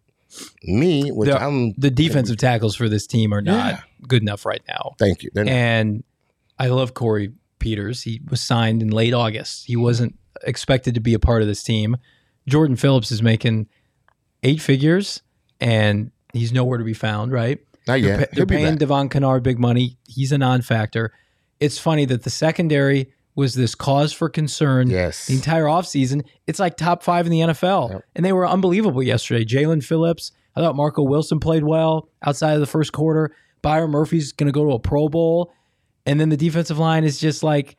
me, 0.63 1.11
which 1.11 1.29
the, 1.29 1.43
I'm. 1.43 1.73
the 1.77 1.91
defensive 1.91 2.37
tackles 2.37 2.77
for 2.77 2.89
this 2.89 3.05
team 3.07 3.33
are 3.35 3.41
not 3.43 3.73
Yeah. 3.75 3.81
Good 4.07 4.23
enough 4.23 4.45
right 4.47 4.63
now. 4.69 4.95
Thank 4.99 5.23
you. 5.23 5.31
And 5.37 6.05
I 6.59 6.69
love 6.69 6.95
Corey 6.95 7.33
Peters. 7.59 8.03
He 8.03 8.21
was 8.29 8.41
signed 8.41 8.83
in 8.83 8.91
late 8.91 9.15
August. 9.15 9.67
He 9.67 9.77
wasn't 9.77 10.17
expected 10.43 10.95
to 10.95 11.01
be 11.01 11.15
a 11.15 11.19
part 11.19 11.43
of 11.43 11.49
this 11.49 11.63
team. 11.63 11.97
Jordan 12.49 12.77
Phillips 12.77 13.11
is 13.11 13.23
making 13.23 13.67
eight 14.43 14.61
figures, 14.61 15.23
and 15.61 16.11
he's 16.33 16.53
nowhere 16.53 16.79
to 16.79 16.85
be 16.85 16.95
found. 16.95 17.33
Right? 17.33 17.59
not 17.87 18.01
They're, 18.01 18.21
yet. 18.21 18.35
they're 18.35 18.47
paying. 18.47 18.77
Devon 18.77 19.09
Kennard 19.09 19.43
big 19.43 19.59
money. 19.59 19.97
He's 20.07 20.31
a 20.33 20.39
non-factor. 20.39 21.13
It's 21.59 21.79
funny 21.79 22.05
that 22.05 22.23
the 22.23 22.31
secondary 22.31 23.13
was 23.35 23.55
this 23.55 23.75
cause 23.75 24.13
for 24.13 24.29
concern 24.29 24.91
Yes. 24.91 25.27
the 25.27 25.35
entire 25.35 25.65
offseason. 25.65 26.25
It's 26.47 26.59
like 26.59 26.77
top 26.77 27.03
five 27.03 27.25
in 27.25 27.33
the 27.33 27.41
NFL. 27.41 27.91
Yep. 27.91 28.05
And 28.17 28.25
they 28.25 28.33
were 28.33 28.47
unbelievable 28.47 29.03
yesterday. 29.03 29.45
Jalen 29.45 29.83
Phillips, 29.83 30.33
I 30.57 30.61
thought 30.61 30.77
Marco 30.77 31.03
Wilson 31.03 31.39
played 31.41 31.65
well 31.65 32.09
outside 32.23 32.55
of 32.55 32.61
the 32.61 32.67
first 32.67 32.93
quarter. 32.93 33.35
Byron 33.63 33.91
Murphy's 33.91 34.33
going 34.33 34.47
to 34.47 34.53
go 34.53 34.65
to 34.69 34.73
a 34.75 34.79
Pro 34.79 35.09
Bowl. 35.09 35.53
And 36.07 36.19
then 36.19 36.29
the 36.31 36.37
defensive 36.37 36.79
line 36.79 37.05
is 37.05 37.19
just 37.19 37.43
like, 37.43 37.77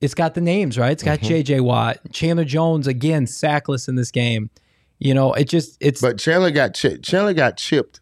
it's 0.00 0.14
got 0.14 0.34
the 0.34 0.40
names, 0.40 0.78
right? 0.78 0.92
It's 0.92 1.02
got 1.02 1.20
Mm-hmm. 1.20 1.54
JJ 1.54 1.60
Watt. 1.62 1.98
Chandler 2.12 2.44
Jones, 2.44 2.86
again, 2.86 3.26
sackless 3.26 3.88
in 3.88 3.94
this 3.96 4.10
game. 4.10 4.50
You 4.98 5.14
know, 5.14 5.32
it 5.32 5.48
just, 5.48 5.76
it's, 5.80 6.00
But 6.00 6.18
Chandler 6.18 6.50
got 6.50 6.74
chipped. 6.74 7.04
Chandler 7.04 7.32
got 7.34 7.56
chipped. 7.56 8.00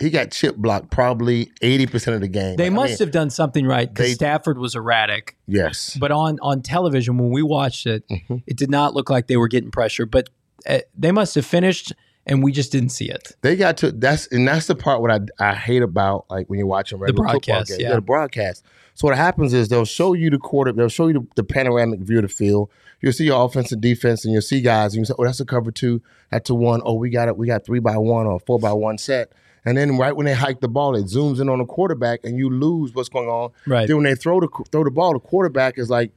He 0.00 0.10
got 0.10 0.32
chip 0.32 0.56
blocked 0.56 0.90
probably 0.90 1.52
eighty 1.62 1.86
percent 1.86 2.16
of 2.16 2.20
the 2.20 2.26
game. 2.26 2.56
they 2.56 2.66
I 2.66 2.70
must 2.70 2.90
mean, 2.90 2.98
have 2.98 3.12
done 3.12 3.30
something 3.30 3.64
right 3.64 3.88
because 3.88 4.14
Stafford 4.14 4.58
was 4.58 4.74
erratic. 4.74 5.36
Yes. 5.46 5.96
But 6.00 6.10
on 6.10 6.40
on 6.42 6.62
television, 6.62 7.16
when 7.16 7.30
we 7.30 7.42
watched 7.42 7.86
it, 7.86 8.02
Mhm. 8.08 8.42
it 8.44 8.56
did 8.56 8.70
not 8.72 8.94
look 8.94 9.08
like 9.08 9.28
they 9.28 9.36
were 9.36 9.46
getting 9.46 9.70
pressure. 9.70 10.04
But 10.04 10.30
uh, 10.68 10.80
they 10.98 11.12
must 11.12 11.36
have 11.36 11.46
finished, 11.46 11.92
and 12.26 12.42
we 12.42 12.52
just 12.52 12.72
didn't 12.72 12.90
see 12.90 13.08
it. 13.08 13.32
They 13.42 13.56
got 13.56 13.76
to 13.78 13.92
that's 13.92 14.26
and 14.28 14.46
that's 14.46 14.66
the 14.66 14.74
part 14.74 15.00
what 15.00 15.10
I 15.10 15.20
I 15.38 15.54
hate 15.54 15.82
about 15.82 16.26
like 16.30 16.48
when 16.48 16.58
you're 16.58 16.68
watching 16.68 16.98
regular 16.98 17.28
football 17.28 17.32
broadcast, 17.32 17.70
games. 17.70 17.82
yeah. 17.82 17.94
the 17.94 18.00
broadcast. 18.00 18.64
So 18.94 19.08
what 19.08 19.16
happens 19.16 19.52
is 19.52 19.68
they'll 19.68 19.84
show 19.84 20.12
you 20.12 20.30
the 20.30 20.38
quarter, 20.38 20.72
they'll 20.72 20.88
show 20.88 21.08
you 21.08 21.14
the, 21.14 21.26
the 21.36 21.44
panoramic 21.44 22.00
view 22.00 22.18
of 22.18 22.22
the 22.22 22.28
field. 22.28 22.70
You'll 23.00 23.12
see 23.12 23.24
your 23.24 23.44
offense 23.44 23.72
and 23.72 23.82
defense, 23.82 24.24
and 24.24 24.32
you'll 24.32 24.42
see 24.42 24.60
guys, 24.60 24.94
and 24.94 25.00
you 25.00 25.04
say, 25.04 25.14
"Oh, 25.18 25.24
that's 25.24 25.40
a 25.40 25.44
cover 25.44 25.70
two, 25.70 26.00
that's 26.30 26.48
a 26.48 26.54
one. 26.54 26.80
Oh, 26.84 26.94
we 26.94 27.10
got 27.10 27.28
it, 27.28 27.36
we 27.36 27.46
got 27.46 27.66
three 27.66 27.80
by 27.80 27.98
one 27.98 28.26
or 28.26 28.40
four 28.40 28.58
by 28.58 28.72
one 28.72 28.98
set." 28.98 29.32
And 29.66 29.76
then 29.76 29.96
right 29.96 30.14
when 30.14 30.26
they 30.26 30.34
hike 30.34 30.60
the 30.60 30.68
ball, 30.68 30.94
it 30.94 31.06
zooms 31.06 31.40
in 31.40 31.48
on 31.48 31.58
the 31.58 31.64
quarterback, 31.64 32.20
and 32.24 32.38
you 32.38 32.50
lose 32.50 32.94
what's 32.94 33.08
going 33.08 33.28
on. 33.28 33.50
Right. 33.66 33.86
Then 33.86 33.96
when 33.96 34.04
they 34.04 34.14
throw 34.14 34.40
the 34.40 34.48
throw 34.70 34.84
the 34.84 34.90
ball, 34.90 35.12
the 35.14 35.20
quarterback 35.20 35.78
is 35.78 35.90
like, 35.90 36.12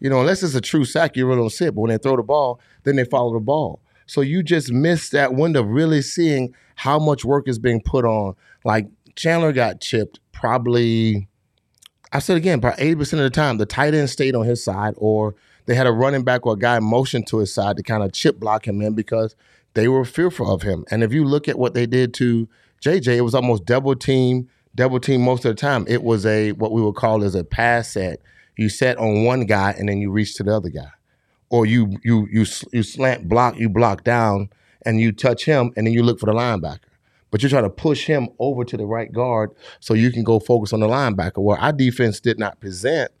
you 0.00 0.08
know, 0.08 0.20
unless 0.20 0.42
it's 0.42 0.54
a 0.54 0.60
true 0.60 0.84
sack, 0.84 1.16
you 1.16 1.26
really 1.26 1.40
don't 1.40 1.50
see 1.50 1.66
it. 1.66 1.74
But 1.74 1.80
when 1.82 1.90
they 1.90 1.98
throw 1.98 2.16
the 2.16 2.22
ball, 2.22 2.60
then 2.84 2.96
they 2.96 3.04
follow 3.04 3.32
the 3.34 3.40
ball. 3.40 3.80
So 4.10 4.22
you 4.22 4.42
just 4.42 4.72
missed 4.72 5.12
that 5.12 5.34
window 5.34 5.60
of 5.60 5.68
really 5.68 6.02
seeing 6.02 6.52
how 6.74 6.98
much 6.98 7.24
work 7.24 7.46
is 7.46 7.60
being 7.60 7.80
put 7.80 8.04
on. 8.04 8.34
Like 8.64 8.88
Chandler 9.14 9.52
got 9.52 9.80
chipped 9.80 10.18
probably, 10.32 11.28
I 12.12 12.18
said 12.18 12.36
again, 12.36 12.58
about 12.58 12.78
80% 12.78 13.12
of 13.12 13.18
the 13.20 13.30
time, 13.30 13.58
the 13.58 13.66
tight 13.66 13.94
end 13.94 14.10
stayed 14.10 14.34
on 14.34 14.46
his 14.46 14.64
side, 14.64 14.94
or 14.96 15.36
they 15.66 15.76
had 15.76 15.86
a 15.86 15.92
running 15.92 16.24
back 16.24 16.44
or 16.44 16.54
a 16.54 16.58
guy 16.58 16.80
motioned 16.80 17.28
to 17.28 17.38
his 17.38 17.54
side 17.54 17.76
to 17.76 17.84
kind 17.84 18.02
of 18.02 18.12
chip 18.12 18.40
block 18.40 18.66
him 18.66 18.82
in 18.82 18.94
because 18.94 19.36
they 19.74 19.86
were 19.86 20.04
fearful 20.04 20.52
of 20.52 20.62
him. 20.62 20.84
And 20.90 21.04
if 21.04 21.12
you 21.12 21.24
look 21.24 21.46
at 21.46 21.56
what 21.56 21.74
they 21.74 21.86
did 21.86 22.12
to 22.14 22.48
JJ, 22.82 23.18
it 23.18 23.20
was 23.20 23.36
almost 23.36 23.64
double 23.64 23.94
team, 23.94 24.48
double 24.74 24.98
team 24.98 25.20
most 25.20 25.44
of 25.44 25.54
the 25.54 25.60
time. 25.60 25.84
It 25.86 26.02
was 26.02 26.26
a 26.26 26.50
what 26.50 26.72
we 26.72 26.82
would 26.82 26.96
call 26.96 27.22
as 27.22 27.36
a 27.36 27.44
pass 27.44 27.92
set. 27.92 28.20
You 28.56 28.70
set 28.70 28.98
on 28.98 29.22
one 29.22 29.46
guy 29.46 29.70
and 29.78 29.88
then 29.88 29.98
you 29.98 30.10
reach 30.10 30.34
to 30.34 30.42
the 30.42 30.56
other 30.56 30.68
guy 30.68 30.90
or 31.50 31.66
you 31.66 31.98
you 32.02 32.26
you 32.30 32.46
you 32.72 32.82
slant 32.82 33.28
block, 33.28 33.58
you 33.58 33.68
block 33.68 34.04
down, 34.04 34.48
and 34.86 35.00
you 35.00 35.12
touch 35.12 35.44
him, 35.44 35.72
and 35.76 35.86
then 35.86 35.92
you 35.92 36.02
look 36.02 36.18
for 36.18 36.26
the 36.26 36.32
linebacker. 36.32 36.80
But 37.30 37.42
you're 37.42 37.50
trying 37.50 37.64
to 37.64 37.70
push 37.70 38.06
him 38.06 38.28
over 38.38 38.64
to 38.64 38.76
the 38.76 38.86
right 38.86 39.12
guard 39.12 39.50
so 39.78 39.94
you 39.94 40.10
can 40.10 40.24
go 40.24 40.40
focus 40.40 40.72
on 40.72 40.80
the 40.80 40.88
linebacker. 40.88 41.38
Where 41.38 41.58
our 41.58 41.72
defense 41.72 42.18
did 42.20 42.38
not 42.38 42.60
present 42.60 43.12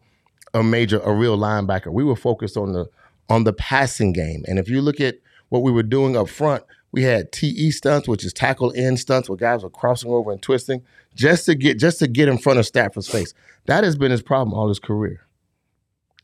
a 0.54 0.62
major, 0.62 1.00
a 1.00 1.12
real 1.12 1.38
linebacker. 1.38 1.92
We 1.92 2.04
were 2.04 2.16
focused 2.16 2.56
on 2.56 2.72
the 2.72 2.86
on 3.28 3.44
the 3.44 3.52
passing 3.52 4.12
game. 4.12 4.44
And 4.48 4.58
if 4.58 4.68
you 4.68 4.80
look 4.80 5.00
at 5.00 5.16
what 5.48 5.62
we 5.62 5.70
were 5.70 5.84
doing 5.84 6.16
up 6.16 6.28
front, 6.28 6.64
we 6.92 7.04
had 7.04 7.30
TE 7.30 7.70
stunts, 7.70 8.08
which 8.08 8.24
is 8.24 8.32
tackle 8.32 8.70
in 8.70 8.96
stunts, 8.96 9.28
where 9.28 9.36
guys 9.36 9.62
were 9.62 9.70
crossing 9.70 10.10
over 10.10 10.32
and 10.32 10.42
twisting 10.42 10.82
just 11.14 11.46
to 11.46 11.54
get 11.54 11.78
just 11.78 11.98
to 12.00 12.08
get 12.08 12.28
in 12.28 12.38
front 12.38 12.58
of 12.58 12.66
Stafford's 12.66 13.08
face. 13.08 13.32
That 13.66 13.84
has 13.84 13.96
been 13.96 14.10
his 14.10 14.22
problem 14.22 14.54
all 14.54 14.68
his 14.68 14.80
career. 14.80 15.24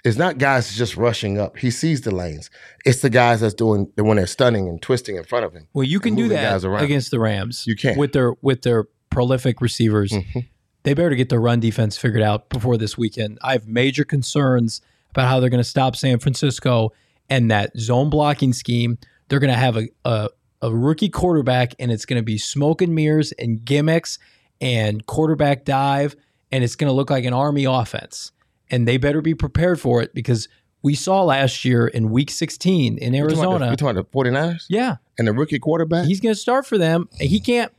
It's 0.07 0.17
not 0.17 0.39
guys 0.39 0.75
just 0.77 0.97
rushing 0.97 1.39
up. 1.39 1.57
He 1.59 1.71
sees 1.71 2.03
the 2.03 2.15
lanes. 2.15 2.49
It's 2.85 3.01
the 3.01 3.11
guys 3.11 3.41
that's 3.41 3.55
doing 3.55 3.91
the 3.97 4.05
when 4.05 4.17
they're 4.17 4.27
stunning 4.27 4.69
and 4.69 4.81
twisting 4.81 5.17
in 5.17 5.25
front 5.25 5.45
of 5.45 5.53
him. 5.53 5.67
Well, 5.75 5.85
you 5.85 5.99
can 6.01 6.15
do 6.15 6.29
that 6.29 6.65
against 6.65 7.11
the 7.11 7.19
Rams. 7.21 7.67
You 7.67 7.75
can. 7.77 7.99
with 7.99 8.13
their 8.13 8.35
with 8.41 8.63
their 8.63 8.85
prolific 9.11 9.61
receivers. 9.61 10.13
Mhm. 10.13 10.47
They 10.85 10.95
better 10.95 11.15
get 11.17 11.29
their 11.31 11.41
run 11.41 11.59
defense 11.59 11.97
figured 11.99 12.23
out 12.23 12.49
before 12.49 12.77
this 12.79 12.97
weekend. 12.97 13.39
I 13.43 13.53
have 13.53 13.67
major 13.67 14.05
concerns 14.05 14.81
about 15.11 15.27
how 15.29 15.41
they're 15.41 15.51
going 15.51 15.63
to 15.63 15.69
stop 15.69 15.97
San 15.97 16.21
Francisco 16.21 16.93
and 17.29 17.51
that 17.51 17.77
zone 17.77 18.09
blocking 18.09 18.53
scheme. 18.53 18.99
They're 19.29 19.41
going 19.41 19.53
to 19.53 19.59
have 19.59 19.77
a, 19.77 19.89
a 20.05 20.29
a 20.63 20.73
rookie 20.73 21.09
quarterback, 21.09 21.75
and 21.81 21.91
it's 21.91 22.07
going 22.07 22.19
to 22.21 22.25
be 22.25 22.39
smoke 22.39 22.81
and 22.81 22.95
mirrors 22.95 23.33
and 23.33 23.65
gimmicks 23.65 24.19
and 24.61 25.05
quarterback 25.07 25.65
dive, 25.65 26.15
and 26.53 26.63
it's 26.63 26.77
going 26.77 26.89
to 26.89 26.95
look 26.95 27.11
like 27.11 27.25
an 27.25 27.33
army 27.35 27.65
offense. 27.65 28.31
And 28.71 28.87
they 28.89 28.97
better 28.97 29.21
be 29.21 29.35
prepared 29.35 29.81
for 29.81 30.03
it 30.03 30.13
because 30.15 30.49
we 30.83 30.95
saw 30.95 31.23
last 31.23 31.65
year 31.65 31.87
in 31.87 32.11
Week 32.11 32.31
16 32.31 32.99
in 32.99 33.15
You 33.15 33.23
talking 33.23 33.39
about 33.39 33.41
the- 33.41 33.43
Arizona. 33.51 33.71
You 33.71 33.77
talking 33.77 33.99
about 33.99 34.13
the 34.13 34.19
49ers? 34.31 34.65
yeah, 34.69 34.97
And 35.19 35.27
the 35.29 35.33
rookie 35.33 35.59
quarterback? 35.59 36.07
He's 36.07 36.21
going 36.21 36.35
to 36.35 36.41
start 36.41 36.67
for 36.67 36.79
them. 36.79 37.09
He 37.21 37.41
can't. 37.41 37.73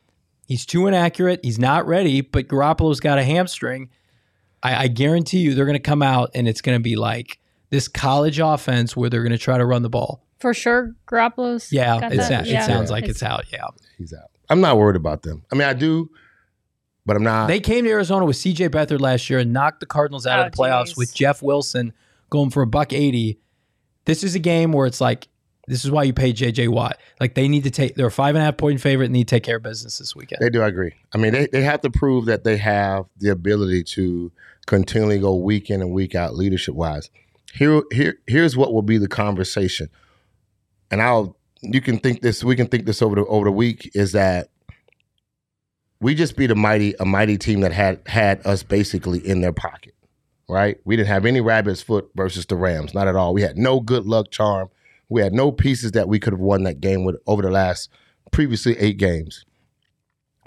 He's 0.47 0.65
too 0.65 0.87
inaccurate. 0.87 1.41
He's 1.43 1.59
not 1.59 1.85
ready. 1.87 2.21
But 2.21 2.47
Garoppolo's 2.47 2.99
got 3.01 3.17
a 3.17 3.23
hamstring. 3.23 3.89
I, 4.63 4.83
I 4.83 4.87
guarantee 4.87 5.39
you, 5.39 5.53
they're 5.53 5.65
going 5.65 5.73
to 5.75 5.79
come 5.79 6.01
out 6.01 6.31
and 6.33 6.47
it's 6.47 6.61
going 6.61 6.77
to 6.77 6.81
be 6.83 6.95
like 6.95 7.37
this 7.69 7.87
college 7.87 8.39
offense 8.39 8.95
where 8.95 9.09
they're 9.09 9.23
going 9.23 9.31
to 9.33 9.37
try 9.37 9.57
to 9.57 9.65
run 9.65 9.81
the 9.83 9.89
ball. 9.89 10.23
For 10.39 10.53
sure, 10.53 10.93
Garoppolo's. 11.07 11.71
Yeah, 11.71 11.99
got 11.99 12.13
it's, 12.13 12.29
that. 12.29 12.47
it 12.47 12.51
Yeah. 12.51 12.65
sounds 12.65 12.89
like 12.91 13.05
it's 13.05 13.21
out. 13.23 13.43
Yeah, 13.51 13.65
He's 13.97 14.13
out. 14.13 14.29
I'm 14.49 14.61
not 14.61 14.77
worried 14.77 14.95
about 14.95 15.23
them. 15.23 15.43
I 15.51 15.55
mean, 15.55 15.67
I 15.67 15.73
do, 15.73 16.09
but 17.07 17.15
I'm 17.15 17.23
not. 17.23 17.47
they 17.47 17.59
came 17.59 17.85
to 17.85 17.89
Arizona 17.89 18.25
with 18.25 18.35
C.J. 18.35 18.69
Beathard 18.69 18.99
last 19.01 19.27
year 19.31 19.39
and 19.39 19.51
knocked 19.51 19.79
the 19.79 19.87
Cardinals 19.87 20.27
out 20.27 20.39
Oh, 20.39 20.43
of 20.45 20.51
the 20.51 20.57
playoffs 20.57 20.87
geez. 20.87 20.97
with 20.97 21.15
Jeff 21.15 21.41
Wilson 21.41 21.93
going 22.29 22.51
for 22.51 22.61
a 22.61 22.67
buck 22.67 22.93
eighty. 22.93 23.39
This 24.05 24.23
is 24.23 24.35
a 24.35 24.39
game 24.39 24.71
where 24.73 24.85
it's 24.85 25.01
like 25.01 25.27
this 25.69 25.83
is 25.83 25.91
why 25.91 26.03
you 26.03 26.13
pay 26.13 26.31
J.J. 26.31 26.67
Watt. 26.69 26.97
Like 27.19 27.33
they 27.35 27.47
need 27.47 27.63
to 27.63 27.71
take. 27.71 27.95
They're 27.95 28.07
a 28.07 28.11
five 28.11 28.35
and 28.35 28.41
a 28.41 28.45
half 28.45 28.55
point 28.57 28.79
favorite 28.79 29.05
and 29.07 29.13
need 29.13 29.27
to 29.27 29.35
take 29.35 29.43
care 29.43 29.57
of 29.57 29.63
business 29.63 29.97
this 29.97 30.15
weekend. 30.15 30.39
They 30.41 30.49
do. 30.49 30.61
I 30.61 30.67
agree. 30.67 30.93
I 31.13 31.17
mean, 31.17 31.33
they, 31.33 31.47
they 31.47 31.61
have 31.63 31.81
to 31.81 31.89
prove 31.89 32.25
that 32.25 32.43
they 32.43 32.55
have 32.57 33.05
the 33.17 33.29
ability 33.29 33.83
to 33.95 34.31
continually 34.65 35.19
go 35.19 35.35
week 35.35 35.69
in 35.69 35.81
and 35.81 35.91
week 35.91 36.13
out 36.15 36.35
leadership 36.35 36.75
wise. 36.75 37.09
Here, 37.53 37.81
here, 37.91 38.15
here's 38.27 38.55
what 38.55 38.73
will 38.73 38.81
be 38.81 38.97
the 38.97 39.07
conversation, 39.07 39.89
and 40.91 41.01
I'll 41.01 41.35
you 41.61 41.81
can 41.81 41.97
think 41.99 42.21
this. 42.21 42.43
We 42.43 42.55
can 42.55 42.67
think 42.67 42.85
this 42.85 43.01
over 43.01 43.15
the 43.15 43.25
over 43.25 43.45
the 43.45 43.51
week 43.51 43.91
is 43.93 44.11
that 44.13 44.49
we 45.99 46.15
just 46.15 46.35
beat 46.35 46.51
a 46.51 46.55
mighty 46.55 46.93
a 46.99 47.05
mighty 47.05 47.37
team 47.37 47.61
that 47.61 47.71
had 47.71 48.01
had 48.05 48.45
us 48.45 48.63
basically 48.63 49.19
in 49.19 49.41
their 49.41 49.53
pocket, 49.53 49.95
right? 50.49 50.77
We 50.85 50.95
didn't 50.95 51.09
have 51.09 51.25
any 51.25 51.41
rabbit's 51.41 51.81
foot 51.81 52.09
versus 52.15 52.45
the 52.45 52.55
Rams, 52.55 52.93
not 52.93 53.07
at 53.07 53.15
all. 53.15 53.33
We 53.33 53.41
had 53.41 53.57
no 53.57 53.79
good 53.79 54.05
luck 54.05 54.31
charm. 54.31 54.69
We 55.09 55.21
had 55.21 55.33
no 55.33 55.51
pieces 55.51 55.93
that 55.93 56.07
we 56.07 56.19
could 56.19 56.33
have 56.33 56.39
won 56.39 56.63
that 56.63 56.81
game 56.81 57.05
with 57.05 57.15
over 57.25 57.41
the 57.41 57.51
last 57.51 57.89
previously 58.31 58.77
eight 58.77 58.97
games. 58.97 59.45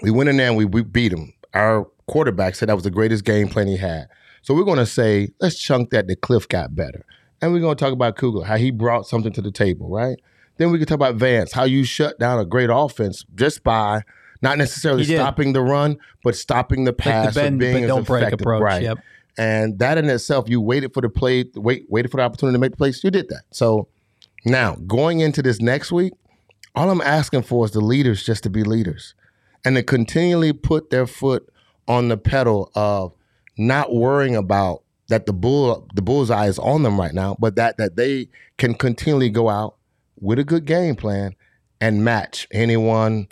We 0.01 0.11
went 0.11 0.29
in 0.29 0.37
there 0.37 0.47
and 0.47 0.57
we, 0.57 0.65
we 0.65 0.83
beat 0.83 1.09
them. 1.09 1.33
Our 1.53 1.87
quarterback 2.07 2.55
said 2.55 2.69
that 2.69 2.75
was 2.75 2.83
the 2.83 2.91
greatest 2.91 3.23
game 3.23 3.47
plan 3.47 3.67
he 3.67 3.77
had. 3.77 4.07
So 4.43 4.53
we're 4.53 4.63
going 4.63 4.77
to 4.77 4.85
say, 4.85 5.29
let's 5.39 5.57
chunk 5.57 5.91
that 5.91 6.07
the 6.07 6.15
Cliff 6.15 6.47
got 6.47 6.75
better. 6.75 7.05
And 7.41 7.51
we're 7.51 7.59
going 7.59 7.75
to 7.75 7.83
talk 7.83 7.93
about 7.93 8.15
Kugler, 8.15 8.45
how 8.45 8.57
he 8.57 8.71
brought 8.71 9.07
something 9.07 9.33
to 9.33 9.41
the 9.41 9.51
table, 9.51 9.89
right? 9.89 10.17
Then 10.57 10.71
we 10.71 10.77
can 10.77 10.87
talk 10.87 10.95
about 10.95 11.15
Vance, 11.15 11.51
how 11.53 11.63
you 11.63 11.83
shut 11.83 12.19
down 12.19 12.39
a 12.39 12.45
great 12.45 12.69
offense 12.71 13.25
just 13.35 13.63
by 13.63 14.03
not 14.41 14.57
necessarily 14.57 15.03
stopping 15.03 15.53
the 15.53 15.61
run, 15.61 15.97
but 16.23 16.35
stopping 16.35 16.83
the 16.85 16.91
Like 16.91 16.97
the 16.97 17.03
pass, 17.03 17.35
bend 17.35 17.59
being 17.59 17.81
but 17.81 17.87
don't 17.87 18.07
break 18.07 18.21
effective, 18.23 18.41
approach. 18.41 18.61
right? 18.61 18.81
Yep. 18.83 18.97
And 19.37 19.79
that 19.79 19.97
in 19.97 20.09
itself, 20.09 20.49
you 20.49 20.59
waited 20.59 20.93
for 20.93 21.01
the 21.01 21.09
play, 21.09 21.45
wait, 21.55 21.85
waited 21.89 22.11
for 22.11 22.17
the 22.17 22.23
opportunity 22.23 22.55
to 22.55 22.59
make 22.59 22.71
the 22.71 22.77
plays. 22.77 23.03
You 23.03 23.11
did 23.11 23.29
that. 23.29 23.43
So 23.51 23.87
now 24.45 24.75
going 24.87 25.19
into 25.21 25.41
this 25.41 25.61
next 25.61 25.91
week, 25.91 26.13
All 26.75 26.89
I'm 26.89 27.01
asking 27.01 27.43
for 27.43 27.65
is 27.65 27.71
the 27.71 27.81
leaders 27.81 28.23
just 28.25 28.43
to 28.43 28.49
be 28.49 28.63
leaders 28.63 29.13
and 29.65 29.75
to 29.75 29.83
continually 29.83 30.53
put 30.53 30.89
their 30.89 31.05
foot 31.05 31.47
on 31.87 32.07
the 32.07 32.17
pedal 32.17 32.71
of 32.75 33.13
not 33.57 33.93
worrying 33.93 34.35
about 34.35 34.83
that 35.09 35.25
the 35.25 35.33
bull 35.33 35.85
the 35.93 36.01
bullseye 36.01 36.47
is 36.47 36.57
on 36.59 36.83
them 36.83 36.99
right 36.99 37.13
now, 37.13 37.35
but 37.39 37.55
that 37.57 37.77
that 37.77 37.97
they 37.97 38.29
can 38.57 38.73
continually 38.73 39.29
go 39.29 39.49
out 39.49 39.75
with 40.19 40.39
a 40.39 40.43
good 40.45 40.65
game 40.65 40.95
plan 40.95 41.35
and 41.81 42.05
match 42.05 42.47
anyone 42.53 43.27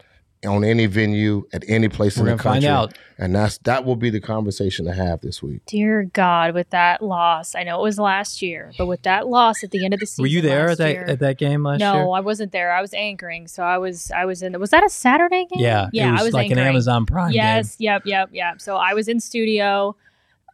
on 0.45 0.63
any 0.63 0.85
venue 0.85 1.45
at 1.51 1.63
any 1.67 1.89
place 1.89 2.15
We're 2.17 2.21
in 2.29 2.37
the 2.37 2.43
gonna 2.43 2.43
find 2.43 2.63
country. 2.63 2.69
out. 2.69 2.97
And 3.17 3.35
that's 3.35 3.57
that 3.59 3.83
will 3.83 3.97
be 3.97 4.09
the 4.09 4.21
conversation 4.21 4.85
to 4.85 4.93
have 4.93 5.19
this 5.19 5.43
week. 5.43 5.61
Dear 5.65 6.03
God, 6.13 6.53
with 6.53 6.69
that 6.69 7.01
loss, 7.03 7.55
I 7.55 7.63
know 7.63 7.79
it 7.79 7.83
was 7.83 7.99
last 7.99 8.41
year, 8.41 8.71
but 8.77 8.85
with 8.85 9.01
that 9.01 9.27
loss 9.27 9.63
at 9.63 9.71
the 9.71 9.83
end 9.83 9.93
of 9.93 9.99
the 9.99 10.05
season, 10.05 10.23
Were 10.23 10.27
you 10.27 10.41
there 10.41 10.67
last 10.67 10.71
at 10.71 10.77
that 10.77 10.91
year- 10.91 11.05
at 11.05 11.19
that 11.19 11.37
game 11.37 11.63
last 11.63 11.79
no, 11.79 11.93
year? 11.95 12.03
I 12.15 12.21
wasn't 12.21 12.53
there. 12.53 12.71
I 12.71 12.79
was 12.79 12.93
anchoring, 12.93 13.47
so 13.49 13.63
I 13.63 13.77
was 13.77 14.11
I 14.11 14.23
was 14.23 14.41
in. 14.41 14.57
Was 14.59 14.69
that 14.69 14.83
a 14.85 14.89
Saturday 14.89 15.45
game? 15.51 15.59
Yeah, 15.61 15.89
yeah, 15.91 16.07
it 16.09 16.11
was, 16.13 16.21
I 16.21 16.23
was 16.23 16.33
like 16.33 16.43
anchoring. 16.45 16.59
an 16.61 16.67
Amazon 16.69 17.05
Prime 17.05 17.31
Yes, 17.33 17.75
yep, 17.79 18.03
yep, 18.05 18.29
yep. 18.31 18.61
So 18.61 18.77
I 18.77 18.93
was 18.93 19.09
in 19.09 19.19
studio. 19.19 19.97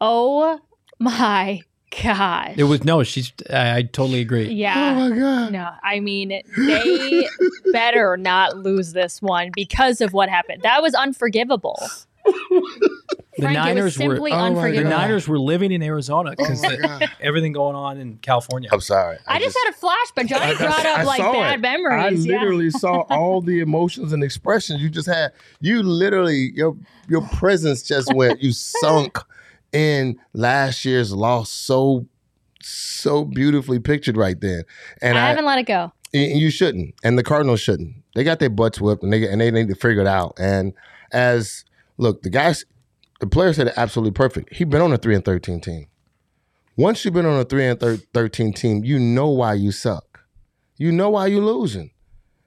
Oh 0.02 0.60
my 1.00 1.62
gosh! 2.04 2.48
game. 2.48 2.56
It 2.58 2.64
was 2.64 2.84
no. 2.84 3.04
She's. 3.04 3.32
I, 3.50 3.78
I 3.78 3.82
totally 3.84 4.22
agree. 4.22 4.50
Yeah. 4.50 4.96
Oh 4.96 5.10
my 5.10 5.18
God. 5.18 5.52
No, 5.52 5.72
I 5.84 6.00
mean 6.00 6.42
they 6.58 7.28
better 7.72 8.18
not 8.18 8.58
lose 8.58 8.94
this 8.94 9.22
one 9.22 9.52
because 9.54 10.02
of 10.02 10.14
what 10.14 10.30
happened. 10.30 10.64
That 10.64 10.82
was 10.82 10.94
unforgivable. 10.94 11.80
The 13.38 13.42
Frank, 13.42 13.56
Niners 13.56 14.00
were. 14.00 14.16
simply 14.16 14.32
Oh 14.32 14.54
The 14.54 14.84
Niners 14.84 15.28
were 15.28 15.38
living 15.38 15.72
in 15.74 15.84
Arizona 15.84 16.32
because 16.32 16.64
Oh 16.64 17.00
everything 17.20 17.52
going 17.52 17.76
on 17.76 18.00
in 18.00 18.18
California. 18.18 18.70
I'm 18.72 18.80
sorry. 18.80 19.18
I, 19.28 19.40
just, 19.40 19.58
had 19.62 19.74
a 19.74 19.78
flashback. 19.78 20.28
Johnny 20.28 20.56
brought 20.56 20.86
up 20.86 21.00
I 21.00 21.04
like 21.04 21.20
bad 21.20 21.56
it. 21.56 21.62
memories. 21.62 22.26
I 22.26 22.30
yeah. 22.30 22.38
literally 22.40 22.70
saw 22.70 23.02
all 23.10 23.42
the 23.42 23.60
emotions 23.60 24.14
and 24.14 24.24
expressions 24.24 24.82
you 24.82 24.90
just 24.90 25.08
had. 25.08 25.34
You 25.60 25.84
literally 25.84 26.52
your 26.56 26.78
your 27.10 27.22
presence 27.28 27.84
just 27.84 28.14
went. 28.14 28.42
You 28.42 28.54
sunk 28.54 29.20
in 29.76 30.18
last 30.34 30.86
year's 30.86 31.14
loss 31.14 31.52
so 31.52 32.08
so 32.62 33.26
beautifully 33.26 33.78
pictured 33.78 34.18
right 34.18 34.40
then. 34.40 34.64
And 35.02 35.18
I 35.18 35.26
I, 35.26 35.30
haven't 35.30 35.46
let 35.46 35.60
it 35.60 35.68
go. 35.68 35.92
you 36.14 36.50
shouldn't, 36.50 36.96
and 37.04 37.18
the 37.20 37.24
Cardinals 37.24 37.60
shouldn't. 37.60 37.96
They 38.16 38.24
got 38.24 38.40
their 38.40 38.50
butts 38.50 38.80
whipped, 38.80 39.04
and 39.04 39.12
they 39.14 39.28
and 39.28 39.42
they 39.42 39.52
need 39.52 39.68
to 39.68 39.76
figure 39.76 40.02
it 40.02 40.08
out. 40.08 40.34
And 40.40 40.74
as 41.12 41.66
look, 41.98 42.24
the 42.24 42.30
guys, 42.30 42.66
the 43.20 43.28
player 43.28 43.54
said 43.54 43.68
it 43.68 43.74
absolutely 43.78 44.14
perfect. 44.14 44.54
He 44.54 44.64
been 44.64 44.82
on 44.82 44.94
a 44.94 44.98
three 44.98 45.14
and 45.14 45.26
thirteen 45.26 45.60
team. 45.60 45.88
Once 46.78 47.04
you've 47.06 47.14
been 47.14 47.26
on 47.26 47.40
a 47.40 47.46
three 47.46 47.66
and 47.66 47.80
thir- 47.80 48.00
thirteen 48.14 48.54
team, 48.54 48.84
you 48.84 48.98
know 48.98 49.30
why 49.30 49.54
you 49.54 49.72
suck. 49.72 50.22
You 50.78 50.92
know 50.92 51.10
why 51.12 51.28
you're 51.28 51.44
losing. 51.44 51.92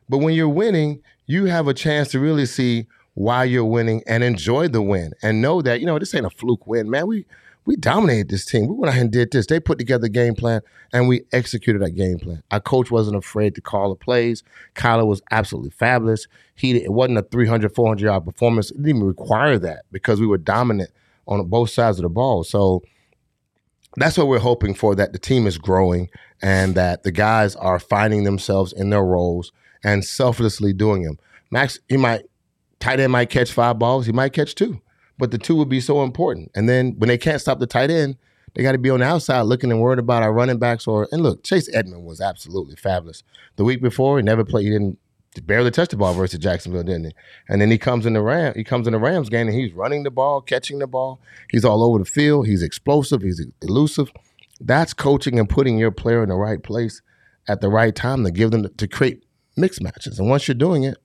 But 0.09 0.19
when 0.19 0.35
you're 0.35 0.49
winning, 0.49 1.03
you 1.27 1.45
have 1.45 1.69
a 1.69 1.75
chance 1.75 2.09
to 2.09 2.21
really 2.21 2.47
see 2.47 2.87
why 3.19 3.43
you're 3.43 3.65
winning 3.65 4.01
and 4.07 4.23
enjoy 4.23 4.69
the 4.69 4.81
win 4.81 5.13
and 5.23 5.43
know 5.43 5.61
that 5.61 5.81
you 5.81 5.87
know 5.87 5.99
this 5.99 6.15
ain't 6.15 6.25
a 6.25 6.31
fluke 6.31 6.69
win, 6.69 6.89
man. 6.89 7.09
We 7.09 7.27
we 7.65 7.75
dominated 7.75 8.29
this 8.29 8.45
team. 8.45 8.69
We 8.69 8.77
went 8.77 8.95
out 8.95 9.01
and 9.01 9.11
did 9.11 9.33
this. 9.33 9.47
They 9.47 9.59
put 9.59 9.77
together 9.77 10.07
a 10.07 10.09
game 10.09 10.37
plan 10.37 10.63
and 10.93 11.09
we 11.09 11.25
executed 11.33 11.83
that 11.83 11.97
game 11.97 12.21
plan. 12.21 12.45
Our 12.53 12.61
coach 12.61 12.93
wasn't 12.93 13.17
afraid 13.17 13.57
to 13.57 13.61
call 13.61 13.89
the 13.89 13.97
plays. 13.97 14.45
Kyler 14.77 15.05
was 15.05 15.21
absolutely 15.33 15.71
fabulous. 15.71 16.29
He 16.55 16.77
it 16.77 16.93
wasn't 16.93 17.19
a 17.19 17.23
300, 17.23 17.75
400 17.75 18.05
yard 18.05 18.25
performance. 18.25 18.71
It 18.71 18.77
didn't 18.77 18.89
even 18.91 19.03
require 19.03 19.59
that 19.59 19.83
because 19.91 20.21
we 20.21 20.27
were 20.29 20.39
dominant 20.39 20.91
on 21.27 21.45
both 21.49 21.71
sides 21.71 21.99
of 21.99 22.05
the 22.05 22.09
ball. 22.09 22.45
So 22.45 22.85
that's 23.97 24.17
what 24.17 24.29
we're 24.29 24.39
hoping 24.39 24.75
for 24.75 24.95
that 24.95 25.13
the 25.13 25.19
team 25.19 25.49
is 25.49 25.59
growing 25.59 26.09
and 26.41 26.77
that 26.77 27.03
the 27.03 27.11
guys 27.11 27.57
are 27.57 27.81
finding 27.81 28.23
themselves 28.23 28.73
in 28.73 28.91
their 28.91 29.05
roles 29.05 29.51
and 29.83 30.05
selflessly 30.05 30.73
doing 30.73 31.03
them. 31.03 31.19
Max, 31.51 31.81
you 31.89 31.99
might 31.99 32.28
tight 32.81 33.01
end 33.01 33.13
might 33.13 33.31
catch 33.31 33.53
five 33.53 33.79
balls, 33.79 34.07
he 34.07 34.13
might 34.13 34.33
catch 34.33 34.55
two, 34.55 34.81
but 35.19 35.31
the 35.31 35.39
two 35.39 35.57
would 35.57 35.69
be 35.69 35.81
so 35.81 36.03
important. 36.03 36.51
And 36.55 36.69
then 36.69 36.95
when 36.99 37.09
they 37.09 37.19
can't 37.19 37.41
stop 37.41 37.59
the 37.59 37.67
tight 37.67 37.91
end, 37.91 38.17
they 38.55 38.63
got 38.63 38.73
to 38.73 38.79
be 38.79 38.91
on 38.91 39.01
the 39.01 39.07
outside 39.07 39.43
looking 39.43 39.71
and 39.71 39.81
worried 39.81 39.99
about 39.99 40.23
our 40.23 40.33
running 40.33 40.59
backs. 40.59 40.87
Or 40.87 41.09
and 41.13 41.23
look, 41.23 41.45
Chase 41.45 41.69
Edmond 41.73 42.05
was 42.05 42.21
absolutely 42.21 42.77
fabulous. 42.77 43.23
The 43.57 43.65
week 43.65 43.83
before, 43.83 44.19
he 44.19 44.23
never 44.23 44.45
played. 44.45 44.65
He 44.65 44.71
didn't 44.71 44.99
barely 45.47 45.71
touch 45.71 45.91
the 45.91 45.97
ball 45.97 46.15
versus 46.15 46.39
Jacksonville, 46.39 46.83
didn't 46.83 47.05
he? 47.05 47.13
And 47.49 47.61
then 47.61 47.71
he 47.71 47.79
comes 47.79 48.07
in 48.07 48.15
the 48.15 48.23
Ram. 48.23 48.55
He 48.57 48.65
comes 48.65 48.87
in 48.87 48.93
the 48.93 48.99
Rams 48.99 49.29
game 49.29 49.47
and 49.47 49.57
he's 49.57 49.73
running 49.73 50.03
the 50.03 50.11
ball, 50.11 50.41
catching 50.41 50.79
the 50.79 50.87
ball. 50.87 51.21
He's 51.51 51.65
all 51.65 51.85
over 51.85 51.99
the 51.99 52.05
field. 52.05 52.47
He's 52.47 52.63
explosive. 52.63 53.23
He's 53.23 53.45
elusive. 53.63 54.11
That's 54.61 54.93
coaching 54.93 55.39
and 55.39 55.49
putting 55.49 55.79
your 55.79 55.93
player 55.93 56.23
in 56.23 56.31
the 56.31 56.35
right 56.35 56.63
place 56.63 57.03
at 57.47 57.61
the 57.61 57.69
right 57.69 57.95
time 57.95 58.25
to 58.25 58.31
give 58.31 58.51
them 58.51 58.67
to 58.77 58.89
create 58.89 59.25
mixed 59.57 59.83
matches. 59.83 60.19
And 60.19 60.29
once 60.29 60.49
you're 60.49 60.55
doing 60.55 60.83
it, 60.83 60.99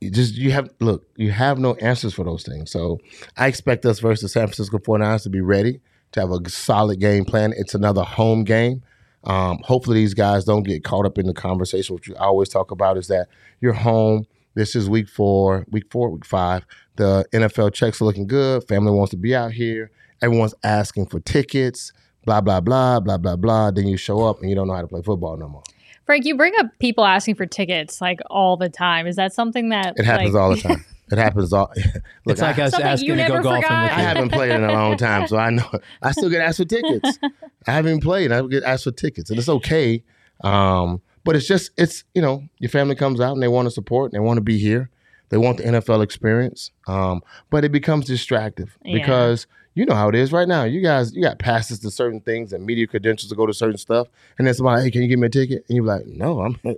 you 0.00 0.10
just 0.10 0.34
you 0.34 0.50
have 0.52 0.70
look, 0.80 1.06
you 1.16 1.30
have 1.30 1.58
no 1.58 1.74
answers 1.74 2.14
for 2.14 2.24
those 2.24 2.42
things. 2.42 2.70
So 2.70 3.00
I 3.36 3.46
expect 3.46 3.84
us 3.84 4.00
versus 4.00 4.32
San 4.32 4.46
Francisco 4.46 4.78
49ers 4.78 5.24
to 5.24 5.30
be 5.30 5.40
ready 5.40 5.80
to 6.12 6.20
have 6.20 6.30
a 6.30 6.48
solid 6.48 7.00
game 7.00 7.24
plan. 7.24 7.52
It's 7.56 7.74
another 7.74 8.02
home 8.02 8.44
game. 8.44 8.82
Um, 9.24 9.58
hopefully 9.62 9.98
these 9.98 10.14
guys 10.14 10.44
don't 10.44 10.62
get 10.62 10.82
caught 10.82 11.04
up 11.04 11.18
in 11.18 11.26
the 11.26 11.34
conversation, 11.34 11.94
which 11.94 12.08
you 12.08 12.16
always 12.16 12.48
talk 12.48 12.70
about 12.70 12.96
is 12.96 13.08
that 13.08 13.28
you're 13.60 13.74
home. 13.74 14.24
This 14.54 14.74
is 14.74 14.88
week 14.88 15.08
four, 15.08 15.66
week 15.70 15.84
four, 15.90 16.08
week 16.10 16.24
five. 16.24 16.64
The 16.96 17.24
NFL 17.32 17.74
checks 17.74 18.00
are 18.00 18.06
looking 18.06 18.26
good. 18.26 18.66
Family 18.66 18.90
wants 18.90 19.10
to 19.10 19.16
be 19.16 19.34
out 19.34 19.52
here. 19.52 19.90
Everyone's 20.22 20.54
asking 20.64 21.06
for 21.06 21.20
tickets, 21.20 21.92
blah, 22.24 22.40
blah, 22.40 22.60
blah, 22.60 23.00
blah, 23.00 23.18
blah, 23.18 23.36
blah. 23.36 23.70
Then 23.70 23.86
you 23.86 23.96
show 23.96 24.24
up 24.24 24.40
and 24.40 24.48
you 24.48 24.56
don't 24.56 24.66
know 24.66 24.74
how 24.74 24.82
to 24.82 24.88
play 24.88 25.02
football 25.02 25.36
no 25.36 25.48
more. 25.48 25.62
Frank, 26.10 26.24
you 26.24 26.36
bring 26.36 26.54
up 26.58 26.66
people 26.80 27.04
asking 27.04 27.36
for 27.36 27.46
tickets 27.46 28.00
like 28.00 28.18
all 28.28 28.56
the 28.56 28.68
time. 28.68 29.06
Is 29.06 29.14
that 29.14 29.32
something 29.32 29.68
that 29.68 29.94
It 29.96 30.04
happens 30.04 30.34
like, 30.34 30.42
all 30.42 30.50
the 30.50 30.60
time. 30.60 30.84
It 31.12 31.18
happens 31.18 31.52
all. 31.52 31.72
Look, 31.76 31.94
it's 32.26 32.40
like 32.40 32.58
I, 32.58 32.64
us 32.64 32.72
Something 32.72 32.88
asking 32.88 33.08
you 33.10 33.14
to 33.14 33.22
go 33.22 33.28
never 33.34 33.42
golfing 33.44 33.62
forgot. 33.62 33.82
with 33.84 33.92
I 33.92 34.00
haven't 34.00 34.32
played 34.32 34.50
in 34.50 34.64
a 34.64 34.72
long 34.72 34.96
time, 34.96 35.28
so 35.28 35.36
I 35.36 35.50
know 35.50 35.70
I 36.02 36.10
still 36.10 36.28
get 36.28 36.40
asked 36.40 36.56
for 36.56 36.64
tickets. 36.64 37.16
I 37.68 37.70
haven't 37.70 37.90
even 37.92 38.00
played. 38.00 38.32
I 38.32 38.42
get 38.48 38.64
asked 38.64 38.82
for 38.82 38.90
tickets, 38.90 39.30
and 39.30 39.38
it's 39.38 39.48
okay. 39.48 40.02
Um, 40.42 41.00
but 41.22 41.36
it's 41.36 41.46
just 41.46 41.70
it's 41.76 42.02
you 42.12 42.22
know 42.22 42.42
your 42.58 42.70
family 42.70 42.96
comes 42.96 43.20
out 43.20 43.34
and 43.34 43.40
they 43.40 43.46
want 43.46 43.66
to 43.66 43.70
support 43.70 44.10
and 44.12 44.20
they 44.20 44.26
want 44.26 44.38
to 44.38 44.42
be 44.42 44.58
here. 44.58 44.90
They 45.28 45.36
want 45.36 45.58
the 45.58 45.62
NFL 45.62 46.02
experience, 46.02 46.72
um, 46.88 47.22
but 47.50 47.64
it 47.64 47.70
becomes 47.70 48.06
distractive 48.06 48.76
Yeah. 48.84 48.98
because 48.98 49.46
you 49.74 49.86
know 49.86 49.94
how 49.94 50.08
it 50.08 50.14
is 50.14 50.32
right 50.32 50.48
now. 50.48 50.64
You 50.64 50.80
guys, 50.80 51.14
you 51.14 51.22
got 51.22 51.38
passes 51.38 51.78
to 51.80 51.90
certain 51.90 52.20
things 52.20 52.52
and 52.52 52.64
media 52.64 52.86
credentials 52.86 53.30
to 53.30 53.36
go 53.36 53.46
to 53.46 53.54
certain 53.54 53.78
stuff, 53.78 54.08
and 54.38 54.46
then 54.46 54.54
somebody, 54.54 54.82
hey, 54.82 54.90
can 54.90 55.02
you 55.02 55.08
give 55.08 55.18
me 55.18 55.26
a 55.26 55.30
ticket? 55.30 55.64
And 55.68 55.76
you're 55.76 55.84
like, 55.84 56.06
no, 56.06 56.40
I'm, 56.40 56.58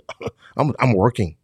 I'm, 0.57 0.73
I'm 0.79 0.95
working. 0.95 1.37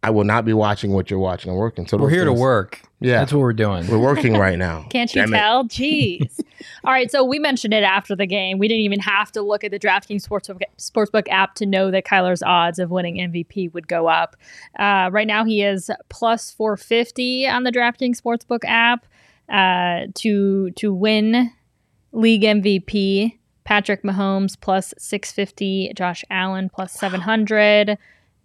I 0.00 0.10
will 0.10 0.24
not 0.24 0.44
be 0.44 0.52
watching 0.52 0.92
what 0.92 1.10
you're 1.10 1.18
watching. 1.18 1.50
I'm 1.50 1.56
working. 1.56 1.86
So 1.88 1.96
We're 1.96 2.04
those 2.04 2.12
here 2.12 2.24
to 2.24 2.32
work. 2.32 2.80
Yeah. 3.00 3.18
that's 3.18 3.32
what 3.32 3.40
we're 3.40 3.52
doing. 3.52 3.86
We're 3.88 3.98
working 3.98 4.34
right 4.38 4.56
now. 4.56 4.86
Can't 4.90 5.12
you 5.12 5.22
Damn 5.22 5.34
it. 5.34 5.36
tell? 5.36 5.64
Jeez. 5.68 6.40
All 6.84 6.92
right, 6.92 7.10
so 7.10 7.24
we 7.24 7.40
mentioned 7.40 7.74
it 7.74 7.82
after 7.82 8.14
the 8.14 8.26
game. 8.26 8.58
We 8.58 8.68
didn't 8.68 8.82
even 8.82 9.00
have 9.00 9.32
to 9.32 9.42
look 9.42 9.64
at 9.64 9.72
the 9.72 9.78
DraftKings 9.78 10.26
Sportsbook, 10.26 10.62
Sportsbook 10.78 11.26
app 11.28 11.56
to 11.56 11.66
know 11.66 11.90
that 11.90 12.04
Kyler's 12.04 12.42
odds 12.44 12.78
of 12.78 12.90
winning 12.90 13.16
MVP 13.16 13.72
would 13.74 13.88
go 13.88 14.06
up. 14.06 14.36
Uh, 14.78 15.10
right 15.12 15.26
now, 15.26 15.44
he 15.44 15.62
is 15.62 15.90
plus 16.08 16.52
450 16.52 17.48
on 17.48 17.64
the 17.64 17.72
DraftKings 17.72 18.20
Sportsbook 18.20 18.64
app 18.64 19.04
uh, 19.48 20.06
to 20.14 20.70
to 20.72 20.92
win 20.92 21.52
league 22.12 22.42
MVP. 22.42 23.38
Patrick 23.64 24.02
Mahomes 24.02 24.58
plus 24.58 24.94
650, 24.96 25.92
Josh 25.94 26.24
Allen 26.30 26.70
plus 26.74 26.90
700, 26.94 27.98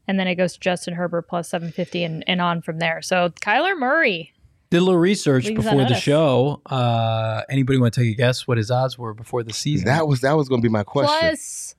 and 0.06 0.20
then 0.20 0.28
it 0.28 0.36
goes 0.36 0.56
to 0.56 0.60
Justin 0.60 0.96
Herbert 0.96 1.30
plus 1.30 1.48
750 1.48 2.04
and, 2.04 2.26
and 2.28 2.42
on 2.42 2.62
from 2.62 2.80
there. 2.80 3.02
So 3.02 3.30
Kyler 3.42 3.80
Murray. 3.80 4.34
Did 4.70 4.80
a 4.80 4.84
little 4.84 5.00
research 5.00 5.46
Leagues 5.46 5.64
before 5.64 5.86
the 5.86 5.96
show. 5.96 6.62
Uh, 6.66 7.44
anybody 7.50 7.80
want 7.80 7.94
to 7.94 8.02
take 8.02 8.12
a 8.12 8.18
guess 8.18 8.46
what 8.48 8.58
his 8.58 8.70
odds 8.70 8.98
were 8.98 9.14
before 9.14 9.44
the 9.44 9.54
season? 9.54 9.86
That 9.86 10.10
was 10.10 10.22
that 10.22 10.34
was 10.34 10.50
going 10.50 10.62
to 10.62 10.68
be 10.68 10.72
my 10.72 10.84
question. 10.84 11.16
plus 11.20 11.76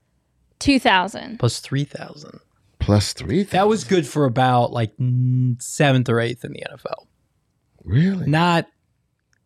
2000 0.61 1.39
plus 1.39 1.61
three 1.61 1.85
thousand. 1.85 2.41
Plus 2.79 3.13
three. 3.13 3.43
That 3.45 3.67
was 3.67 3.85
good 3.85 4.07
for 4.07 4.27
about 4.27 4.73
like 4.73 4.93
seventh 5.59 6.09
or 6.09 6.21
eighth 6.21 6.45
in 6.45 6.53
the 6.53 6.63
NFL. 6.71 7.07
really. 7.83 8.27
Not, 8.27 8.67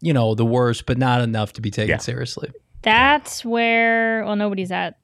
you 0.01 0.13
know, 0.13 0.35
the 0.35 0.45
worst, 0.47 0.87
but 0.87 0.99
not 0.99 1.21
enough 1.21 1.53
to 1.55 1.61
be 1.61 1.71
taken 1.71 1.91
Yeah. 1.91 1.97
seriously. 1.99 2.51
that's 2.83 3.45
where 3.45 4.25
well 4.25 4.37
nobody's 4.37 4.71
at 4.71 4.99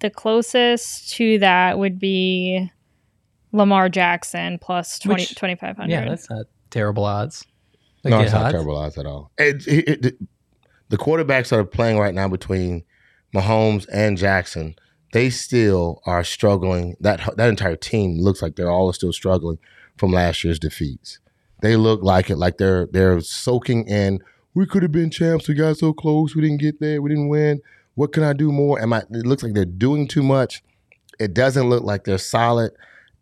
the 0.00 0.08
closest 0.08 1.10
to 1.14 1.38
that 1.40 1.78
would 1.78 1.98
be 1.98 2.70
lamar 3.52 3.88
jackson 3.90 4.58
plus 4.58 4.98
20, 4.98 5.22
Which- 5.22 5.34
2500 5.34 5.90
Yeah, 5.92 6.08
that's 6.08 6.30
not 6.30 6.46
terrible 6.70 7.04
odds. 7.04 7.44
They 8.02 8.10
no, 8.10 8.20
it's 8.20 8.32
not 8.32 8.44
odds. 8.46 8.52
terrible 8.52 8.76
odds 8.76 8.96
at 8.96 9.04
all. 9.06 9.30
It, 9.38 9.66
it- 9.68 10.06
it- 10.06 10.18
the 10.88 10.96
quarterbacks 10.96 11.50
that 11.50 11.58
are 11.58 11.64
playing 11.64 11.98
right 11.98 12.14
now 12.14 12.28
between 12.28 12.82
Mahomes 13.34 13.86
and 13.92 14.16
Jackson, 14.16 14.74
they 15.12 15.28
still 15.28 16.00
are 16.06 16.24
struggling. 16.24 16.96
That 17.00 17.36
that 17.36 17.48
entire 17.50 17.76
team 17.76 18.18
looks 18.18 18.40
like 18.40 18.56
they're 18.56 18.70
all 18.70 18.90
still 18.94 19.12
struggling 19.12 19.58
from 19.98 20.12
last 20.12 20.42
year's 20.44 20.58
defeats. 20.58 21.18
They 21.60 21.76
look 21.76 22.02
like 22.02 22.30
it, 22.30 22.36
like 22.36 22.56
they're 22.56 22.86
they're 22.90 23.20
soaking 23.20 23.86
in. 23.86 24.20
We 24.58 24.66
could 24.66 24.82
have 24.82 24.90
been 24.90 25.08
champs. 25.08 25.46
We 25.46 25.54
got 25.54 25.76
so 25.76 25.92
close. 25.92 26.34
We 26.34 26.42
didn't 26.42 26.58
get 26.58 26.80
there. 26.80 27.00
We 27.00 27.10
didn't 27.10 27.28
win. 27.28 27.62
What 27.94 28.12
can 28.12 28.24
I 28.24 28.32
do 28.32 28.50
more? 28.50 28.82
Am 28.82 28.92
I? 28.92 29.02
It 29.08 29.24
looks 29.24 29.44
like 29.44 29.54
they're 29.54 29.64
doing 29.64 30.08
too 30.08 30.24
much. 30.24 30.64
It 31.20 31.32
doesn't 31.32 31.70
look 31.70 31.84
like 31.84 32.02
they're 32.02 32.18
solid. 32.18 32.72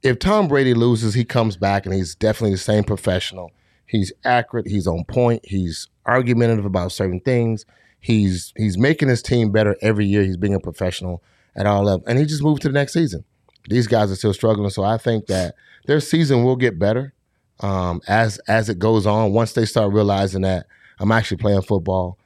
if 0.02 0.18
Tom 0.18 0.48
Brady 0.48 0.72
loses, 0.72 1.12
he 1.12 1.26
comes 1.26 1.58
back 1.58 1.84
and 1.84 1.94
he's 1.94 2.14
definitely 2.14 2.52
the 2.52 2.62
same 2.62 2.84
professional. 2.84 3.50
He's 3.84 4.14
accurate. 4.24 4.66
He's 4.66 4.86
on 4.86 5.04
point. 5.04 5.42
He's 5.44 5.88
argumentative 6.06 6.64
about 6.64 6.92
certain 6.92 7.20
things. 7.20 7.66
He's 8.00 8.54
he's 8.56 8.78
making 8.78 9.10
his 9.10 9.20
team 9.20 9.52
better 9.52 9.76
every 9.82 10.06
year. 10.06 10.22
He's 10.22 10.38
being 10.38 10.54
a 10.54 10.60
professional 10.60 11.22
at 11.54 11.66
all 11.66 11.82
levels, 11.82 12.08
and 12.08 12.18
he 12.18 12.24
just 12.24 12.42
moved 12.42 12.62
to 12.62 12.68
the 12.68 12.74
next 12.74 12.94
season. 12.94 13.24
These 13.68 13.88
guys 13.88 14.10
are 14.10 14.16
still 14.16 14.32
struggling, 14.32 14.70
so 14.70 14.84
I 14.84 14.96
think 14.96 15.26
that 15.26 15.54
their 15.84 16.00
season 16.00 16.44
will 16.44 16.56
get 16.56 16.78
better 16.78 17.12
um, 17.60 18.00
as 18.08 18.38
as 18.48 18.70
it 18.70 18.78
goes 18.78 19.06
on. 19.06 19.34
Once 19.34 19.52
they 19.52 19.66
start 19.66 19.92
realizing 19.92 20.40
that 20.40 20.64
I'm 20.98 21.12
actually 21.12 21.38
playing 21.38 21.62
football 21.62 22.18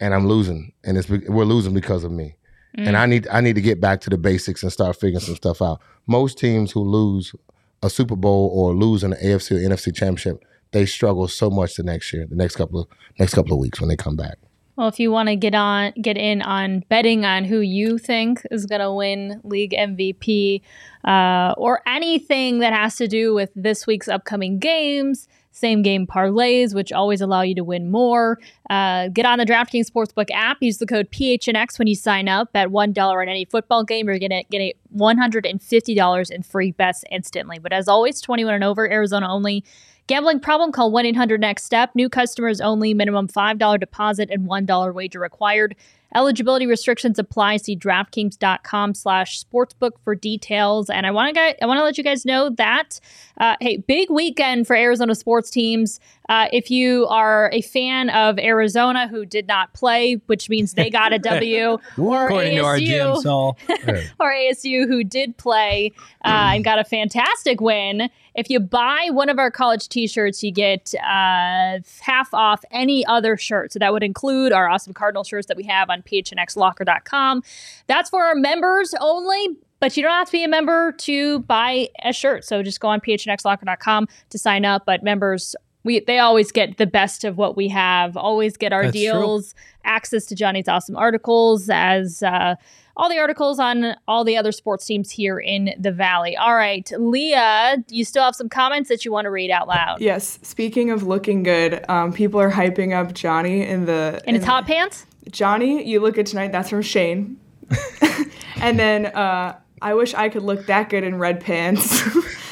and 0.00 0.12
I'm 0.14 0.26
losing, 0.26 0.72
and 0.84 0.98
it's 0.98 1.08
we're 1.08 1.44
losing 1.44 1.74
because 1.74 2.04
of 2.04 2.12
me, 2.12 2.36
Mm. 2.76 2.88
and 2.88 2.96
I 2.96 3.06
need 3.06 3.26
I 3.28 3.40
need 3.40 3.54
to 3.54 3.62
get 3.62 3.80
back 3.80 4.00
to 4.02 4.10
the 4.10 4.18
basics 4.18 4.62
and 4.62 4.70
start 4.70 4.96
figuring 4.96 5.20
some 5.20 5.36
stuff 5.36 5.62
out. 5.62 5.80
Most 6.06 6.38
teams 6.38 6.72
who 6.72 6.80
lose 6.80 7.34
a 7.82 7.88
Super 7.88 8.16
Bowl 8.16 8.50
or 8.52 8.74
lose 8.74 9.02
an 9.04 9.14
AFC 9.14 9.52
or 9.56 9.58
NFC 9.68 9.94
championship, 9.94 10.42
they 10.72 10.84
struggle 10.84 11.26
so 11.28 11.48
much 11.48 11.76
the 11.76 11.82
next 11.82 12.12
year, 12.12 12.26
the 12.28 12.36
next 12.36 12.56
couple 12.56 12.80
of 12.80 12.86
next 13.18 13.32
couple 13.34 13.54
of 13.54 13.58
weeks 13.60 13.80
when 13.80 13.88
they 13.88 13.96
come 13.96 14.16
back. 14.16 14.36
Well, 14.76 14.88
if 14.88 15.00
you 15.00 15.10
want 15.10 15.30
to 15.30 15.36
get 15.36 15.54
on, 15.54 15.92
get 16.02 16.18
in 16.18 16.42
on 16.42 16.80
betting 16.90 17.24
on 17.24 17.44
who 17.46 17.60
you 17.60 17.96
think 17.96 18.42
is 18.50 18.66
going 18.66 18.82
to 18.82 18.92
win 18.92 19.40
league 19.42 19.72
MVP, 19.72 20.60
uh, 21.06 21.54
or 21.56 21.80
anything 21.86 22.58
that 22.58 22.74
has 22.74 22.96
to 22.96 23.08
do 23.08 23.32
with 23.34 23.50
this 23.56 23.86
week's 23.86 24.06
upcoming 24.08 24.58
games, 24.58 25.28
same 25.56 25.82
game 25.82 26.06
parlays, 26.06 26.74
which 26.74 26.92
always 26.92 27.20
allow 27.20 27.40
you 27.40 27.54
to 27.54 27.64
win 27.64 27.90
more. 27.90 28.38
Uh, 28.68 29.08
get 29.08 29.24
on 29.24 29.38
the 29.38 29.46
DraftKings 29.46 29.90
Sportsbook 29.90 30.30
app. 30.32 30.58
Use 30.60 30.78
the 30.78 30.86
code 30.86 31.10
PHNX 31.10 31.78
when 31.78 31.88
you 31.88 31.94
sign 31.94 32.28
up. 32.28 32.52
Bet 32.52 32.70
one 32.70 32.92
dollar 32.92 33.22
on 33.22 33.28
any 33.28 33.46
football 33.46 33.82
game. 33.82 34.06
You're 34.06 34.18
get 34.18 34.76
hundred 35.00 35.46
and 35.46 35.62
fifty 35.62 35.94
dollars 35.94 36.30
in 36.30 36.42
free 36.42 36.72
bets 36.72 37.04
instantly. 37.10 37.58
But 37.58 37.72
as 37.72 37.88
always, 37.88 38.20
twenty 38.20 38.44
one 38.44 38.54
and 38.54 38.64
over, 38.64 38.90
Arizona 38.90 39.32
only. 39.32 39.64
Gambling 40.08 40.38
problem? 40.38 40.70
Call 40.70 40.92
1 40.92 41.04
800 41.04 41.40
NEXT 41.40 41.66
STEP. 41.66 41.96
New 41.96 42.08
customers 42.08 42.60
only. 42.60 42.94
Minimum 42.94 43.26
$5 43.26 43.80
deposit 43.80 44.30
and 44.30 44.48
$1 44.48 44.94
wager 44.94 45.18
required. 45.18 45.74
Eligibility 46.14 46.66
restrictions 46.66 47.18
apply. 47.18 47.58
See 47.58 47.76
DraftKings.com 47.76 48.94
slash 48.94 49.42
sportsbook 49.42 49.92
for 50.02 50.14
details. 50.14 50.88
And 50.88 51.06
I 51.06 51.10
want 51.10 51.34
to 51.34 51.62
I 51.62 51.66
want 51.66 51.78
to 51.78 51.84
let 51.84 51.98
you 51.98 52.04
guys 52.04 52.24
know 52.24 52.50
that, 52.50 53.00
uh, 53.38 53.56
hey, 53.60 53.78
big 53.78 54.10
weekend 54.10 54.66
for 54.66 54.76
Arizona 54.76 55.14
sports 55.14 55.50
teams. 55.50 56.00
Uh, 56.28 56.46
if 56.52 56.70
you 56.70 57.06
are 57.06 57.50
a 57.52 57.60
fan 57.60 58.10
of 58.10 58.38
Arizona 58.38 59.08
who 59.08 59.24
did 59.24 59.46
not 59.46 59.72
play, 59.74 60.14
which 60.26 60.48
means 60.48 60.72
they 60.72 60.90
got 60.90 61.12
a 61.12 61.18
W, 61.18 61.78
or 61.98 62.24
According 62.26 62.56
to 62.56 62.64
our 62.64 62.76
ASU 62.76 63.54
or 64.18 64.32
ASU 64.32 64.86
who 64.86 65.04
did 65.04 65.36
play 65.36 65.92
uh, 66.24 66.54
and 66.54 66.64
got 66.64 66.78
a 66.78 66.84
fantastic 66.84 67.60
win. 67.60 68.10
If 68.36 68.50
you 68.50 68.60
buy 68.60 69.08
one 69.10 69.28
of 69.30 69.38
our 69.38 69.50
college 69.50 69.88
t-shirts, 69.88 70.42
you 70.42 70.52
get 70.52 70.94
uh, 70.96 71.78
half 72.00 72.32
off 72.34 72.62
any 72.70 73.04
other 73.06 73.36
shirt. 73.36 73.72
So 73.72 73.78
that 73.78 73.92
would 73.92 74.02
include 74.02 74.52
our 74.52 74.68
awesome 74.68 74.92
Cardinal 74.92 75.24
shirts 75.24 75.46
that 75.46 75.56
we 75.56 75.64
have 75.64 75.88
on 75.88 76.02
phnxlocker.com. 76.02 77.42
That's 77.86 78.10
for 78.10 78.22
our 78.22 78.34
members 78.34 78.94
only. 79.00 79.56
But 79.80 79.96
you 79.96 80.02
don't 80.02 80.12
have 80.12 80.26
to 80.26 80.32
be 80.32 80.44
a 80.44 80.48
member 80.48 80.92
to 80.92 81.40
buy 81.40 81.88
a 82.02 82.12
shirt. 82.12 82.44
So 82.44 82.62
just 82.62 82.80
go 82.80 82.88
on 82.88 83.00
phnxlocker.com 83.00 84.08
to 84.30 84.38
sign 84.38 84.64
up. 84.64 84.84
But 84.86 85.02
members, 85.02 85.54
we 85.84 86.00
they 86.00 86.18
always 86.18 86.50
get 86.50 86.78
the 86.78 86.86
best 86.86 87.24
of 87.24 87.38
what 87.38 87.56
we 87.56 87.68
have. 87.68 88.16
Always 88.16 88.56
get 88.56 88.72
our 88.72 88.84
That's 88.84 88.96
true. 88.96 89.02
deals, 89.02 89.54
access 89.84 90.26
to 90.26 90.34
Johnny's 90.34 90.68
awesome 90.68 90.96
articles 90.96 91.68
as 91.70 92.22
uh, 92.22 92.56
all 92.96 93.10
the 93.10 93.18
articles 93.18 93.58
on 93.58 93.94
all 94.08 94.24
the 94.24 94.36
other 94.36 94.52
sports 94.52 94.86
teams 94.86 95.10
here 95.10 95.38
in 95.38 95.74
the 95.78 95.92
Valley. 95.92 96.36
All 96.36 96.54
right, 96.54 96.90
Leah, 96.98 97.84
you 97.88 98.04
still 98.04 98.24
have 98.24 98.34
some 98.34 98.48
comments 98.48 98.88
that 98.88 99.04
you 99.04 99.12
want 99.12 99.26
to 99.26 99.30
read 99.30 99.50
out 99.50 99.68
loud. 99.68 100.00
Yes. 100.00 100.38
Speaking 100.42 100.90
of 100.90 101.02
looking 101.02 101.42
good, 101.42 101.84
um, 101.90 102.12
people 102.12 102.40
are 102.40 102.50
hyping 102.50 102.94
up 102.94 103.12
Johnny 103.12 103.62
in 103.62 103.84
the 103.84 104.22
In 104.26 104.34
his 104.34 104.44
hot 104.44 104.66
pants? 104.66 105.06
Johnny, 105.30 105.86
you 105.86 106.00
look 106.00 106.14
good 106.14 106.26
tonight. 106.26 106.52
That's 106.52 106.70
from 106.70 106.82
Shane. 106.82 107.38
and 108.56 108.78
then 108.78 109.06
uh, 109.06 109.58
I 109.82 109.94
wish 109.94 110.14
I 110.14 110.28
could 110.28 110.42
look 110.42 110.66
that 110.66 110.88
good 110.88 111.04
in 111.04 111.18
red 111.18 111.40
pants. 111.40 112.02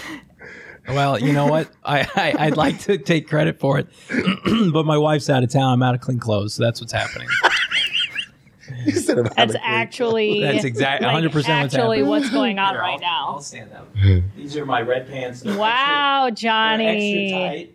Well, 0.86 1.18
you 1.18 1.32
know 1.32 1.46
what? 1.46 1.70
I, 1.82 2.00
I 2.14 2.46
I'd 2.46 2.56
like 2.58 2.78
to 2.80 2.98
take 2.98 3.26
credit 3.26 3.58
for 3.58 3.78
it, 3.78 3.88
but 4.72 4.84
my 4.84 4.98
wife's 4.98 5.30
out 5.30 5.42
of 5.42 5.50
town. 5.50 5.72
I'm 5.72 5.82
out 5.82 5.94
of 5.94 6.02
clean 6.02 6.18
clothes, 6.18 6.52
so 6.54 6.62
that's 6.62 6.78
what's 6.78 6.92
happening. 6.92 7.26
That's 9.36 9.54
actually 9.62 10.40
That's 10.42 10.64
exactly 10.64 11.06
100 11.06 11.32
percent 11.32 11.62
what's 11.64 11.74
actually 11.74 11.98
happening. 11.98 12.08
what's 12.08 12.30
going 12.30 12.58
on 12.58 12.74
Here, 12.74 12.80
right 12.80 12.92
I'll- 12.94 12.98
now. 13.00 13.26
I'll 13.34 13.40
stand 13.40 13.72
up. 13.72 13.88
These 14.36 14.56
are 14.56 14.64
my 14.66 14.80
red 14.82 15.08
pants. 15.08 15.40
They're 15.40 15.56
Wow, 15.58 16.26
extra- 16.28 16.46
they're 16.46 16.50
Johnny. 16.50 17.70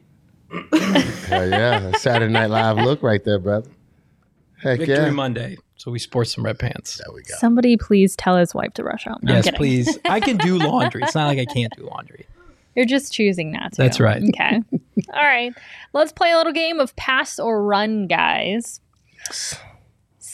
extra 0.51 0.93
tight. 0.93 1.05
Oh, 1.31 1.43
yeah, 1.45 1.91
Saturday 1.97 2.33
Night 2.33 2.47
Live 2.49 2.77
look 2.77 3.03
right 3.03 3.23
there, 3.23 3.37
brother. 3.37 3.69
Heck 4.57 4.79
Victory 4.79 4.95
yeah. 5.05 5.09
Monday, 5.11 5.57
so 5.77 5.91
we 5.91 5.99
sport 5.99 6.27
some 6.27 6.43
red 6.43 6.57
pants. 6.57 6.97
There 6.97 7.13
we 7.13 7.21
go. 7.21 7.35
Somebody 7.37 7.77
please 7.77 8.15
tell 8.15 8.35
his 8.35 8.55
wife 8.55 8.73
to 8.73 8.83
rush 8.83 9.03
home. 9.05 9.19
No, 9.21 9.35
I'm 9.35 9.43
yes, 9.43 9.55
please. 9.55 9.99
I 10.05 10.19
can 10.19 10.37
do 10.37 10.57
laundry. 10.57 11.03
It's 11.03 11.13
not 11.13 11.27
like 11.27 11.37
I 11.37 11.45
can't 11.45 11.71
do 11.77 11.83
laundry. 11.85 12.25
You're 12.75 12.85
just 12.87 13.13
choosing 13.13 13.51
not 13.51 13.73
to. 13.73 13.77
That's 13.83 13.99
right. 13.99 14.23
Okay. 14.23 14.61
All 15.13 15.21
right. 15.23 15.53
Let's 15.93 16.11
play 16.11 16.31
a 16.31 16.37
little 16.37 16.51
game 16.53 16.79
of 16.79 16.95
pass 16.95 17.37
or 17.39 17.63
run, 17.63 18.07
guys. 18.07 18.81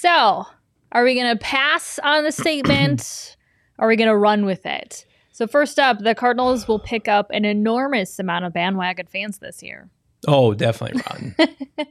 So, 0.06 0.46
are 0.92 1.04
we 1.04 1.16
going 1.16 1.36
to 1.36 1.44
pass 1.44 1.98
on 1.98 2.26
the 2.26 2.32
statement? 2.32 3.36
are 3.80 3.88
we 3.88 3.96
going 3.96 4.08
to 4.08 4.16
run 4.16 4.46
with 4.46 4.64
it? 4.64 5.04
So, 5.32 5.48
first 5.48 5.80
up, 5.80 5.98
the 5.98 6.14
Cardinals 6.14 6.68
will 6.68 6.78
pick 6.78 7.08
up 7.08 7.32
an 7.32 7.44
enormous 7.44 8.20
amount 8.20 8.46
of 8.46 8.54
bandwagon 8.54 9.08
fans 9.08 9.40
this 9.40 9.64
year. 9.64 9.90
Oh, 10.28 10.54
definitely 10.54 11.02
run. 11.10 11.36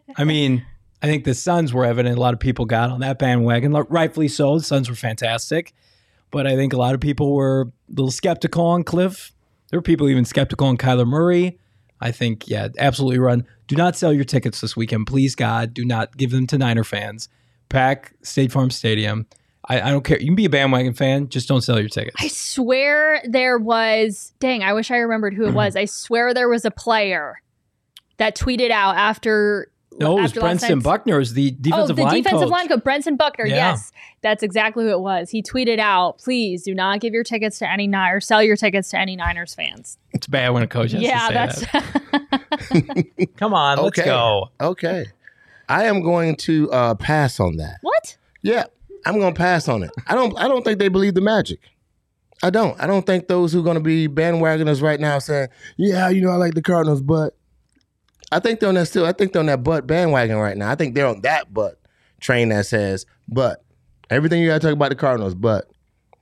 I 0.16 0.22
mean, 0.22 0.64
I 1.02 1.06
think 1.06 1.24
the 1.24 1.34
Suns 1.34 1.74
were 1.74 1.84
evident. 1.84 2.16
A 2.16 2.20
lot 2.20 2.34
of 2.34 2.38
people 2.38 2.66
got 2.66 2.90
on 2.90 3.00
that 3.00 3.18
bandwagon, 3.18 3.72
rightfully 3.72 4.28
so. 4.28 4.58
The 4.58 4.64
Suns 4.64 4.88
were 4.88 4.94
fantastic, 4.94 5.74
but 6.30 6.46
I 6.46 6.54
think 6.54 6.72
a 6.72 6.76
lot 6.76 6.94
of 6.94 7.00
people 7.00 7.34
were 7.34 7.62
a 7.62 7.92
little 7.92 8.12
skeptical 8.12 8.64
on 8.64 8.84
Cliff. 8.84 9.32
There 9.70 9.78
were 9.78 9.82
people 9.82 10.08
even 10.08 10.24
skeptical 10.24 10.68
on 10.68 10.76
Kyler 10.76 11.04
Murray. 11.04 11.58
I 12.00 12.12
think, 12.12 12.46
yeah, 12.46 12.68
absolutely 12.78 13.18
run. 13.18 13.44
Do 13.66 13.74
not 13.74 13.96
sell 13.96 14.12
your 14.12 14.22
tickets 14.22 14.60
this 14.60 14.76
weekend, 14.76 15.08
please, 15.08 15.34
God. 15.34 15.74
Do 15.74 15.84
not 15.84 16.16
give 16.16 16.30
them 16.30 16.46
to 16.46 16.58
Niner 16.58 16.84
fans. 16.84 17.28
Pack 17.74 18.14
State 18.22 18.52
Farm 18.52 18.70
Stadium. 18.70 19.26
I, 19.68 19.80
I 19.80 19.90
don't 19.90 20.04
care. 20.04 20.18
You 20.20 20.26
can 20.26 20.34
be 20.34 20.44
a 20.44 20.50
bandwagon 20.50 20.94
fan, 20.94 21.28
just 21.28 21.48
don't 21.48 21.62
sell 21.62 21.80
your 21.80 21.88
tickets. 21.88 22.16
I 22.20 22.28
swear 22.28 23.22
there 23.26 23.58
was, 23.58 24.32
dang, 24.38 24.62
I 24.62 24.74
wish 24.74 24.90
I 24.90 24.96
remembered 24.98 25.34
who 25.34 25.46
it 25.46 25.54
was. 25.54 25.74
I 25.74 25.86
swear 25.86 26.34
there 26.34 26.48
was 26.48 26.64
a 26.64 26.70
player 26.70 27.40
that 28.18 28.36
tweeted 28.36 28.70
out 28.70 28.96
after. 28.96 29.70
no, 29.98 30.18
it 30.18 30.22
was 30.22 30.30
after 30.30 30.40
last 30.40 30.62
Brentson 30.62 30.68
night's- 30.70 30.84
Buckner, 30.84 31.18
is 31.20 31.32
the 31.32 31.48
oh, 31.48 31.62
defensive 31.62 31.90
oh, 31.90 31.94
the 31.94 32.02
line 32.02 32.14
defensive 32.22 32.40
coach. 32.40 32.50
line 32.50 32.68
coach, 32.68 32.84
Brentson 32.84 33.16
Buckner. 33.16 33.46
Yeah. 33.46 33.54
Yes, 33.54 33.90
that's 34.20 34.42
exactly 34.42 34.84
who 34.84 34.90
it 34.90 35.00
was. 35.00 35.30
He 35.30 35.42
tweeted 35.42 35.78
out, 35.78 36.18
"Please 36.18 36.62
do 36.62 36.74
not 36.74 37.00
give 37.00 37.12
your 37.12 37.24
tickets 37.24 37.58
to 37.60 37.70
any 37.70 37.86
Niners, 37.86 38.26
sell 38.26 38.42
your 38.42 38.56
tickets 38.56 38.90
to 38.90 38.98
any 38.98 39.16
Niners 39.16 39.54
fans." 39.54 39.98
It's 40.12 40.26
bad 40.26 40.50
when 40.50 40.62
a 40.62 40.68
coach 40.68 40.92
has 40.92 41.02
yeah, 41.02 41.28
to 41.28 41.54
say 41.54 41.66
that's 41.70 41.72
that. 41.72 43.26
Come 43.36 43.54
on, 43.54 43.78
let's 43.78 44.00
go. 44.00 44.50
Okay. 44.60 45.06
I 45.68 45.84
am 45.84 46.02
going 46.02 46.36
to 46.36 46.70
uh, 46.70 46.94
pass 46.94 47.40
on 47.40 47.56
that. 47.56 47.78
what. 47.82 48.16
Yeah, 48.42 48.64
I'm 49.06 49.18
going 49.18 49.32
to 49.32 49.38
pass 49.38 49.68
on 49.68 49.82
it. 49.82 49.90
I 50.06 50.14
don't. 50.14 50.38
I 50.38 50.48
don't 50.48 50.64
think 50.64 50.78
they 50.78 50.88
believe 50.88 51.14
the 51.14 51.20
magic. 51.20 51.60
I 52.42 52.50
don't. 52.50 52.78
I 52.80 52.86
don't 52.86 53.06
think 53.06 53.28
those 53.28 53.52
who 53.52 53.60
are 53.60 53.64
going 53.64 53.76
to 53.76 53.82
be 53.82 54.08
bandwagoners 54.08 54.82
right 54.82 55.00
now 55.00 55.18
saying, 55.18 55.48
"Yeah, 55.76 56.08
you 56.10 56.20
know, 56.20 56.30
I 56.30 56.36
like 56.36 56.54
the 56.54 56.62
Cardinals," 56.62 57.00
but 57.00 57.36
I 58.30 58.40
think 58.40 58.60
they're 58.60 58.68
on 58.68 58.74
that 58.74 58.86
still. 58.86 59.06
I 59.06 59.12
think 59.12 59.32
they're 59.32 59.40
on 59.40 59.46
that 59.46 59.62
butt 59.62 59.86
bandwagon 59.86 60.36
right 60.36 60.56
now. 60.56 60.70
I 60.70 60.74
think 60.74 60.94
they're 60.94 61.06
on 61.06 61.22
that 61.22 61.54
butt 61.54 61.80
train 62.20 62.50
that 62.50 62.66
says, 62.66 63.06
"But 63.28 63.64
everything 64.10 64.42
you 64.42 64.48
got 64.48 64.60
to 64.60 64.66
talk 64.66 64.74
about 64.74 64.90
the 64.90 64.96
Cardinals." 64.96 65.34
But 65.34 65.70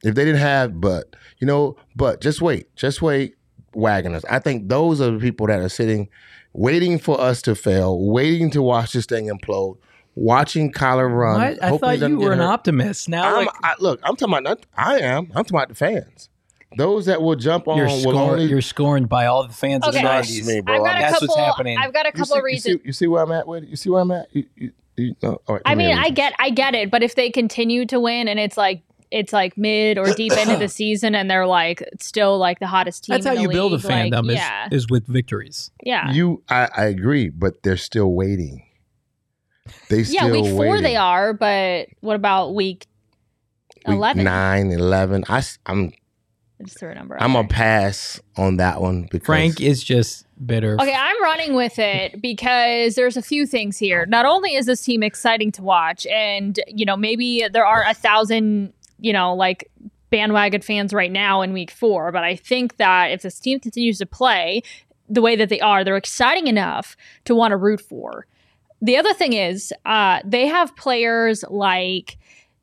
if 0.05 0.15
they 0.15 0.25
didn't 0.25 0.41
have, 0.41 0.81
but 0.81 1.17
you 1.39 1.47
know, 1.47 1.77
but 1.97 2.21
just 2.21 2.41
wait, 2.41 2.75
just 2.77 3.03
wait, 3.03 3.35
wagoners. 3.75 4.25
I 4.27 4.39
think 4.39 4.69
those 4.69 5.01
are 5.01 5.11
the 5.11 5.19
people 5.19 5.47
that 5.47 5.61
are 5.61 5.69
sitting, 5.69 6.09
waiting 6.53 6.99
for 6.99 7.21
us 7.21 7.43
to 7.43 7.55
fail, 7.55 7.99
waiting 7.99 8.51
to 8.51 8.63
watch 8.63 8.93
this 8.93 9.07
thing 9.07 9.29
implode, 9.29 9.79
watching 10.15 10.73
Kyler 10.73 11.11
run. 11.15 11.41
What? 11.41 11.63
I 11.63 11.77
thought 11.79 11.99
you 12.09 12.19
were 12.19 12.33
an 12.33 12.39
hurt. 12.39 12.45
optimist. 12.47 13.09
Now, 13.09 13.39
I'm, 13.39 13.47
like, 13.47 13.55
I, 13.63 13.75
look, 13.79 14.01
I'm 14.05 14.17
talking 14.17 14.35
about. 14.35 14.43
Not, 14.45 14.67
I 14.77 14.99
am. 15.01 15.25
I'm 15.35 15.45
talking 15.45 15.57
about 15.57 15.69
the 15.69 15.75
fans. 15.75 16.29
Those 16.79 17.05
that 17.07 17.21
will 17.21 17.37
jump 17.37 17.69
on 17.69 17.77
you're, 17.77 17.87
will 17.87 18.01
scorn, 18.01 18.17
only. 18.17 18.45
you're 18.47 18.63
scorned 18.63 19.07
by 19.09 19.27
all 19.27 19.47
the 19.47 19.53
fans 19.53 19.87
of 19.87 19.93
the 19.93 19.99
Okay. 19.99 20.09
90s. 20.09 20.47
me, 20.47 20.61
bro. 20.63 20.77
I've 20.77 20.83
got 20.83 20.97
a 20.97 21.01
That's 21.01 21.13
couple. 21.21 21.29
what's 21.29 21.41
happening. 21.41 21.77
I've 21.79 21.93
got 21.93 22.07
a 22.07 22.09
you 22.09 22.13
couple 22.13 22.27
see, 22.27 22.39
you 22.39 22.43
reasons. 22.45 22.77
see, 22.81 22.87
you 22.87 22.93
see 22.95 23.07
where 23.09 23.23
I'm 23.23 23.33
at 23.33 23.47
with 23.47 23.65
it? 23.65 23.69
You 23.69 23.77
see 23.77 23.91
where 23.91 24.01
I'm 24.01 24.11
at? 24.11 24.35
You, 24.35 24.47
you, 24.57 24.73
you, 24.97 25.15
no, 25.23 25.39
all 25.47 25.57
right, 25.57 25.63
I 25.67 25.75
me 25.75 25.85
mean, 25.87 25.95
a 25.95 25.99
I 25.99 26.03
reason. 26.05 26.15
get, 26.15 26.33
I 26.39 26.49
get 26.51 26.75
it, 26.75 26.91
but 26.91 27.03
if 27.03 27.15
they 27.15 27.29
continue 27.31 27.85
to 27.87 28.01
win 28.01 28.27
and 28.27 28.41
it's 28.41 28.57
like 28.57 28.83
it's 29.13 29.33
like 29.33 29.57
mid 29.59 29.99
or 29.99 30.13
deep 30.15 30.33
into 30.33 30.57
the 30.57 30.69
season 30.81 31.15
and 31.15 31.31
they're 31.31 31.47
like 31.47 31.83
still 32.01 32.39
like 32.39 32.59
the 32.59 32.67
hottest 32.67 33.05
team. 33.05 33.15
That's 33.15 33.27
how 33.27 33.33
in 33.33 33.37
the 33.37 33.43
you 33.43 33.49
build 33.51 33.73
a 33.73 33.77
league, 33.77 33.85
like, 33.85 34.13
fandom 34.13 34.29
is, 34.31 34.37
yeah, 34.37 34.69
is 34.73 34.89
with 34.89 35.07
victories. 35.07 35.71
yeah, 35.83 36.11
You, 36.11 36.43
I, 36.49 36.69
I 36.77 36.85
agree, 36.87 37.29
but 37.29 37.63
they're 37.63 37.77
still 37.77 38.13
waiting. 38.13 38.67
They 39.89 40.03
still 40.05 40.15
yeah. 40.15 40.33
still 40.33 40.43
Week 40.43 40.51
four 40.53 40.59
waiting. 40.71 40.83
they 40.83 40.97
are, 40.97 41.33
but 41.35 41.89
what 42.01 42.17
about 42.17 42.55
week 42.55 42.87
Week 43.87 43.97
eleven? 43.97 44.25
nine, 44.25 44.71
11. 44.71 45.25
I, 45.29 45.43
am 45.67 45.93
I 46.61 46.65
just 46.65 46.79
threw 46.79 46.91
a 46.91 46.95
number. 46.95 47.17
I'm 47.21 47.33
there. 47.33 47.43
gonna 47.43 47.49
pass 47.49 48.21
on 48.37 48.57
that 48.57 48.81
one 48.81 49.09
because 49.11 49.27
Frank 49.27 49.61
is 49.61 49.83
just 49.85 50.27
bitter. 50.45 50.77
Okay, 50.81 50.95
I'm 50.95 51.23
running 51.23 51.55
with 51.55 51.79
it 51.79 52.21
because 52.23 52.95
there's 52.95 53.17
a 53.17 53.23
few 53.23 53.47
things 53.47 53.79
here. 53.79 54.07
Not 54.07 54.25
only 54.25 54.55
is 54.55 54.67
this 54.67 54.83
team 54.83 55.03
exciting 55.03 55.53
to 55.53 55.63
watch, 55.63 56.07
and 56.07 56.59
you 56.67 56.85
know 56.85 56.97
maybe 56.97 57.47
there 57.53 57.67
are 57.67 57.85
a 57.87 57.95
thousand 57.95 58.73
you 59.03 59.13
know 59.13 59.35
like 59.35 59.71
bandwagon 60.11 60.61
fans 60.61 60.93
right 60.93 61.11
now 61.11 61.43
in 61.43 61.53
week 61.53 61.71
four, 61.71 62.13
but 62.13 62.23
I 62.23 62.37
think 62.37 62.77
that 62.77 63.11
if 63.11 63.23
this 63.23 63.41
team 63.41 63.59
continues 63.59 63.99
to 63.99 64.07
play 64.07 64.63
the 65.09 65.23
way 65.23 65.37
that 65.37 65.49
they 65.49 65.61
are, 65.61 65.83
they're 65.85 65.97
exciting 65.97 66.47
enough 66.47 66.97
to 67.25 67.35
want 67.35 67.53
to 67.53 67.57
root 67.57 67.81
for. 67.81 68.27
The 68.81 68.97
other 68.97 69.15
thing 69.15 69.33
is, 69.33 69.73
uh, 69.87 70.21
they 70.25 70.47
have 70.47 70.77
players 70.77 71.45
like 71.49 72.19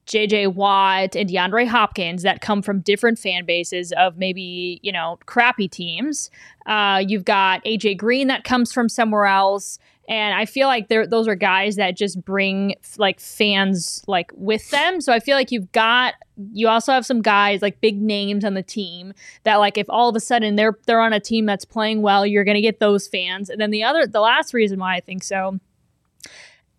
JJ 0.06 0.54
Watt 0.54 1.16
and 1.16 1.30
DeAndre 1.30 1.68
Hopkins 1.68 2.24
that 2.24 2.42
come 2.42 2.62
from 2.62 2.82
different 2.82 3.20
fan 3.20 3.46
bases 3.46 3.92
of 3.94 4.18
maybe, 4.18 4.80
you 4.82 4.92
know, 4.92 5.20
crappy 5.28 5.68
teams. 5.68 6.32
Uh, 6.66 7.04
you've 7.08 7.26
got 7.26 7.64
AJ 7.64 7.98
Green 7.98 8.28
that 8.28 8.44
comes 8.44 8.74
from 8.74 8.90
somewhere 8.90 9.26
else. 9.26 9.80
And 10.10 10.34
I 10.34 10.45
feel 10.45 10.68
like 10.68 10.89
they're, 10.89 11.07
those 11.07 11.28
are 11.28 11.36
guys 11.36 11.76
that 11.78 11.95
just 11.95 12.22
bring 12.26 12.76
like 12.97 13.20
fans 13.20 14.03
like 14.07 14.32
with 14.36 14.70
them. 14.72 14.99
So 14.99 15.14
I 15.14 15.20
feel 15.20 15.38
like 15.38 15.51
you've 15.51 15.72
got 15.72 16.16
you 16.53 16.68
also 16.68 16.91
have 16.93 17.05
some 17.05 17.22
guys 17.22 17.62
like 17.62 17.80
big 17.82 18.01
names 18.01 18.43
on 18.45 18.53
the 18.55 18.64
team 18.64 19.14
that 19.43 19.57
like 19.57 19.78
if 19.78 19.86
all 19.89 20.10
of 20.10 20.16
a 20.16 20.20
sudden 20.20 20.55
they're 20.55 20.78
they're 20.88 21.01
on 21.01 21.14
a 21.14 21.20
team 21.20 21.45
that's 21.45 21.64
playing 21.66 22.01
well, 22.01 22.26
you're 22.26 22.43
gonna 22.43 22.62
get 22.62 22.80
those 22.80 23.07
fans. 23.07 23.49
And 23.49 23.62
then 23.62 23.72
the 23.72 23.84
other 23.84 24.07
the 24.07 24.20
last 24.22 24.53
reason 24.53 24.80
why 24.80 24.95
I 24.95 24.99
think 24.99 25.24
so 25.24 25.60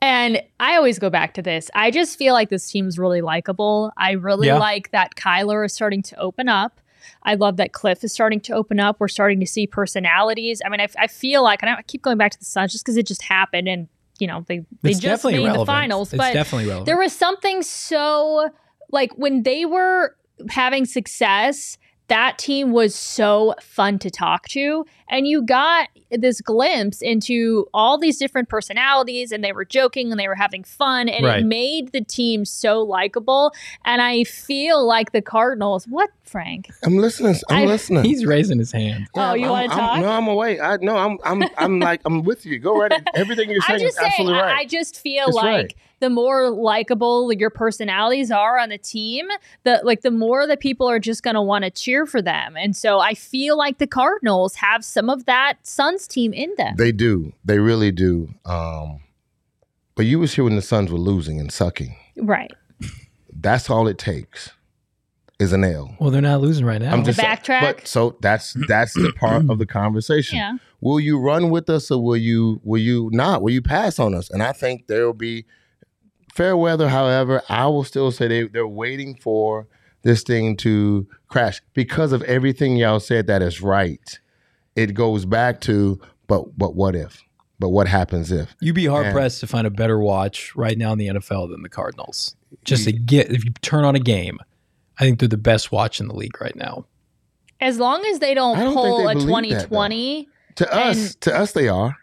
and 0.03 0.41
I 0.59 0.77
always 0.77 0.99
go 0.99 1.11
back 1.11 1.35
to 1.35 1.43
this. 1.43 1.71
I 1.75 1.91
just 1.91 2.17
feel 2.19 2.33
like 2.33 2.49
this 2.49 2.71
team's 2.71 2.99
really 2.99 3.21
likable. 3.21 3.93
I 3.97 4.13
really 4.13 4.47
Yeah. 4.49 4.59
like 4.59 4.91
that 4.93 5.15
Kyler 5.15 5.65
is 5.65 5.75
starting 5.75 6.03
to 6.05 6.17
open 6.19 6.49
up. 6.49 6.81
I 7.23 7.35
love 7.35 7.57
that 7.59 7.73
Cliff 7.73 8.03
is 8.03 8.13
starting 8.13 8.41
to 8.41 8.55
open 8.55 8.81
up. 8.81 8.99
We're 8.99 9.09
starting 9.09 9.41
to 9.41 9.47
see 9.47 9.67
personalities. 9.67 10.63
I 10.65 10.69
mean, 10.69 10.81
I, 10.81 10.89
I 10.99 11.07
feel 11.07 11.43
like, 11.43 11.63
and 11.63 11.71
I 11.71 11.83
keep 11.83 12.03
going 12.03 12.19
back 12.19 12.33
to 12.33 12.39
the 12.39 12.45
Suns 12.45 12.73
just 12.73 12.85
because 12.85 12.97
it 12.97 13.07
just 13.07 13.23
happened 13.23 13.69
and, 13.69 13.89
you 14.19 14.27
know, 14.27 14.45
they, 14.49 14.65
they 14.83 14.91
it's 14.91 14.99
just 14.99 15.25
made 15.25 15.37
relevant. 15.37 15.59
the 15.59 15.67
finals. 15.67 16.13
It's 16.13 16.19
but 16.19 16.33
definitely 16.33 16.67
relevant. 16.67 16.87
there 16.87 16.99
was 16.99 17.13
something 17.13 17.63
so, 17.63 18.51
like, 18.91 19.13
when 19.17 19.43
they 19.43 19.65
were 19.67 20.17
having 20.49 20.87
success, 20.87 21.79
that 22.11 22.37
team 22.39 22.73
was 22.73 22.95
so 22.95 23.55
fun 23.63 23.99
to 24.01 24.11
talk 24.11 24.47
to. 24.49 24.85
And 25.09 25.27
you 25.27 25.43
got 25.43 25.89
this 26.11 26.41
glimpse 26.41 27.03
into 27.03 27.67
all 27.75 27.99
these 27.99 28.17
different 28.19 28.49
personalities, 28.49 29.33
and 29.33 29.43
they 29.43 29.53
were 29.53 29.65
joking 29.65 30.11
and 30.13 30.21
they 30.21 30.29
were 30.29 30.35
having 30.37 30.63
fun, 30.63 31.09
and 31.09 31.25
Right. 31.25 31.41
it 31.41 31.47
made 31.47 31.93
the 31.93 32.01
team 32.03 32.45
so 32.45 32.83
likable. 32.83 33.53
And 33.85 34.03
I 34.03 34.25
feel 34.25 34.87
like 34.87 35.11
the 35.13 35.23
Cardinals, 35.23 35.87
what, 35.89 36.11
Frank? 36.25 36.69
I'm 36.85 36.97
listening. 36.99 37.35
I'm 37.49 37.63
I- 37.63 37.67
listening. 37.67 38.05
He's 38.05 38.25
raising 38.25 38.59
his 38.59 38.71
hand. 38.73 39.09
Oh, 39.17 39.35
you 39.35 39.49
wanna 39.49 39.69
I'm- 39.69 39.79
talk? 39.79 40.01
No, 40.01 40.11
I'm 40.11 40.29
away. 40.29 40.61
I 40.61 40.77
no, 40.77 40.97
I'm 40.97 41.19
I'm 41.25 41.45
I'm 41.59 41.81
like 41.81 42.03
I'm 42.05 42.23
with 42.23 42.45
you. 42.47 42.59
Go 42.59 42.77
right. 42.79 42.93
Everything 43.15 43.51
you're 43.51 43.61
saying 43.67 43.81
is 43.81 43.83
just 43.87 43.97
saying, 43.99 44.11
absolutely 44.13 44.39
I- 44.41 44.43
right. 44.47 44.57
I 44.59 44.65
just 44.67 45.01
feel 45.01 45.27
It's 45.29 45.37
like 45.37 45.45
right. 45.45 45.75
The 46.01 46.11
more 46.11 46.51
likable 46.51 47.33
your 47.33 47.51
personalities 47.51 48.31
are 48.31 48.59
on 48.59 48.71
the 48.71 48.79
team, 48.79 49.29
the 49.65 49.81
like 49.85 50.01
the 50.01 50.11
more 50.11 50.47
that 50.47 50.61
people 50.61 50.89
are 50.89 50.99
just 50.99 51.23
going 51.23 51.35
to 51.35 51.43
want 51.43 51.65
to 51.65 51.71
cheer 51.71 52.07
for 52.07 52.21
them. 52.21 52.57
And 52.57 52.75
so 52.77 52.99
I 53.01 53.15
feel 53.15 53.57
like 53.57 53.79
the 53.79 53.87
Cardinals 53.87 54.57
have 54.57 54.85
some 54.85 55.09
of 55.09 55.27
that 55.27 55.59
Suns 55.63 56.09
team 56.09 56.33
in 56.33 56.53
them. 56.57 56.75
They 56.77 56.93
do. 56.93 57.33
They 57.45 57.59
really 57.59 57.93
do. 57.93 58.35
Um, 58.45 59.01
but 59.95 60.07
you 60.07 60.19
was 60.19 60.35
here 60.35 60.45
when 60.45 60.57
the 60.57 60.63
Suns 60.63 60.91
were 60.91 60.99
losing 60.99 61.39
and 61.39 61.53
sucking. 61.53 61.95
right. 62.17 62.53
That's 63.33 63.71
all 63.71 63.87
it 63.87 63.97
takes 63.97 64.51
is 65.39 65.55
an 65.55 65.65
L. 65.65 65.97
Well, 65.99 66.11
they're 66.11 66.21
not 66.21 66.43
losing 66.43 66.67
right 66.67 66.81
now. 66.81 66.93
I'm 66.93 67.03
just 67.03 67.19
backtrack? 67.19 67.61
But 67.63 67.87
so 67.87 68.17
that's 68.21 68.55
that's 68.69 68.93
the 68.93 69.13
part 69.19 69.49
of 69.49 69.59
the 69.59 69.67
conversation. 69.81 70.37
Yeah. 70.37 70.57
Will 70.83 71.01
you 71.01 71.19
run 71.19 71.49
with 71.49 71.71
us 71.71 71.91
or 71.91 72.03
will 72.03 72.17
you 72.17 72.61
will 72.63 72.81
you 72.81 73.09
not? 73.13 73.41
Will 73.43 73.53
you 73.53 73.63
pass 73.63 73.99
on 73.99 74.15
us? 74.15 74.29
And 74.31 74.43
I 74.43 74.53
think 74.53 74.87
there 74.87 75.07
will 75.07 75.15
be 75.15 75.47
fair 76.35 76.57
weather. 76.57 76.89
However, 76.89 77.43
I 77.49 77.67
will 77.67 77.85
still 77.85 78.11
say 78.11 78.29
they 78.29 78.43
they're 78.49 78.67
waiting 78.67 79.15
for 79.17 79.67
this 80.03 80.23
thing 80.23 80.57
to 80.59 81.07
crash 81.29 81.61
because 81.75 82.13
of 82.13 82.23
everything 82.23 82.77
y'all 82.77 83.01
said 83.01 83.27
that 83.27 83.43
is 83.43 83.61
right. 83.61 84.19
It 84.77 84.95
goes 84.95 85.25
back 85.25 85.61
to 85.63 86.01
but 86.27 86.57
but 86.59 86.75
what 86.75 86.95
if? 86.95 87.23
But 87.59 87.71
what 87.71 87.87
happens 87.89 88.33
if? 88.33 88.55
You'd 88.61 88.75
be 88.75 88.87
hard 88.87 89.07
And- 89.07 89.13
pressed 89.15 89.41
to 89.41 89.47
find 89.47 89.67
a 89.67 89.71
better 89.71 89.99
watch 89.99 90.55
right 90.57 90.79
now 90.79 90.93
in 90.93 90.99
the 90.99 91.09
NFL 91.09 91.51
than 91.51 91.63
the 91.63 91.69
Cardinals. 91.69 92.35
Just 92.65 92.85
to 92.85 92.93
get 92.93 93.31
if 93.31 93.45
you 93.45 93.51
turn 93.63 93.85
on 93.85 93.95
a 93.95 94.01
game, 94.01 94.39
I 94.99 95.05
think 95.05 95.19
they're 95.19 95.29
the 95.29 95.37
best 95.37 95.71
watch 95.71 96.01
in 96.01 96.09
the 96.09 96.15
league 96.15 96.41
right 96.41 96.57
now. 96.57 96.87
As 97.61 97.79
long 97.79 98.03
as 98.07 98.19
they 98.21 98.33
don't, 98.33 98.57
don't 98.59 98.73
pull 98.73 98.99
they 99.05 99.13
a 99.13 99.15
believe 99.15 99.27
that, 99.51 99.69
2020. 99.69 100.29
To 100.57 100.75
us, 100.75 100.97
And- 101.13 101.21
to 101.21 101.37
us 101.37 101.53
they 101.53 101.69
are. 101.69 101.97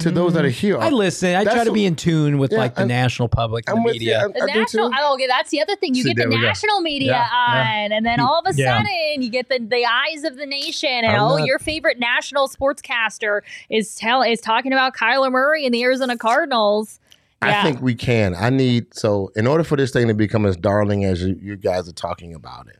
To 0.00 0.10
those 0.10 0.34
that 0.34 0.44
are 0.44 0.48
mm-hmm. 0.48 0.54
here, 0.66 0.78
I 0.78 0.90
listen. 0.90 1.34
I 1.34 1.42
try 1.44 1.54
That's 1.54 1.66
to 1.68 1.72
be 1.72 1.86
in 1.86 1.96
tune 1.96 2.36
with 2.36 2.52
Yeah, 2.52 2.58
like 2.58 2.74
the 2.74 2.80
I'm- 2.82 2.88
national 2.88 3.28
public 3.28 3.64
and 3.66 3.78
I'm 3.78 3.82
the 3.82 3.86
with 3.86 3.94
you. 3.94 4.00
media. 4.00 4.20
I'm- 4.20 4.32
The 4.32 4.42
I 4.42 4.46
do 4.52 4.60
national, 4.60 4.90
too. 4.90 4.96
oh, 5.00 5.14
okay, 5.14 5.26
that's 5.26 5.48
the 5.48 5.62
other 5.62 5.74
thing. 5.76 5.94
You 5.94 6.02
See, 6.02 6.10
get 6.10 6.16
the 6.16 6.20
there 6.24 6.28
we 6.28 6.36
go. 6.36 6.42
national 6.42 6.80
media 6.82 7.12
Yeah, 7.12 7.26
yeah. 7.54 7.84
on, 7.86 7.92
and 7.92 8.04
then 8.04 8.20
all 8.20 8.38
of 8.38 8.46
a 8.46 8.54
Yeah. 8.54 8.76
sudden 8.76 9.22
you 9.22 9.30
get 9.30 9.48
the, 9.48 9.58
the 9.58 9.86
eyes 9.86 10.22
of 10.24 10.36
the 10.36 10.44
nation, 10.44 10.90
and 10.90 11.06
I'm 11.06 11.20
oh, 11.22 11.38
not- 11.38 11.46
your 11.46 11.58
favorite 11.58 11.98
national 11.98 12.48
sportscaster 12.48 13.40
is 13.70 13.94
tell 13.94 14.20
is 14.22 14.42
talking 14.42 14.74
about 14.74 14.94
Kyler 14.94 15.32
Murray 15.32 15.64
and 15.64 15.72
the 15.74 15.82
Arizona 15.82 16.18
Cardinals. 16.18 17.00
Yeah. 17.42 17.60
I 17.60 17.62
think 17.62 17.80
we 17.80 17.94
can. 17.94 18.34
I 18.34 18.50
need 18.50 18.94
so 18.94 19.32
in 19.34 19.46
order 19.46 19.64
for 19.64 19.76
this 19.76 19.92
thing 19.92 20.08
to 20.08 20.14
become 20.14 20.44
as 20.44 20.56
darling 20.58 21.04
as 21.04 21.22
you, 21.22 21.38
you 21.40 21.56
guys 21.56 21.88
are 21.88 21.92
talking 21.92 22.34
about 22.34 22.66
it, 22.68 22.78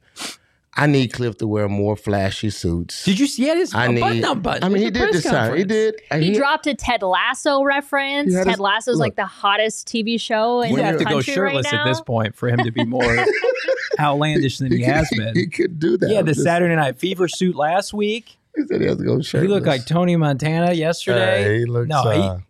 I 0.78 0.86
need 0.86 1.12
Cliff 1.12 1.38
to 1.38 1.46
wear 1.46 1.68
more 1.68 1.96
flashy 1.96 2.50
suits. 2.50 3.04
Did 3.04 3.18
you 3.18 3.26
see 3.26 3.44
he 3.44 3.48
had 3.48 3.56
his 3.56 3.72
need. 3.72 3.98
button 4.00 4.24
up 4.24 4.42
button? 4.42 4.62
I 4.64 4.68
mean, 4.68 4.78
he 4.82 4.86
at 4.88 4.92
the 4.92 4.98
did 5.00 5.10
press 5.10 5.22
this 5.22 5.32
time. 5.32 5.56
He 5.56 5.64
did. 5.64 5.94
and 6.10 6.22
he 6.22 6.34
dropped 6.34 6.66
a 6.66 6.74
Ted 6.74 7.02
Lasso 7.02 7.62
reference. 7.62 8.34
Ted 8.34 8.46
his- 8.46 8.60
Lasso's 8.60 8.96
look. 8.96 9.00
like 9.06 9.16
the 9.16 9.24
hottest 9.26 9.88
TV 9.88 10.20
show 10.20 10.60
in 10.60 10.74
the 10.74 10.76
country. 10.76 10.76
You 10.76 10.76
the 10.76 10.82
have 10.84 10.98
to 10.98 11.04
go 11.04 11.10
country 11.16 11.32
right 11.42 11.52
shirtless 11.64 11.72
at 11.72 11.84
this 11.86 12.00
point 12.02 12.34
for 12.36 12.48
him 12.48 12.58
to 12.64 12.70
be 12.70 12.84
more 12.84 13.24
outlandish 13.98 14.58
than 14.58 14.72
he 14.72 14.82
has 14.84 15.08
been. 15.10 15.34
He 15.34 15.42
been. 15.42 15.50
could 15.50 15.78
do 15.78 15.96
that. 15.96 16.10
Yeah, 16.10 16.22
the 16.22 16.32
just- 16.32 16.44
Saturday 16.44 16.74
Night 16.76 16.98
Fever 16.98 17.28
suit 17.28 17.56
last 17.56 17.92
week. 17.94 18.36
He 18.54 18.62
said 18.66 18.80
he 18.80 18.86
has 18.86 18.96
to 18.98 19.04
go 19.04 19.20
shirtless. 19.20 19.42
He 19.42 19.48
looked 19.54 19.66
like 19.66 19.84
Tony 19.86 20.16
Montana 20.16 20.72
yesterday. 20.72 21.44
Uh, 21.44 21.58
he 21.58 21.64
looks. 21.66 21.88
no, 21.88 21.98
uh, 22.02 22.36
he, 22.38 22.42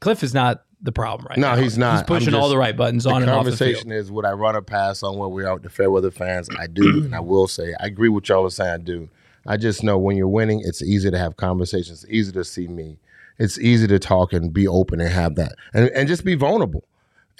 Cliff 0.00 0.22
is 0.22 0.32
not 0.32 0.62
the 0.82 0.92
problem 0.92 1.28
right 1.28 1.38
No, 1.38 1.54
now. 1.54 1.60
he's 1.62 1.78
not. 1.78 1.94
He's 1.94 2.02
pushing 2.02 2.34
all 2.34 2.48
the 2.48 2.58
right 2.58 2.76
buttons 2.76 3.06
on 3.06 3.22
and 3.22 3.30
off 3.30 3.44
the 3.44 3.50
conversation 3.50 3.92
is 3.92 4.10
would 4.10 4.24
I 4.24 4.32
run 4.32 4.56
a 4.56 4.62
pass 4.62 5.02
on 5.02 5.16
where 5.16 5.28
we 5.28 5.44
are 5.44 5.54
with 5.54 5.62
the 5.62 5.70
Fairweather 5.70 6.10
fans? 6.10 6.48
I 6.58 6.66
do, 6.66 6.82
and 7.04 7.14
I 7.14 7.20
will 7.20 7.48
say 7.48 7.74
I 7.80 7.86
agree 7.86 8.08
with 8.08 8.28
y'all 8.28 8.44
are 8.46 8.50
saying 8.50 8.70
I 8.70 8.78
do. 8.78 9.08
I 9.46 9.56
just 9.56 9.82
know 9.82 9.98
when 9.98 10.16
you're 10.16 10.28
winning, 10.28 10.60
it's 10.64 10.82
easy 10.82 11.10
to 11.10 11.18
have 11.18 11.36
conversations. 11.36 12.04
It's 12.04 12.12
easy 12.12 12.32
to 12.32 12.44
see 12.44 12.68
me. 12.68 12.98
It's 13.38 13.58
easy 13.58 13.86
to 13.88 13.98
talk 13.98 14.32
and 14.32 14.52
be 14.52 14.68
open 14.68 15.00
and 15.00 15.10
have 15.10 15.36
that, 15.36 15.54
and 15.72 15.88
and 15.90 16.08
just 16.08 16.24
be 16.24 16.34
vulnerable. 16.34 16.84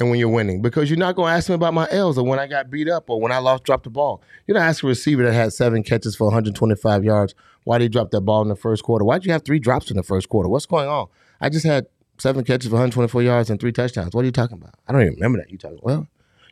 And 0.00 0.08
when 0.08 0.18
you're 0.18 0.30
winning, 0.30 0.62
because 0.62 0.88
you're 0.88 0.98
not 0.98 1.16
going 1.16 1.30
to 1.30 1.36
ask 1.36 1.50
me 1.50 1.54
about 1.54 1.74
my 1.74 1.86
L's 1.90 2.16
or 2.16 2.24
when 2.24 2.38
I 2.38 2.46
got 2.46 2.70
beat 2.70 2.88
up 2.88 3.10
or 3.10 3.20
when 3.20 3.30
I 3.30 3.38
lost, 3.38 3.64
dropped 3.64 3.84
the 3.84 3.90
ball. 3.90 4.22
You're 4.46 4.56
not 4.56 4.64
asking 4.64 4.86
a 4.86 4.88
receiver 4.88 5.22
that 5.24 5.34
had 5.34 5.52
seven 5.52 5.82
catches 5.82 6.16
for 6.16 6.24
125 6.24 7.04
yards 7.04 7.34
why 7.64 7.78
did 7.78 7.84
he 7.84 7.88
drop 7.88 8.10
that 8.10 8.22
ball 8.22 8.42
in 8.42 8.48
the 8.48 8.56
first 8.56 8.82
quarter? 8.82 9.04
Why'd 9.04 9.24
you 9.24 9.32
have 9.32 9.44
three 9.44 9.58
drops 9.58 9.90
in 9.90 9.96
the 9.96 10.02
first 10.02 10.28
quarter? 10.28 10.48
What's 10.48 10.66
going 10.66 10.88
on? 10.88 11.08
I 11.40 11.48
just 11.48 11.64
had 11.64 11.86
seven 12.18 12.44
catches 12.44 12.68
for 12.68 12.74
124 12.74 13.22
yards 13.22 13.50
and 13.50 13.60
three 13.60 13.72
touchdowns. 13.72 14.14
What 14.14 14.22
are 14.22 14.26
you 14.26 14.32
talking 14.32 14.58
about? 14.58 14.74
I 14.86 14.92
don't 14.92 15.02
even 15.02 15.14
remember 15.14 15.38
that. 15.38 15.50
You 15.50 15.58
talking? 15.58 15.80
Well, 15.82 16.06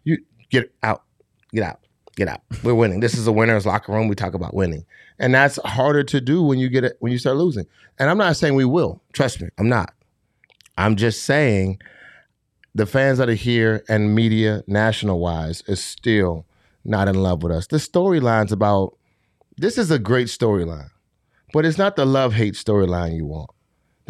you 0.05 0.19
get 0.51 0.73
out, 0.83 1.05
get 1.53 1.65
out, 1.65 1.81
get 2.17 2.29
out. 2.29 2.41
We're 2.63 2.75
winning. 2.75 3.01
This 3.01 3.15
is 3.15 3.27
a 3.27 3.33
winner's 3.33 3.67
locker 3.67 3.93
room. 3.93 4.09
We 4.09 4.15
talk 4.15 4.35
about 4.35 4.55
winning, 4.55 4.85
and 5.19 5.35
that's 5.35 5.59
harder 5.65 6.03
to 6.05 6.21
do 6.21 6.43
when 6.43 6.59
you 6.59 6.69
get 6.69 6.85
it 6.85 6.97
when 7.01 7.13
you 7.13 7.19
start 7.19 7.37
losing. 7.37 7.67
And 7.99 8.11
I'm 8.11 8.19
not 8.19 8.37
saying 8.37 8.55
we 8.55 8.65
will. 8.65 9.03
Trust 9.13 9.41
me, 9.41 9.49
I'm 9.59 9.69
not. 9.69 9.95
I'm 10.77 10.97
just 10.97 11.25
saying 11.25 11.81
the 12.75 12.87
fans 12.87 13.19
that 13.19 13.29
are 13.29 13.35
here 13.35 13.85
and 13.89 14.15
media 14.15 14.63
national 14.67 15.21
wise 15.21 15.63
is 15.67 15.83
still 15.83 16.47
not 16.85 17.09
in 17.09 17.17
love 17.17 17.43
with 17.43 17.53
us. 17.53 17.67
The 17.67 17.77
storyline's 17.77 18.53
about 18.53 18.97
this 19.57 19.77
is 19.77 19.91
a 19.91 19.99
great 19.99 20.29
storyline, 20.29 20.91
but 21.53 21.67
it's 21.67 21.79
not 21.79 21.97
the 21.97 22.07
love 22.07 22.35
hate 22.35 22.55
storyline 22.55 23.15
you 23.15 23.27
want. 23.27 23.51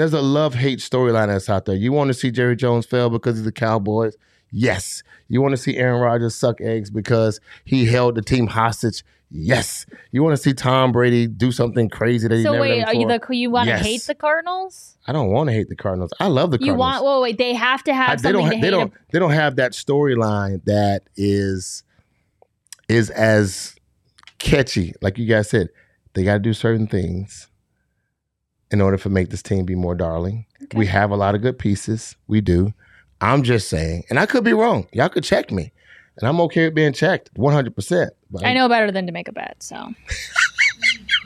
There's 0.01 0.15
a 0.15 0.23
love 0.23 0.55
hate 0.55 0.79
storyline 0.79 1.27
that's 1.27 1.51
out 1.51 1.67
there. 1.67 1.75
You 1.75 1.93
want 1.93 2.09
to 2.09 2.15
see 2.15 2.31
Jerry 2.31 2.57
Jones 2.57 2.87
fail 2.87 3.11
because 3.11 3.37
he's 3.37 3.45
the 3.45 3.53
Cowboys? 3.53 4.17
Yes. 4.51 5.03
You 5.29 5.43
want 5.43 5.53
to 5.53 5.59
see 5.59 5.77
Aaron 5.77 6.01
Rodgers 6.01 6.35
suck 6.35 6.59
eggs 6.63 6.89
because 6.89 7.39
he 7.67 7.85
held 7.85 8.15
the 8.15 8.23
team 8.23 8.47
hostage? 8.47 9.05
Yes. 9.31 9.85
You 10.11 10.23
want 10.23 10.33
to 10.35 10.43
see 10.43 10.55
Tom 10.55 10.91
Brady 10.91 11.27
do 11.27 11.53
something 11.53 11.91
crazy 11.91 12.29
that 12.29 12.35
he 12.35 12.43
So 12.45 12.53
never 12.53 12.63
wait, 12.63 12.79
done 12.81 12.89
are 12.89 12.95
you 12.95 13.07
the 13.07 13.37
you 13.37 13.51
want 13.51 13.67
to 13.67 13.73
Yes. 13.75 13.83
hate 13.85 14.03
the 14.05 14.15
Cardinals? 14.15 14.97
I 15.07 15.13
don't 15.13 15.29
want 15.33 15.49
to 15.51 15.53
hate 15.53 15.69
the 15.69 15.77
Cardinals. 15.77 16.13
I 16.19 16.29
love 16.29 16.51
the 16.51 16.57
You 16.61 16.73
Cardinals. 16.75 17.03
want? 17.03 17.23
Wait, 17.23 17.37
they 17.37 17.53
have 17.53 17.85
to 17.85 17.93
have 17.93 18.09
I- 18.09 18.17
they 18.17 18.23
something 18.23 18.33
don't. 18.41 18.51
to 18.53 18.57
ha- 18.57 18.61
they 18.63 18.67
hate. 18.69 18.71
don't. 18.71 18.81
ab- 18.95 18.99
They 19.13 19.19
don't 19.19 19.33
have 19.33 19.57
that 19.57 19.73
storyline 19.73 20.65
that 20.65 21.03
is 21.15 21.83
is 22.89 23.11
as 23.11 23.75
catchy. 24.39 24.95
Like 25.03 25.19
you 25.19 25.27
guys 25.27 25.51
said, 25.51 25.69
they 26.15 26.25
got 26.25 26.33
to 26.33 26.39
do 26.39 26.55
certain 26.55 26.87
things 26.87 27.49
in 28.71 28.81
order 28.81 28.97
for 28.99 29.09
make 29.09 29.31
this 29.31 29.43
team 29.43 29.65
be 29.65 29.75
more 29.75 29.95
darling. 29.95 30.47
We 30.75 30.87
have 30.87 31.11
a 31.11 31.17
lot 31.17 31.35
of 31.35 31.43
good 31.43 31.59
pieces. 31.59 32.17
We 32.29 32.41
do. 32.41 32.73
I'm 33.21 33.43
just 33.43 33.69
saying, 33.69 34.05
and 34.09 34.19
I 34.19 34.27
could 34.27 34.45
be 34.45 34.53
wrong. 34.53 34.87
Y'all 34.93 35.09
could 35.09 35.25
check 35.25 35.51
me. 35.51 35.73
and 36.17 36.29
I'm 36.29 36.41
okay 36.43 36.65
with 36.67 36.75
being 36.75 36.93
checked 36.93 37.31
100. 37.35 37.75
percent 37.75 38.13
I 38.43 38.55
know 38.55 38.69
better 38.69 38.91
than 38.91 39.07
to 39.07 39.13
make 39.13 39.29
a 39.29 39.33
bet. 39.33 39.57
So. 39.61 39.77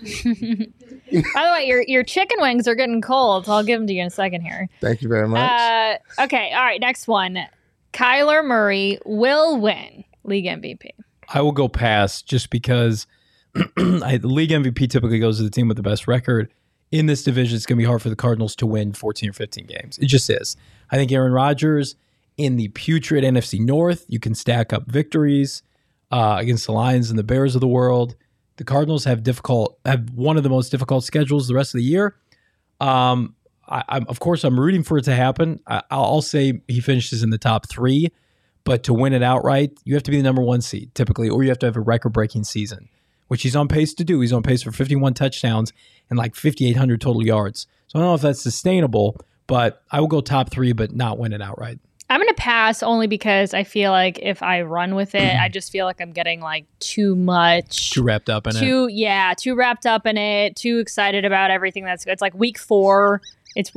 By 0.04 1.44
the 1.44 1.50
way, 1.52 1.66
your 1.66 1.82
your 1.86 2.02
chicken 2.02 2.38
wings 2.40 2.66
are 2.66 2.74
getting 2.74 3.00
cold, 3.00 3.46
so 3.46 3.52
I'll 3.52 3.62
give 3.62 3.78
them 3.78 3.86
to 3.86 3.92
you 3.92 4.00
in 4.00 4.08
a 4.08 4.10
second 4.10 4.42
here. 4.42 4.68
Thank 4.80 5.02
you 5.02 5.08
very 5.08 5.28
much. 5.28 5.48
Uh, 5.50 6.22
okay, 6.24 6.52
all 6.52 6.62
right. 6.64 6.80
Next 6.80 7.06
one, 7.06 7.38
Kyler 7.92 8.44
Murray 8.44 8.98
will 9.04 9.60
win 9.60 10.04
league 10.24 10.46
MVP. 10.46 10.90
I 11.28 11.40
will 11.40 11.52
go 11.52 11.68
pass 11.68 12.20
just 12.22 12.50
because 12.50 13.06
I, 13.56 14.18
the 14.20 14.28
league 14.28 14.50
MVP 14.50 14.90
typically 14.90 15.18
goes 15.20 15.38
to 15.38 15.44
the 15.44 15.50
team 15.50 15.68
with 15.68 15.76
the 15.76 15.82
best 15.82 16.08
record. 16.08 16.52
In 16.94 17.06
this 17.06 17.24
division, 17.24 17.56
it's 17.56 17.66
going 17.66 17.76
to 17.76 17.82
be 17.82 17.88
hard 17.88 18.02
for 18.02 18.08
the 18.08 18.14
Cardinals 18.14 18.54
to 18.54 18.66
win 18.66 18.92
14 18.92 19.30
or 19.30 19.32
15 19.32 19.66
games. 19.66 19.98
It 19.98 20.06
just 20.06 20.30
is. 20.30 20.56
I 20.92 20.96
think 20.96 21.10
Aaron 21.10 21.32
Rodgers 21.32 21.96
in 22.36 22.54
the 22.54 22.68
putrid 22.68 23.24
NFC 23.24 23.58
North, 23.58 24.04
you 24.06 24.20
can 24.20 24.32
stack 24.32 24.72
up 24.72 24.86
victories 24.86 25.64
uh, 26.12 26.36
against 26.38 26.66
the 26.66 26.72
Lions 26.72 27.10
and 27.10 27.18
the 27.18 27.24
Bears 27.24 27.56
of 27.56 27.60
the 27.60 27.66
world. 27.66 28.14
The 28.58 28.64
Cardinals 28.64 29.06
have 29.06 29.24
difficult 29.24 29.76
have 29.84 30.10
one 30.10 30.36
of 30.36 30.44
the 30.44 30.48
most 30.48 30.70
difficult 30.70 31.02
schedules 31.02 31.48
the 31.48 31.54
rest 31.56 31.74
of 31.74 31.78
the 31.78 31.84
year. 31.84 32.14
Um, 32.80 33.34
I, 33.66 34.04
of 34.06 34.20
course 34.20 34.44
I'm 34.44 34.60
rooting 34.60 34.84
for 34.84 34.96
it 34.96 35.04
to 35.06 35.16
happen. 35.16 35.58
I, 35.66 35.82
I'll 35.90 36.22
say 36.22 36.60
he 36.68 36.80
finishes 36.80 37.24
in 37.24 37.30
the 37.30 37.38
top 37.38 37.68
three, 37.68 38.12
but 38.62 38.84
to 38.84 38.94
win 38.94 39.14
it 39.14 39.22
outright, 39.24 39.72
you 39.82 39.94
have 39.94 40.04
to 40.04 40.12
be 40.12 40.18
the 40.18 40.22
number 40.22 40.42
one 40.42 40.60
seed 40.60 40.94
typically, 40.94 41.28
or 41.28 41.42
you 41.42 41.48
have 41.48 41.58
to 41.58 41.66
have 41.66 41.76
a 41.76 41.80
record 41.80 42.10
breaking 42.10 42.44
season, 42.44 42.88
which 43.28 43.42
he's 43.42 43.56
on 43.56 43.68
pace 43.68 43.94
to 43.94 44.04
do. 44.04 44.20
He's 44.20 44.32
on 44.32 44.42
pace 44.42 44.62
for 44.62 44.72
51 44.72 45.14
touchdowns 45.14 45.72
and 46.10 46.18
like 46.18 46.34
5,800 46.34 47.00
total 47.00 47.24
yards. 47.24 47.66
So 47.88 47.98
I 47.98 48.02
don't 48.02 48.10
know 48.10 48.14
if 48.14 48.20
that's 48.22 48.42
sustainable, 48.42 49.20
but 49.46 49.82
I 49.90 50.00
will 50.00 50.08
go 50.08 50.20
top 50.20 50.50
three, 50.50 50.72
but 50.72 50.94
not 50.94 51.18
win 51.18 51.32
it 51.32 51.42
outright. 51.42 51.78
I'm 52.10 52.20
gonna 52.20 52.34
pass 52.34 52.82
only 52.82 53.06
because 53.06 53.54
I 53.54 53.64
feel 53.64 53.90
like 53.90 54.18
if 54.20 54.42
I 54.42 54.60
run 54.62 54.94
with 54.94 55.14
it, 55.14 55.36
I 55.40 55.48
just 55.48 55.72
feel 55.72 55.86
like 55.86 56.00
I'm 56.00 56.12
getting 56.12 56.40
like 56.40 56.66
too 56.78 57.16
much, 57.16 57.90
Too 57.92 58.02
wrapped 58.02 58.28
up 58.28 58.46
in 58.46 58.54
it. 58.56 58.60
too 58.60 58.88
yeah, 58.88 59.32
too 59.36 59.54
wrapped 59.54 59.86
up 59.86 60.06
in 60.06 60.16
it, 60.18 60.54
too 60.54 60.78
excited 60.78 61.24
about 61.24 61.50
everything 61.50 61.84
that's. 61.84 62.04
good. 62.04 62.12
It's 62.12 62.22
like 62.22 62.34
week 62.34 62.58
four. 62.58 63.22
It's 63.56 63.72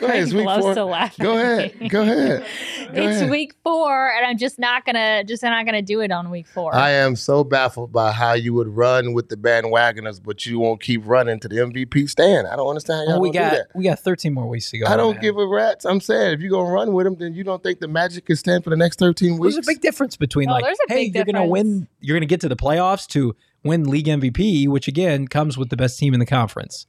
we- 0.00 0.06
Go 0.06 0.12
ahead. 0.12 0.22
It's 0.22 0.32
week 0.32 0.46
loves 0.46 0.64
four. 0.64 0.74
to 0.74 0.84
laugh 0.84 1.18
Go 1.18 1.36
ahead. 1.36 1.90
Go 1.90 2.02
ahead. 2.02 2.40
Go 2.40 2.46
it's 3.02 3.16
ahead. 3.18 3.30
week 3.30 3.54
four, 3.62 4.08
and 4.10 4.26
I'm 4.26 4.38
just 4.38 4.58
not 4.58 4.84
gonna 4.84 5.24
just 5.24 5.42
not 5.42 5.64
gonna 5.66 5.82
do 5.82 6.00
it 6.00 6.10
on 6.10 6.30
week 6.30 6.46
four. 6.46 6.74
I 6.74 6.90
am 6.90 7.16
so 7.16 7.44
baffled 7.44 7.92
by 7.92 8.12
how 8.12 8.32
you 8.32 8.54
would 8.54 8.68
run 8.68 9.12
with 9.12 9.28
the 9.28 9.36
bandwagoners, 9.36 10.22
but 10.22 10.46
you 10.46 10.58
won't 10.58 10.80
keep 10.80 11.02
running 11.04 11.38
to 11.40 11.48
the 11.48 11.56
MVP 11.56 12.08
stand. 12.08 12.46
I 12.46 12.56
don't 12.56 12.68
understand 12.68 13.08
how 13.08 13.14
y'all 13.14 13.20
we 13.20 13.30
don't 13.30 13.42
got 13.42 13.50
do 13.50 13.56
that. 13.58 13.66
we 13.74 13.84
got 13.84 13.98
13 14.00 14.32
more 14.32 14.46
weeks 14.48 14.70
to 14.70 14.78
go. 14.78 14.86
I 14.86 14.96
don't 14.96 15.14
man. 15.14 15.22
give 15.22 15.36
a 15.36 15.46
rat's. 15.46 15.84
I'm 15.84 16.00
saying 16.00 16.34
if 16.34 16.40
you're 16.40 16.50
gonna 16.50 16.70
run 16.72 16.92
with 16.92 17.04
them, 17.04 17.16
then 17.18 17.34
you 17.34 17.44
don't 17.44 17.62
think 17.62 17.80
the 17.80 17.88
Magic 17.88 18.24
can 18.26 18.36
stand 18.36 18.64
for 18.64 18.70
the 18.70 18.76
next 18.76 18.98
13 18.98 19.38
weeks. 19.38 19.54
There's 19.56 19.66
a 19.66 19.70
big 19.70 19.80
difference 19.80 20.16
between 20.16 20.48
Oh, 20.48 20.52
like, 20.52 20.76
hey, 20.88 21.10
you're 21.14 21.24
gonna 21.24 21.46
win, 21.46 21.88
you're 22.00 22.16
gonna 22.16 22.26
get 22.26 22.40
to 22.42 22.48
the 22.48 22.56
playoffs 22.56 23.06
to 23.08 23.34
win 23.64 23.84
league 23.88 24.06
MVP, 24.06 24.68
which 24.68 24.88
again 24.88 25.28
comes 25.28 25.58
with 25.58 25.68
the 25.68 25.76
best 25.76 25.98
team 25.98 26.14
in 26.14 26.20
the 26.20 26.26
conference. 26.26 26.86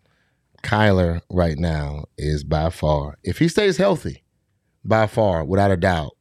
Kyler 0.64 1.22
right 1.30 1.58
now 1.58 2.06
is 2.18 2.44
by 2.44 2.70
far, 2.70 3.18
if 3.24 3.40
he 3.40 3.48
stays 3.48 3.78
healthy, 3.78 4.24
by 4.84 5.08
far, 5.08 5.44
without 5.44 5.72
a 5.72 5.78
doubt, 5.78 6.16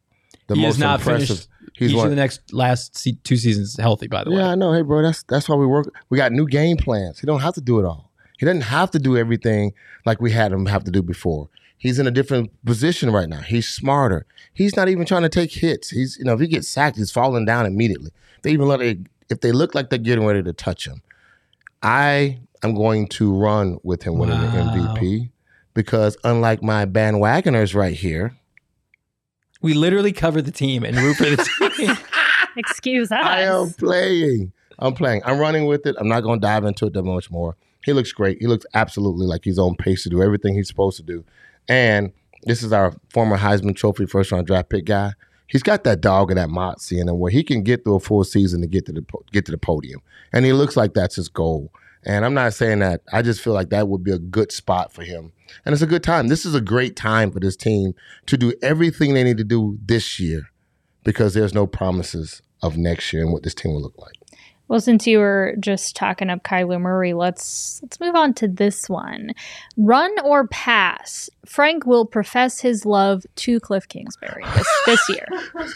the 0.47 0.55
he 0.55 0.63
most 0.63 0.79
not 0.79 1.01
impressive. 1.01 1.29
finished. 1.29 1.49
He's 1.75 1.95
one. 1.95 2.11
the 2.11 2.17
next 2.17 2.53
last 2.53 2.99
se- 2.99 3.19
two 3.25 3.37
seasons 3.37 3.77
healthy, 3.79 4.07
by 4.07 4.25
the 4.25 4.31
way, 4.31 4.39
yeah. 4.39 4.51
I 4.51 4.55
know. 4.55 4.73
Hey, 4.73 4.83
bro, 4.83 5.03
that's 5.03 5.23
that's 5.25 5.49
why 5.49 5.57
we 5.57 5.67
work. 5.67 5.93
We 6.11 6.19
got 6.19 6.33
new 6.33 6.47
game 6.47 6.77
plans. 6.77 7.21
He 7.21 7.27
don't 7.27 7.41
have 7.41 7.55
to 7.55 7.61
do 7.61 7.79
it 7.79 7.85
all. 7.85 8.11
He 8.39 8.47
doesn't 8.47 8.63
have 8.63 8.91
to 8.93 8.99
do 8.99 9.17
everything 9.17 9.73
like 10.05 10.21
we 10.21 10.31
had 10.31 10.53
him 10.53 10.67
have 10.67 10.85
to 10.85 10.91
do 10.91 11.03
before. 11.03 11.49
He's 11.79 11.99
in 11.99 12.07
a 12.07 12.11
different 12.11 12.51
position 12.65 13.11
right 13.11 13.29
now. 13.29 13.41
He's 13.41 13.69
smarter. 13.69 14.27
He's 14.53 14.77
not 14.77 14.89
even 14.89 15.07
trying 15.07 15.23
to 15.23 15.29
take 15.31 15.53
hits. 15.53 15.91
He's 15.91 16.19
you 16.19 16.25
know 16.25 16.35
if 16.35 16.41
he 16.41 16.47
gets 16.49 16.69
sacked, 16.69 16.97
he's 16.97 17.11
falling 17.11 17.45
down 17.47 17.65
immediately. 17.65 18.11
They 18.43 18.51
even 18.51 18.69
let 18.69 18.83
it 18.83 18.99
if 19.31 19.41
they 19.41 19.53
look 19.53 19.75
like 19.75 19.89
they're 19.89 19.99
getting 19.99 20.27
ready 20.27 20.43
to 20.43 20.53
touch 20.53 20.87
him. 20.87 21.03
I 21.83 22.41
am 22.63 22.75
going 22.75 23.09
to 23.09 23.35
run 23.35 23.79
with 23.83 24.03
him 24.03 24.19
winning 24.19 24.39
Wow. 24.41 24.51
the 24.75 24.81
MVP 24.81 25.31
because 25.75 26.17
unlike 26.25 26.63
my 26.63 26.87
bandwagoners 26.87 27.75
right 27.75 27.95
here, 27.95 28.37
We 29.63 29.75
literally 29.75 30.13
cover 30.13 30.41
the 30.41 30.51
team 30.51 30.85
and 30.85 30.97
root 30.97 31.17
for 31.17 31.25
the 31.25 31.71
team. 31.77 31.97
Excuse 32.57 33.13
us. 33.13 33.19
I 33.23 33.43
am 33.43 33.71
playing. 33.75 34.53
I'm 34.79 34.95
playing. 34.95 35.21
I'm 35.27 35.39
running 35.39 35.67
with 35.67 35.87
it. 35.87 35.97
I'm 35.99 36.09
not 36.09 36.23
going 36.23 36.41
to 36.41 36.47
dive 36.47 36.65
into 36.65 36.87
it 36.87 36.95
that 36.95 37.03
much 37.03 37.31
more. 37.31 37.57
He 37.85 37.93
looks 37.93 38.13
great. 38.13 38.39
He 38.41 38.47
looks 38.47 38.65
absolutely 38.75 39.27
like 39.27 39.43
he's 39.45 39.59
on 39.59 39.75
pace 39.77 40.03
to 40.05 40.09
do 40.09 40.23
everything 40.23 40.55
he's 40.55 40.69
supposed 40.69 40.97
to 40.97 41.03
do. 41.03 41.25
And 41.69 42.13
this 42.45 42.63
is 42.63 42.73
our 42.73 42.95
former 43.11 43.37
Heisman 43.37 43.77
Trophy 43.77 44.07
first 44.07 44.33
round 44.33 44.47
draft 44.47 44.71
pick 44.71 44.87
guy. 44.87 45.13
He's 45.47 45.63
got 45.63 45.85
that 45.85 46.01
dog 46.01 46.31
and 46.31 46.39
that 46.39 46.49
moxie 46.49 46.99
in 47.01 47.09
him 47.09 47.19
where 47.19 47.31
he 47.31 47.43
can 47.43 47.63
get 47.63 47.85
through 47.85 47.97
a 47.97 48.01
full 48.01 48.25
season 48.25 48.61
to 48.63 48.67
get 48.67 48.87
to 48.87 48.93
the 48.93 49.05
get 49.33 49.45
to 49.47 49.53
the 49.53 49.59
podium, 49.59 50.01
and 50.33 50.45
he 50.45 50.53
looks 50.53 50.77
like 50.77 50.95
that's 50.95 51.17
his 51.17 51.29
goal. 51.29 51.73
And 52.05 52.25
I'm 52.25 52.35
not 52.35 52.55
saying 52.55 52.79
that. 52.79 53.03
I 53.13 53.23
just 53.23 53.41
feel 53.41 53.53
like 53.53 53.71
that 53.71 53.89
would 53.89 54.03
be 54.03 54.13
a 54.13 54.19
good 54.19 54.53
spot 54.53 54.93
for 54.93 55.03
him, 55.03 55.33
and 55.65 55.73
it's 55.73 55.83
a 55.83 55.87
good 55.87 56.03
time. 56.03 56.29
This 56.29 56.47
is 56.47 56.55
a 56.55 56.61
great 56.61 56.97
time 56.97 57.31
for 57.31 57.41
this 57.41 57.57
team 57.57 57.95
to 58.27 58.37
do 58.37 58.55
everything 58.63 59.15
they 59.15 59.25
need 59.25 59.39
to 59.39 59.45
do 59.45 59.79
this 59.85 60.19
year, 60.19 60.51
because 61.05 61.35
there's 61.35 61.55
no 61.55 61.67
promises 61.67 62.43
of 62.63 62.77
next 62.77 63.13
year 63.13 63.23
and 63.23 63.33
what 63.33 63.43
this 63.43 63.55
team 63.55 63.73
will 63.73 63.83
look 63.83 63.99
like. 63.99 64.15
Well, 64.71 64.81
since 64.81 65.05
you 65.05 65.19
were 65.19 65.57
just 65.59 65.97
talking 65.97 66.31
up 66.31 66.45
Kyler 66.45 66.81
Murray, 66.81 67.13
let's 67.13 67.81
let's 67.83 67.99
move 67.99 68.15
on 68.15 68.35
to 68.35 68.47
this 68.47 68.89
one. 68.89 69.33
Run 69.77 70.15
or 70.23 70.47
pass? 70.47 71.29
Frank 71.45 71.87
will 71.87 72.07
profess 72.07 72.61
his 72.61 72.87
love 72.87 73.27
to 73.35 73.59
Cliff 73.59 73.89
Kingsbury 73.89 74.45
this, 74.55 74.69
this 74.87 75.09
year. 75.09 75.27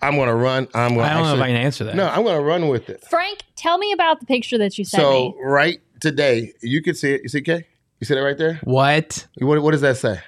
I'm 0.00 0.16
gonna 0.16 0.34
run. 0.34 0.68
I'm 0.74 0.90
gonna. 0.96 1.02
I 1.02 1.14
don't 1.14 1.22
know 1.24 1.34
if 1.36 1.40
I 1.42 1.46
can 1.48 1.56
answer 1.56 1.84
that. 1.84 1.94
No, 1.94 2.06
I'm 2.08 2.24
gonna 2.24 2.40
run 2.42 2.68
with 2.68 2.88
it. 2.90 3.04
Frank, 3.08 3.40
tell 3.56 3.78
me 3.78 3.92
about 3.92 4.20
the 4.20 4.26
picture 4.26 4.58
that 4.58 4.76
you 4.78 4.84
sent 4.84 5.00
So 5.02 5.10
me. 5.30 5.34
right 5.42 5.80
today, 6.00 6.52
you 6.62 6.82
can 6.82 6.94
see 6.94 7.14
it. 7.14 7.22
You 7.22 7.28
see, 7.28 7.40
Kay? 7.42 7.66
You 8.00 8.04
see 8.06 8.14
that 8.14 8.20
right 8.20 8.36
there? 8.36 8.60
What? 8.64 9.26
What, 9.38 9.62
what 9.62 9.70
does 9.70 9.80
that 9.82 9.96
say? 9.96 10.20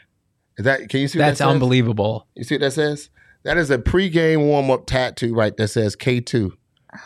Is 0.56 0.64
that? 0.64 0.88
Can 0.88 1.00
you 1.00 1.08
see? 1.08 1.18
What 1.18 1.26
That's 1.26 1.38
that 1.38 1.44
says? 1.44 1.52
unbelievable. 1.52 2.26
You 2.34 2.44
see 2.44 2.54
what 2.54 2.60
that 2.60 2.72
says? 2.72 3.10
That 3.42 3.56
is 3.58 3.70
a 3.70 3.78
pregame 3.78 4.46
warm 4.46 4.70
up 4.70 4.86
tattoo 4.86 5.34
right 5.34 5.54
that 5.56 5.68
says 5.68 5.96
K2. 5.96 6.52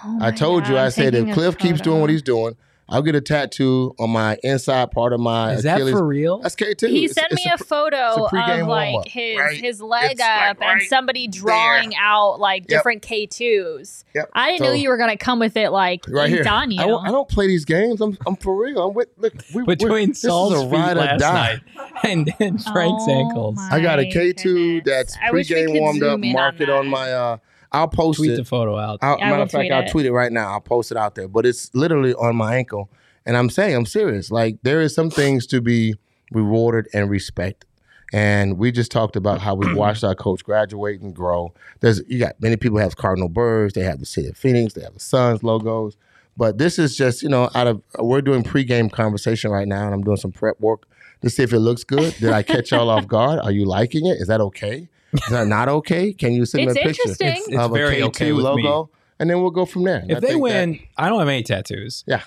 Oh 0.04 0.18
I 0.20 0.30
told 0.30 0.64
God, 0.64 0.70
you, 0.70 0.76
I 0.76 0.84
I'm 0.84 0.90
said 0.90 1.14
if 1.14 1.32
Cliff 1.34 1.56
keeps 1.58 1.80
doing 1.80 2.00
what 2.00 2.10
he's 2.10 2.22
doing, 2.22 2.56
I'll 2.90 3.02
get 3.02 3.14
a 3.14 3.20
tattoo 3.20 3.94
on 3.98 4.10
my 4.10 4.38
inside 4.42 4.90
part 4.92 5.12
of 5.12 5.20
my 5.20 5.52
Is 5.52 5.64
that 5.64 5.78
for 5.80 6.06
real? 6.06 6.38
That's 6.38 6.56
K2. 6.56 6.88
He 6.88 7.04
It's- 7.04 7.14
sent 7.14 7.32
it's 7.32 7.44
me 7.44 7.50
a, 7.52 7.56
pre- 7.58 7.66
photo 7.66 7.96
a 8.32 8.60
of 8.62 8.66
like 8.68 9.06
his 9.08 9.38
Right. 9.38 9.60
his 9.60 9.82
leg 9.82 10.12
It's 10.12 10.20
like 10.20 10.50
up 10.52 10.56
and 10.62 10.82
somebody 10.82 11.28
drawing 11.28 11.94
out 11.96 12.40
like 12.40 12.62
Yep. 12.62 12.68
different 12.68 13.02
K2s. 13.02 14.04
Yep. 14.14 14.30
I 14.32 14.52
didn't 14.52 14.62
know 14.66 14.72
you 14.72 14.88
were 14.88 14.96
gonna 14.96 15.16
come 15.18 15.38
with 15.38 15.56
it 15.56 15.70
like 15.70 16.04
right 16.08 16.30
here. 16.30 16.44
on 16.48 16.70
you. 16.70 16.80
I 16.80 16.86
don't, 16.86 17.06
I 17.06 17.10
don't 17.10 17.28
play 17.28 17.46
these 17.46 17.64
games. 17.66 18.00
I'm, 18.00 18.16
I'm 18.26 18.36
for 18.36 18.56
real. 18.56 18.88
I'm 18.88 18.94
with. 18.94 19.08
Look, 19.18 19.34
we, 19.54 19.62
we're- 19.62 19.76
Between 19.76 20.08
this 20.08 20.18
is 20.18 20.22
Saul's 20.22 20.54
a 20.54 20.60
feet 20.62 20.72
ride 20.72 20.96
or 20.96 21.00
last 21.00 21.20
die. 21.20 21.60
night 21.76 21.92
and, 22.04 22.34
and 22.40 22.64
Frank's 22.64 23.04
Oh 23.06 23.10
ankles. 23.12 23.58
I 23.70 23.80
got 23.80 23.98
a 23.98 24.04
K2 24.04 24.42
goodness. 24.42 24.82
that's 24.86 25.16
I 25.22 25.30
wish 25.30 25.50
we 25.50 25.56
pregame 25.56 25.78
warmed 25.80 26.02
up. 26.02 26.10
zoom 26.12 26.24
in 26.24 26.32
Mark 26.32 26.60
it 26.60 26.70
on 26.70 26.86
my. 26.88 27.12
uh 27.12 27.36
I'll 27.72 27.88
post 27.88 28.18
Tweet 28.18 28.32
it. 28.32 28.36
the 28.36 28.44
photo 28.44 28.78
out. 28.78 28.98
I'll, 29.02 29.16
I 29.20 29.30
matter 29.30 29.42
of 29.42 29.50
fact, 29.50 29.62
tweet 29.62 29.72
I'll 29.72 29.84
it. 29.84 29.90
tweet 29.90 30.06
it 30.06 30.12
right 30.12 30.32
now. 30.32 30.50
I'll 30.52 30.60
post 30.60 30.90
it 30.90 30.96
out 30.96 31.14
there. 31.14 31.28
But 31.28 31.44
it's 31.46 31.70
literally 31.74 32.14
on 32.14 32.36
my 32.36 32.56
ankle. 32.56 32.90
And 33.26 33.36
I'm 33.36 33.50
saying, 33.50 33.74
I'm 33.76 33.84
serious. 33.86 34.30
Like, 34.30 34.56
there 34.62 34.80
is 34.80 34.94
some 34.94 35.10
things 35.10 35.46
to 35.48 35.60
be 35.60 35.94
rewarded 36.32 36.88
and 36.94 37.10
respected. 37.10 37.66
And 38.12 38.56
we 38.56 38.72
just 38.72 38.90
talked 38.90 39.16
about 39.16 39.40
how 39.40 39.54
we 39.54 39.72
watched 39.74 40.02
our 40.02 40.14
coach 40.14 40.42
graduate 40.44 41.00
and 41.02 41.14
grow. 41.14 41.52
There's 41.80 42.00
you 42.08 42.18
got 42.18 42.40
many 42.40 42.56
people 42.56 42.78
have 42.78 42.96
Cardinal 42.96 43.28
Birds, 43.28 43.74
they 43.74 43.82
have 43.82 44.00
the 44.00 44.06
City 44.06 44.28
of 44.28 44.36
Phoenix, 44.36 44.72
they 44.72 44.82
have 44.82 44.94
the 44.94 45.00
Suns 45.00 45.42
logos. 45.42 45.96
But 46.36 46.56
this 46.56 46.78
is 46.78 46.96
just, 46.96 47.22
you 47.22 47.28
know, 47.28 47.50
out 47.54 47.66
of 47.66 47.82
we're 47.98 48.22
doing 48.22 48.44
pregame 48.44 48.90
conversation 48.90 49.50
right 49.50 49.66
now, 49.68 49.84
and 49.84 49.92
I'm 49.92 50.02
doing 50.02 50.16
some 50.16 50.32
prep 50.32 50.58
work 50.60 50.86
to 51.20 51.28
see 51.28 51.42
if 51.42 51.52
it 51.52 51.58
looks 51.58 51.82
good. 51.84 52.14
Did 52.20 52.30
I 52.30 52.42
catch 52.44 52.70
y'all 52.70 52.88
off 52.88 53.08
guard? 53.08 53.40
Are 53.40 53.50
you 53.50 53.64
liking 53.64 54.06
it? 54.06 54.18
Is 54.20 54.28
that 54.28 54.40
okay? 54.40 54.88
Is 55.12 55.28
that 55.30 55.46
not 55.46 55.68
okay? 55.68 56.12
Can 56.12 56.32
you 56.32 56.44
send 56.44 56.66
me 56.66 56.70
a 56.72 56.74
picture 56.74 56.88
interesting. 57.02 57.28
It's, 57.28 57.48
it's 57.48 57.56
of 57.58 57.70
a 57.70 57.74
very 57.74 57.96
K2 57.96 58.02
okay 58.08 58.32
with 58.32 58.44
logo? 58.44 58.84
me. 58.84 58.90
And 59.20 59.28
then 59.30 59.40
we'll 59.40 59.50
go 59.50 59.64
from 59.64 59.84
there. 59.84 59.96
And 59.98 60.12
I 60.12 60.14
If 60.16 60.20
they 60.20 60.28
think 60.28 60.36
that- 60.38 60.40
win, 60.42 60.80
I 60.96 61.08
don't 61.08 61.18
have 61.18 61.28
any 61.28 61.42
tattoos. 61.42 62.04
Yeah. 62.06 62.22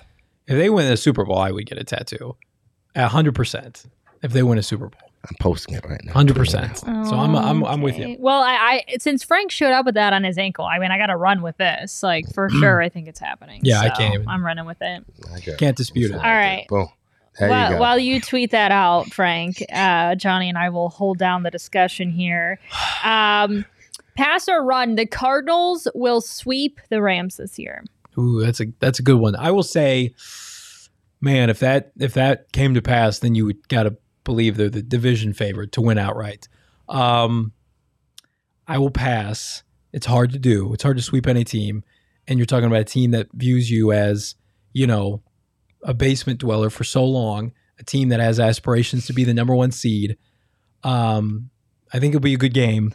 If 0.48 0.58
they 0.58 0.70
win 0.70 0.90
the 0.90 0.98
Super 0.98 1.24
Bowl, 1.24 1.38
I 1.38 1.52
would 1.52 1.66
get 1.66 1.78
a 1.78 1.84
tattoo. 1.84 2.36
A 2.96 3.08
hundred 3.08 3.36
percent. 3.36 3.86
If 4.22 4.34
they 4.34 4.44
win 4.44 4.58
a 4.58 4.64
Super 4.64 4.88
Bowl, 4.90 5.10
I'm 5.30 5.36
posting 5.40 5.76
it 5.76 5.86
right 5.86 6.04
now. 6.04 6.12
hundred 6.14 6.36
percent. 6.36 6.80
So 6.80 6.88
I'm, 6.90 7.36
I'm, 7.36 7.64
I'm 7.64 7.82
with 7.82 7.94
Okay. 7.96 8.12
you. 8.12 8.18
Well, 8.20 8.42
I, 8.42 8.82
I 8.90 8.98
since 9.00 9.24
Frank 9.24 9.52
showed 9.52 9.72
up 9.72 9.86
with 9.86 9.96
that 9.96 10.12
on 10.14 10.24
his 10.26 10.38
ankle, 10.38 10.66
I 10.66 10.80
mean, 10.80 10.92
I 10.92 10.98
got 10.98 11.06
to 11.08 11.16
run 11.16 11.42
with 11.42 11.56
this. 11.58 12.04
Like 12.04 12.26
for 12.34 12.50
sure, 12.50 12.82
I 12.82 12.90
think 12.90 13.08
it's 13.08 13.20
happening. 13.20 13.62
Yeah, 13.64 13.80
I 13.80 13.88
So 13.90 13.94
can't 13.96 14.14
even- 14.16 14.28
I'm 14.28 14.44
running 14.46 14.66
with 14.66 14.82
it. 14.82 15.06
Okay. 15.38 15.56
Can't 15.58 15.78
dispute 15.78 16.12
it. 16.12 16.16
All 16.16 16.22
right. 16.22 16.66
Boom. 16.68 16.90
There 17.42 17.50
while, 17.50 17.72
you 17.72 17.76
go. 17.76 17.82
while 17.82 18.00
you 18.00 18.22
tweet 18.22 18.52
that 18.52 18.72
out, 18.72 19.12
Frank, 19.12 19.66
uh, 19.74 20.14
Johnny 20.14 20.48
and 20.48 20.60
I 20.60 20.70
will 20.70 20.90
hold 20.90 21.18
down 21.18 21.42
the 21.44 21.52
discussion 21.52 22.12
here. 22.12 22.60
Um, 23.04 23.66
pass 24.16 24.48
or 24.48 24.64
run, 24.64 24.94
the 24.94 25.08
Cardinals 25.08 25.88
will 25.96 26.22
sweep 26.22 26.80
the 26.90 27.02
Rams 27.02 27.38
this 27.38 27.58
year. 27.58 27.84
Ooh, 28.16 28.40
that's 28.46 28.60
a 28.60 28.66
that's 28.80 29.00
a 29.00 29.02
good 29.02 29.16
one. 29.16 29.36
I 29.36 29.50
will 29.50 29.64
say, 29.64 30.14
man, 31.20 31.50
if 31.50 31.58
that 31.62 31.94
if 31.98 32.14
that 32.14 32.52
came 32.52 32.76
to 32.76 32.82
pass, 32.84 33.18
then 33.18 33.34
you 33.34 33.48
would 33.48 33.68
got 33.70 33.84
to 33.84 33.98
believe 34.24 34.56
they're 34.56 34.70
the 34.70 34.84
division 34.84 35.34
favorite 35.34 35.72
to 35.72 35.82
win 35.82 35.98
outright. 35.98 36.48
Um, 36.88 37.54
I 38.68 38.78
will 38.78 38.92
pass. 38.92 39.64
It's 39.92 40.06
hard 40.06 40.32
to 40.34 40.40
do. 40.40 40.72
It's 40.74 40.84
hard 40.84 40.98
to 40.98 41.04
sweep 41.04 41.26
any 41.26 41.44
team, 41.44 41.84
and 42.28 42.38
you're 42.38 42.46
talking 42.46 42.68
about 42.68 42.82
a 42.82 42.86
team 42.86 43.12
that 43.12 43.30
views 43.34 43.72
you 43.72 43.92
as, 43.92 44.36
you 44.74 44.86
know, 44.86 45.24
a 45.84 45.94
basement 45.94 46.40
dweller 46.40 46.70
for 46.70 46.84
so 46.84 47.04
long, 47.04 47.54
a 47.80 47.84
team 47.84 48.10
that 48.10 48.20
has 48.20 48.40
aspirations 48.40 49.06
to 49.08 49.14
be 49.14 49.24
the 49.24 49.34
number 49.34 49.56
one 49.56 49.72
seed. 49.72 50.18
Um, 50.84 51.50
I 51.94 52.00
think 52.00 52.12
it'll 52.12 52.22
be 52.22 52.34
a 52.34 52.38
good 52.38 52.54
game. 52.54 52.94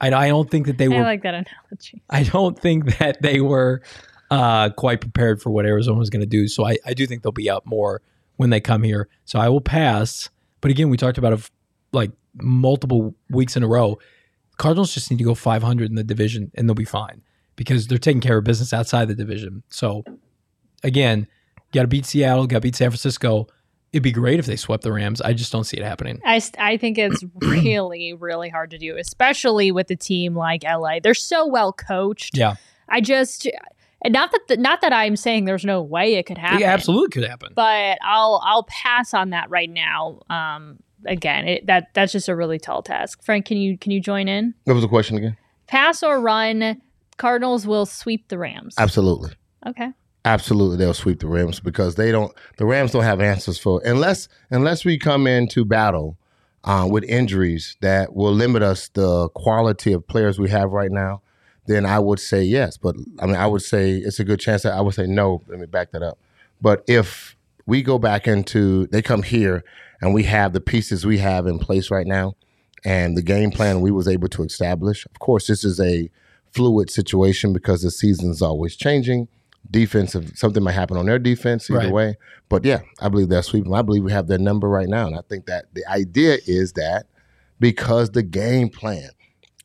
I, 0.00 0.12
I 0.12 0.28
don't 0.28 0.50
think 0.50 0.66
that 0.66 0.78
they 0.78 0.88
were. 0.88 0.96
I 0.96 1.02
like 1.02 1.22
that 1.22 1.34
analogy. 1.34 2.02
I 2.10 2.22
don't 2.22 2.58
think 2.58 2.98
that 2.98 3.22
they 3.22 3.40
were 3.40 3.82
uh, 4.30 4.70
quite 4.70 5.00
prepared 5.00 5.40
for 5.40 5.50
what 5.50 5.66
Arizona 5.66 5.98
was 5.98 6.10
going 6.10 6.20
to 6.20 6.26
do. 6.26 6.48
So 6.48 6.66
I, 6.66 6.76
I 6.84 6.94
do 6.94 7.06
think 7.06 7.22
they'll 7.22 7.32
be 7.32 7.50
up 7.50 7.66
more 7.66 8.02
when 8.36 8.50
they 8.50 8.60
come 8.60 8.82
here. 8.82 9.08
So 9.24 9.38
I 9.38 9.48
will 9.48 9.60
pass. 9.60 10.28
But 10.60 10.70
again, 10.70 10.90
we 10.90 10.96
talked 10.96 11.18
about 11.18 11.32
it 11.32 11.50
like 11.92 12.10
multiple 12.34 13.14
weeks 13.30 13.56
in 13.56 13.62
a 13.62 13.68
row. 13.68 13.98
Cardinals 14.58 14.94
just 14.94 15.10
need 15.10 15.18
to 15.18 15.24
go 15.24 15.34
500 15.34 15.88
in 15.88 15.96
the 15.96 16.04
division 16.04 16.50
and 16.54 16.68
they'll 16.68 16.74
be 16.74 16.84
fine 16.84 17.22
because 17.56 17.86
they're 17.86 17.98
taking 17.98 18.20
care 18.20 18.38
of 18.38 18.44
business 18.44 18.72
outside 18.72 19.08
the 19.08 19.14
division. 19.14 19.62
So 19.68 20.04
again, 20.82 21.26
got 21.76 21.82
to 21.82 21.88
beat 21.88 22.06
Seattle, 22.06 22.46
got 22.46 22.56
to 22.56 22.60
beat 22.60 22.76
San 22.76 22.90
Francisco. 22.90 23.46
It'd 23.92 24.02
be 24.02 24.12
great 24.12 24.38
if 24.38 24.46
they 24.46 24.56
swept 24.56 24.82
the 24.82 24.92
Rams. 24.92 25.20
I 25.20 25.32
just 25.32 25.52
don't 25.52 25.64
see 25.64 25.76
it 25.76 25.84
happening. 25.84 26.20
I, 26.24 26.42
I 26.58 26.76
think 26.76 26.98
it's 26.98 27.22
really, 27.40 28.14
really 28.14 28.48
hard 28.48 28.70
to 28.72 28.78
do, 28.78 28.96
especially 28.96 29.70
with 29.70 29.90
a 29.90 29.96
team 29.96 30.34
like 30.34 30.64
LA. 30.64 30.98
They're 31.02 31.14
so 31.14 31.46
well 31.46 31.72
coached. 31.72 32.36
Yeah. 32.36 32.56
I 32.88 33.00
just, 33.00 33.48
and 34.02 34.12
not 34.12 34.32
that 34.32 34.40
the, 34.48 34.56
not 34.56 34.80
that 34.82 34.92
I'm 34.92 35.16
saying 35.16 35.44
there's 35.44 35.64
no 35.64 35.82
way 35.82 36.14
it 36.14 36.24
could 36.26 36.38
happen. 36.38 36.62
It 36.62 36.66
absolutely 36.66 37.08
could 37.08 37.28
happen. 37.28 37.52
But 37.54 37.98
I'll 38.02 38.40
I'll 38.44 38.64
pass 38.64 39.14
on 39.14 39.30
that 39.30 39.50
right 39.50 39.70
now. 39.70 40.20
Um, 40.30 40.78
again, 41.04 41.48
it, 41.48 41.66
that 41.66 41.88
that's 41.94 42.12
just 42.12 42.28
a 42.28 42.36
really 42.36 42.58
tall 42.58 42.82
task. 42.82 43.22
Frank, 43.24 43.46
can 43.46 43.56
you 43.56 43.78
can 43.78 43.92
you 43.92 44.00
join 44.00 44.28
in? 44.28 44.54
What 44.64 44.74
was 44.74 44.82
the 44.82 44.88
question 44.88 45.16
again? 45.16 45.36
Pass 45.66 46.02
or 46.02 46.20
run? 46.20 46.80
Cardinals 47.16 47.66
will 47.66 47.86
sweep 47.86 48.28
the 48.28 48.38
Rams. 48.38 48.74
Absolutely. 48.78 49.32
Okay. 49.66 49.90
Absolutely, 50.26 50.76
they'll 50.76 50.92
sweep 50.92 51.20
the 51.20 51.28
Rams 51.28 51.60
because 51.60 51.94
they 51.94 52.10
don't. 52.10 52.34
The 52.56 52.66
Rams 52.66 52.90
don't 52.90 53.04
have 53.04 53.20
answers 53.20 53.60
for 53.60 53.80
unless 53.84 54.28
unless 54.50 54.84
we 54.84 54.98
come 54.98 55.24
into 55.24 55.64
battle 55.64 56.18
uh, 56.64 56.88
with 56.90 57.04
injuries 57.04 57.76
that 57.80 58.12
will 58.12 58.32
limit 58.32 58.60
us 58.60 58.88
the 58.88 59.28
quality 59.30 59.92
of 59.92 60.04
players 60.08 60.40
we 60.40 60.50
have 60.50 60.72
right 60.72 60.90
now. 60.90 61.22
Then 61.66 61.86
I 61.86 62.00
would 62.00 62.18
say 62.18 62.42
yes, 62.42 62.76
but 62.76 62.96
I 63.20 63.26
mean 63.26 63.36
I 63.36 63.46
would 63.46 63.62
say 63.62 63.92
it's 63.92 64.18
a 64.18 64.24
good 64.24 64.40
chance 64.40 64.64
that 64.64 64.72
I 64.72 64.80
would 64.80 64.94
say 64.94 65.06
no. 65.06 65.42
Let 65.46 65.60
me 65.60 65.66
back 65.66 65.92
that 65.92 66.02
up. 66.02 66.18
But 66.60 66.82
if 66.88 67.36
we 67.64 67.80
go 67.82 67.96
back 67.96 68.26
into 68.26 68.88
they 68.88 69.02
come 69.02 69.22
here 69.22 69.62
and 70.00 70.12
we 70.12 70.24
have 70.24 70.52
the 70.52 70.60
pieces 70.60 71.06
we 71.06 71.18
have 71.18 71.46
in 71.46 71.60
place 71.60 71.88
right 71.88 72.06
now 72.06 72.34
and 72.84 73.16
the 73.16 73.22
game 73.22 73.52
plan 73.52 73.80
we 73.80 73.92
was 73.92 74.08
able 74.08 74.28
to 74.30 74.42
establish. 74.42 75.06
Of 75.06 75.20
course, 75.20 75.46
this 75.46 75.62
is 75.62 75.78
a 75.78 76.10
fluid 76.50 76.90
situation 76.90 77.52
because 77.52 77.82
the 77.82 77.92
season 77.92 78.28
is 78.30 78.42
always 78.42 78.74
changing 78.74 79.28
defensive 79.76 80.32
something 80.34 80.62
might 80.62 80.72
happen 80.72 80.96
on 80.96 81.04
their 81.04 81.18
defense 81.18 81.68
either 81.68 81.80
Right. 81.80 81.92
way. 81.92 82.14
But 82.48 82.64
yeah, 82.64 82.80
I 82.98 83.10
believe 83.10 83.28
they're 83.28 83.42
sweeping. 83.42 83.74
I 83.74 83.82
believe 83.82 84.02
we 84.02 84.12
have 84.12 84.26
their 84.26 84.38
number 84.38 84.70
right 84.70 84.88
now. 84.88 85.06
And 85.06 85.14
I 85.14 85.20
think 85.28 85.44
that 85.46 85.66
the 85.74 85.84
idea 85.86 86.38
is 86.46 86.72
that 86.72 87.04
because 87.60 88.12
the 88.12 88.22
game 88.22 88.70
plan 88.70 89.10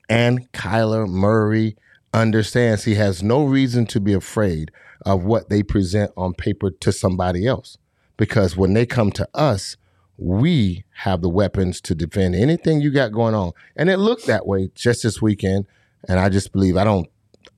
and 0.10 0.52
Kyler 0.52 1.08
Murray 1.08 1.78
understands 2.14 2.84
he 2.84 2.96
has 2.96 3.24
no 3.24 3.46
reason 3.46 3.86
to 3.86 4.02
be 4.02 4.12
afraid 4.12 4.70
of 5.06 5.24
what 5.24 5.48
they 5.48 5.64
present 5.64 6.12
on 6.18 6.34
paper 6.34 6.70
to 6.72 6.92
somebody 6.92 7.48
else. 7.48 7.78
Because 8.18 8.58
when 8.58 8.74
they 8.74 8.86
come 8.86 9.12
to 9.14 9.28
us, 9.34 9.78
we 10.18 10.84
have 11.04 11.22
the 11.22 11.30
weapons 11.30 11.80
to 11.82 11.96
defend 11.96 12.36
anything 12.36 12.82
you 12.82 12.92
got 12.92 13.14
going 13.14 13.34
on. 13.34 13.54
And 13.78 13.90
it 13.90 13.98
looked 13.98 14.26
that 14.28 14.46
way 14.46 14.72
just 14.76 15.04
this 15.04 15.22
weekend. 15.22 15.68
And 16.10 16.20
I 16.20 16.28
just 16.28 16.52
believe 16.52 16.76
I 16.76 16.84
don't 16.84 17.08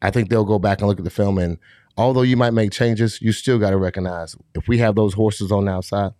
I 0.03 0.11
think 0.11 0.29
they'll 0.29 0.43
go 0.43 0.59
back 0.59 0.79
and 0.79 0.87
look 0.89 0.99
at 0.99 1.05
the 1.05 1.09
film 1.09 1.37
and 1.37 1.57
although 1.97 2.21
you 2.21 2.37
might 2.37 2.53
make 2.53 2.71
changes, 2.71 3.21
you 3.21 3.31
still 3.31 3.59
got 3.59 3.71
to 3.71 3.77
recognize 3.77 4.35
if 4.55 4.67
we 4.67 4.79
have 4.79 4.95
those 4.95 5.13
horses 5.13 5.51
on 5.51 5.65
the 5.65 5.71
outside, 5.71 6.11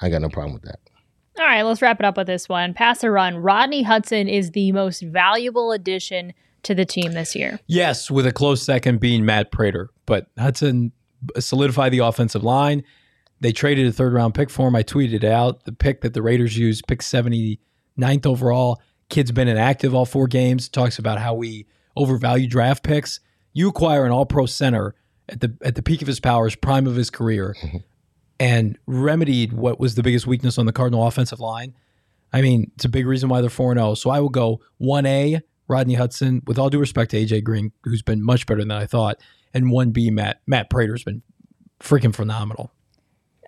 I 0.00 0.08
got 0.08 0.22
no 0.22 0.28
problem 0.28 0.54
with 0.54 0.62
that. 0.62 0.80
All 1.38 1.44
right, 1.44 1.62
let's 1.62 1.82
wrap 1.82 2.00
it 2.00 2.06
up 2.06 2.16
with 2.16 2.26
this 2.26 2.48
one. 2.48 2.72
Pass 2.72 3.04
or 3.04 3.12
run? 3.12 3.36
Rodney 3.36 3.82
Hudson 3.82 4.26
is 4.28 4.52
the 4.52 4.72
most 4.72 5.02
valuable 5.02 5.70
addition 5.72 6.32
to 6.62 6.74
the 6.74 6.86
team 6.86 7.12
this 7.12 7.36
year. 7.36 7.60
Yes, 7.66 8.10
with 8.10 8.26
a 8.26 8.32
close 8.32 8.62
second 8.62 9.00
being 9.00 9.24
Matt 9.24 9.52
Prater. 9.52 9.90
But 10.06 10.28
Hudson 10.38 10.92
solidified 11.38 11.92
the 11.92 11.98
offensive 11.98 12.42
line. 12.42 12.84
They 13.40 13.52
traded 13.52 13.86
a 13.86 13.92
third 13.92 14.14
round 14.14 14.34
pick 14.34 14.48
for 14.48 14.66
him. 14.66 14.74
I 14.74 14.82
tweeted 14.82 15.12
it 15.12 15.24
out. 15.24 15.64
The 15.64 15.72
pick 15.72 16.00
that 16.00 16.14
the 16.14 16.22
Raiders 16.22 16.56
used, 16.56 16.86
pick 16.86 17.00
79th 17.00 17.58
overall. 18.24 18.80
Kid's 19.10 19.30
been 19.30 19.48
inactive 19.48 19.94
all 19.94 20.06
four 20.06 20.26
games. 20.26 20.68
Talks 20.68 20.98
about 20.98 21.18
how 21.18 21.34
we 21.34 21.66
overvalue 21.96 22.48
draft 22.48 22.82
picks. 22.82 23.20
You 23.56 23.70
acquire 23.70 24.04
an 24.04 24.12
all 24.12 24.26
pro 24.26 24.44
center 24.44 24.94
at 25.30 25.40
the 25.40 25.56
at 25.62 25.76
the 25.76 25.82
peak 25.82 26.02
of 26.02 26.06
his 26.08 26.20
powers, 26.20 26.54
prime 26.54 26.86
of 26.86 26.94
his 26.94 27.08
career, 27.08 27.56
and 28.40 28.78
remedied 28.86 29.54
what 29.54 29.80
was 29.80 29.94
the 29.94 30.02
biggest 30.02 30.26
weakness 30.26 30.58
on 30.58 30.66
the 30.66 30.72
Cardinal 30.72 31.06
offensive 31.06 31.40
line. 31.40 31.74
I 32.34 32.42
mean, 32.42 32.70
it's 32.74 32.84
a 32.84 32.88
big 32.90 33.06
reason 33.06 33.30
why 33.30 33.40
they're 33.40 33.48
4 33.48 33.72
0. 33.74 33.94
So 33.94 34.10
I 34.10 34.20
will 34.20 34.28
go 34.28 34.60
1A, 34.78 35.40
Rodney 35.68 35.94
Hudson, 35.94 36.42
with 36.46 36.58
all 36.58 36.68
due 36.68 36.78
respect 36.78 37.12
to 37.12 37.16
AJ 37.16 37.44
Green, 37.44 37.72
who's 37.84 38.02
been 38.02 38.22
much 38.22 38.44
better 38.44 38.60
than 38.60 38.72
I 38.72 38.84
thought, 38.84 39.16
and 39.54 39.66
1B, 39.66 40.10
Matt 40.10 40.42
Matt 40.46 40.68
Prater's 40.68 41.02
been 41.02 41.22
freaking 41.80 42.14
phenomenal. 42.14 42.70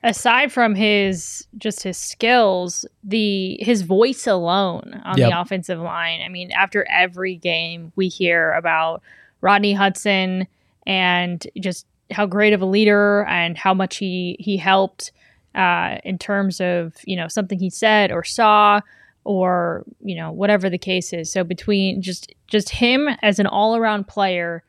Aside 0.02 0.52
from 0.52 0.74
his 0.74 1.46
just 1.58 1.82
his 1.82 1.98
skills, 1.98 2.86
the 3.04 3.58
his 3.60 3.82
voice 3.82 4.26
alone 4.26 5.02
on 5.04 5.18
Yep. 5.18 5.30
the 5.30 5.38
offensive 5.38 5.80
line. 5.80 6.22
I 6.22 6.28
mean, 6.28 6.50
after 6.52 6.86
every 6.90 7.34
game, 7.36 7.92
we 7.94 8.08
hear 8.08 8.52
about 8.52 9.02
Rodney 9.40 9.72
Hudson 9.72 10.46
and 10.86 11.46
just 11.58 11.86
how 12.10 12.26
great 12.26 12.52
of 12.52 12.62
a 12.62 12.66
leader 12.66 13.24
and 13.24 13.56
how 13.56 13.74
much 13.74 13.98
he 13.98 14.36
he 14.38 14.56
helped 14.56 15.12
uh, 15.54 15.98
in 16.04 16.18
terms 16.18 16.60
of 16.60 16.94
you 17.04 17.16
know 17.16 17.28
something 17.28 17.58
he 17.58 17.70
said 17.70 18.10
or 18.10 18.24
saw 18.24 18.80
or 19.24 19.84
you 20.00 20.16
know 20.16 20.32
whatever 20.32 20.70
the 20.70 20.78
case 20.78 21.12
is. 21.12 21.30
So 21.30 21.44
between 21.44 22.00
just 22.00 22.32
just 22.46 22.70
him 22.70 23.08
as 23.22 23.38
an 23.38 23.46
all 23.46 23.76
around 23.76 24.08
player, 24.08 24.64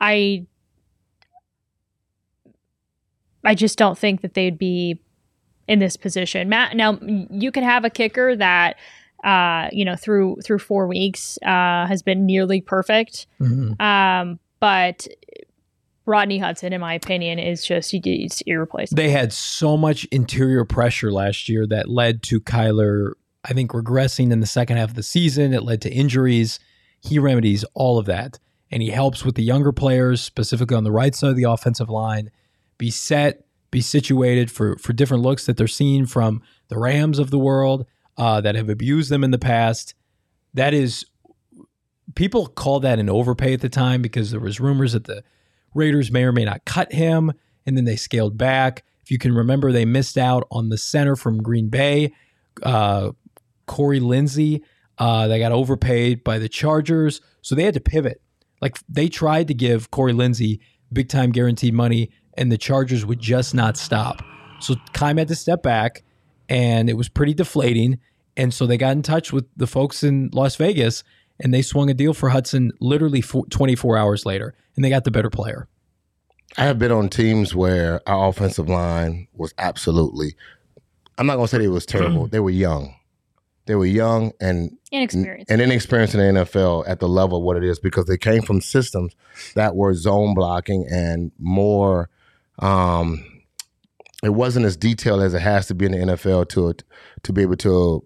I 0.00 0.46
I 3.44 3.54
just 3.54 3.76
don't 3.76 3.98
think 3.98 4.22
that 4.22 4.34
they'd 4.34 4.58
be 4.58 5.00
in 5.66 5.78
this 5.78 5.96
position. 5.96 6.48
Matt, 6.48 6.76
now 6.76 6.98
you 7.02 7.50
could 7.50 7.62
have 7.62 7.84
a 7.84 7.90
kicker 7.90 8.36
that 8.36 8.76
uh, 9.24 9.68
you 9.72 9.84
know 9.84 9.96
through 9.96 10.36
through 10.44 10.58
four 10.58 10.86
weeks 10.86 11.38
uh, 11.42 11.86
has 11.86 12.02
been 12.02 12.26
nearly 12.26 12.60
perfect, 12.60 13.26
um, 13.80 14.38
but 14.60 15.08
Rodney 16.06 16.38
Hudson, 16.38 16.72
in 16.72 16.80
my 16.80 16.94
opinion, 16.94 17.38
is 17.38 17.64
just 17.64 17.90
he's 17.90 18.42
irreplaceable. 18.46 19.02
They 19.02 19.10
had 19.10 19.32
so 19.32 19.76
much 19.76 20.04
interior 20.06 20.64
pressure 20.64 21.10
last 21.10 21.48
year 21.48 21.66
that 21.66 21.88
led 21.88 22.22
to 22.24 22.40
Kyler, 22.40 23.12
I 23.44 23.54
think, 23.54 23.70
regressing 23.72 24.30
in 24.30 24.40
the 24.40 24.46
second 24.46 24.76
half 24.76 24.90
of 24.90 24.96
the 24.96 25.02
season. 25.02 25.54
It 25.54 25.62
led 25.62 25.80
to 25.82 25.90
injuries. 25.90 26.60
He 27.00 27.18
remedies 27.18 27.64
all 27.74 27.98
of 27.98 28.06
that. 28.06 28.38
And 28.70 28.82
he 28.82 28.90
helps 28.90 29.24
with 29.24 29.34
the 29.34 29.42
younger 29.42 29.72
players, 29.72 30.20
specifically 30.20 30.76
on 30.76 30.84
the 30.84 30.92
right 30.92 31.14
side 31.14 31.30
of 31.30 31.36
the 31.36 31.44
offensive 31.44 31.88
line, 31.88 32.30
be 32.76 32.90
set, 32.90 33.44
be 33.70 33.80
situated 33.80 34.50
for, 34.50 34.76
for 34.78 34.92
different 34.92 35.22
looks 35.22 35.46
that 35.46 35.56
they're 35.56 35.68
seeing 35.68 36.06
from 36.06 36.42
the 36.68 36.78
Rams 36.78 37.18
of 37.18 37.30
the 37.30 37.38
world 37.38 37.86
uh, 38.16 38.40
that 38.40 38.54
have 38.54 38.68
abused 38.68 39.10
them 39.10 39.24
in 39.24 39.30
the 39.30 39.38
past. 39.38 39.94
That 40.54 40.74
is, 40.74 41.04
people 42.14 42.46
call 42.46 42.80
that 42.80 42.98
an 42.98 43.10
overpay 43.10 43.54
at 43.54 43.60
the 43.60 43.68
time 43.68 44.02
because 44.02 44.30
there 44.30 44.40
was 44.40 44.60
rumors 44.60 44.92
that 44.92 45.04
the 45.04 45.22
Raiders 45.74 46.10
may 46.10 46.24
or 46.24 46.32
may 46.32 46.44
not 46.44 46.64
cut 46.64 46.92
him, 46.92 47.32
and 47.66 47.76
then 47.76 47.84
they 47.84 47.96
scaled 47.96 48.38
back. 48.38 48.84
If 49.02 49.10
you 49.10 49.18
can 49.18 49.34
remember, 49.34 49.72
they 49.72 49.84
missed 49.84 50.16
out 50.16 50.46
on 50.50 50.68
the 50.68 50.78
center 50.78 51.16
from 51.16 51.42
Green 51.42 51.68
Bay, 51.68 52.12
uh, 52.62 53.10
Corey 53.66 54.00
Linsley. 54.00 54.62
Uh, 54.96 55.26
they 55.26 55.38
got 55.38 55.52
overpaid 55.52 56.22
by 56.22 56.38
the 56.38 56.48
Chargers, 56.48 57.20
so 57.42 57.54
they 57.54 57.64
had 57.64 57.74
to 57.74 57.80
pivot. 57.80 58.22
Like 58.60 58.78
they 58.88 59.08
tried 59.08 59.48
to 59.48 59.54
give 59.54 59.90
Corey 59.90 60.12
Linsley 60.12 60.60
big 60.92 61.08
time 61.08 61.32
guaranteed 61.32 61.74
money, 61.74 62.10
and 62.34 62.50
the 62.50 62.58
Chargers 62.58 63.04
would 63.04 63.18
just 63.18 63.54
not 63.54 63.76
stop. 63.76 64.22
So 64.60 64.76
Keim 64.92 65.18
had 65.18 65.28
to 65.28 65.34
step 65.34 65.62
back, 65.62 66.04
and 66.48 66.88
it 66.90 66.94
was 66.96 67.08
pretty 67.08 67.34
deflating. 67.34 67.98
And 68.36 68.52
so 68.52 68.66
they 68.66 68.76
got 68.76 68.92
in 68.92 69.02
touch 69.02 69.32
with 69.32 69.46
the 69.56 69.66
folks 69.66 70.02
in 70.02 70.30
Las 70.32 70.56
Vegas, 70.56 71.04
and 71.40 71.52
they 71.54 71.62
swung 71.62 71.88
a 71.90 71.94
deal 71.94 72.14
for 72.14 72.30
Hudson 72.30 72.72
literally 72.80 73.20
fo- 73.20 73.44
24 73.50 73.96
hours 73.96 74.26
later, 74.26 74.54
and 74.76 74.84
they 74.84 74.88
got 74.90 75.04
the 75.04 75.10
better 75.10 75.30
player. 75.30 75.68
I 76.56 76.64
have 76.64 76.78
been 76.78 76.92
on 76.92 77.08
teams 77.08 77.54
where 77.54 78.00
our 78.08 78.28
offensive 78.28 78.68
line 78.68 79.28
was 79.34 79.52
absolutely. 79.58 80.34
I'm 81.18 81.26
not 81.26 81.36
gonna 81.36 81.48
say 81.48 81.58
they 81.58 81.68
was 81.68 81.86
terrible. 81.86 82.26
they 82.28 82.40
were 82.40 82.50
young. 82.50 82.94
They 83.66 83.74
were 83.76 83.86
young 83.86 84.32
and 84.40 84.76
Inexperienced. 84.92 85.50
and 85.50 85.60
inexperienced 85.62 86.14
in 86.14 86.20
the 86.34 86.40
NFL 86.42 86.84
at 86.86 87.00
the 87.00 87.08
level 87.08 87.38
of 87.38 87.44
what 87.44 87.56
it 87.56 87.64
is 87.64 87.78
because 87.78 88.04
they 88.06 88.18
came 88.18 88.42
from 88.42 88.60
systems 88.60 89.14
that 89.54 89.74
were 89.74 89.94
zone 89.94 90.34
blocking 90.34 90.86
and 90.90 91.32
more. 91.38 92.10
Um, 92.58 93.24
it 94.24 94.34
wasn't 94.34 94.66
as 94.66 94.76
detailed 94.76 95.22
as 95.22 95.34
it 95.34 95.42
has 95.42 95.66
to 95.66 95.74
be 95.74 95.86
in 95.86 95.92
the 95.92 95.98
NFL 95.98 96.48
to 96.50 96.74
to 97.22 97.32
be 97.32 97.42
able 97.42 97.56
to 97.56 98.02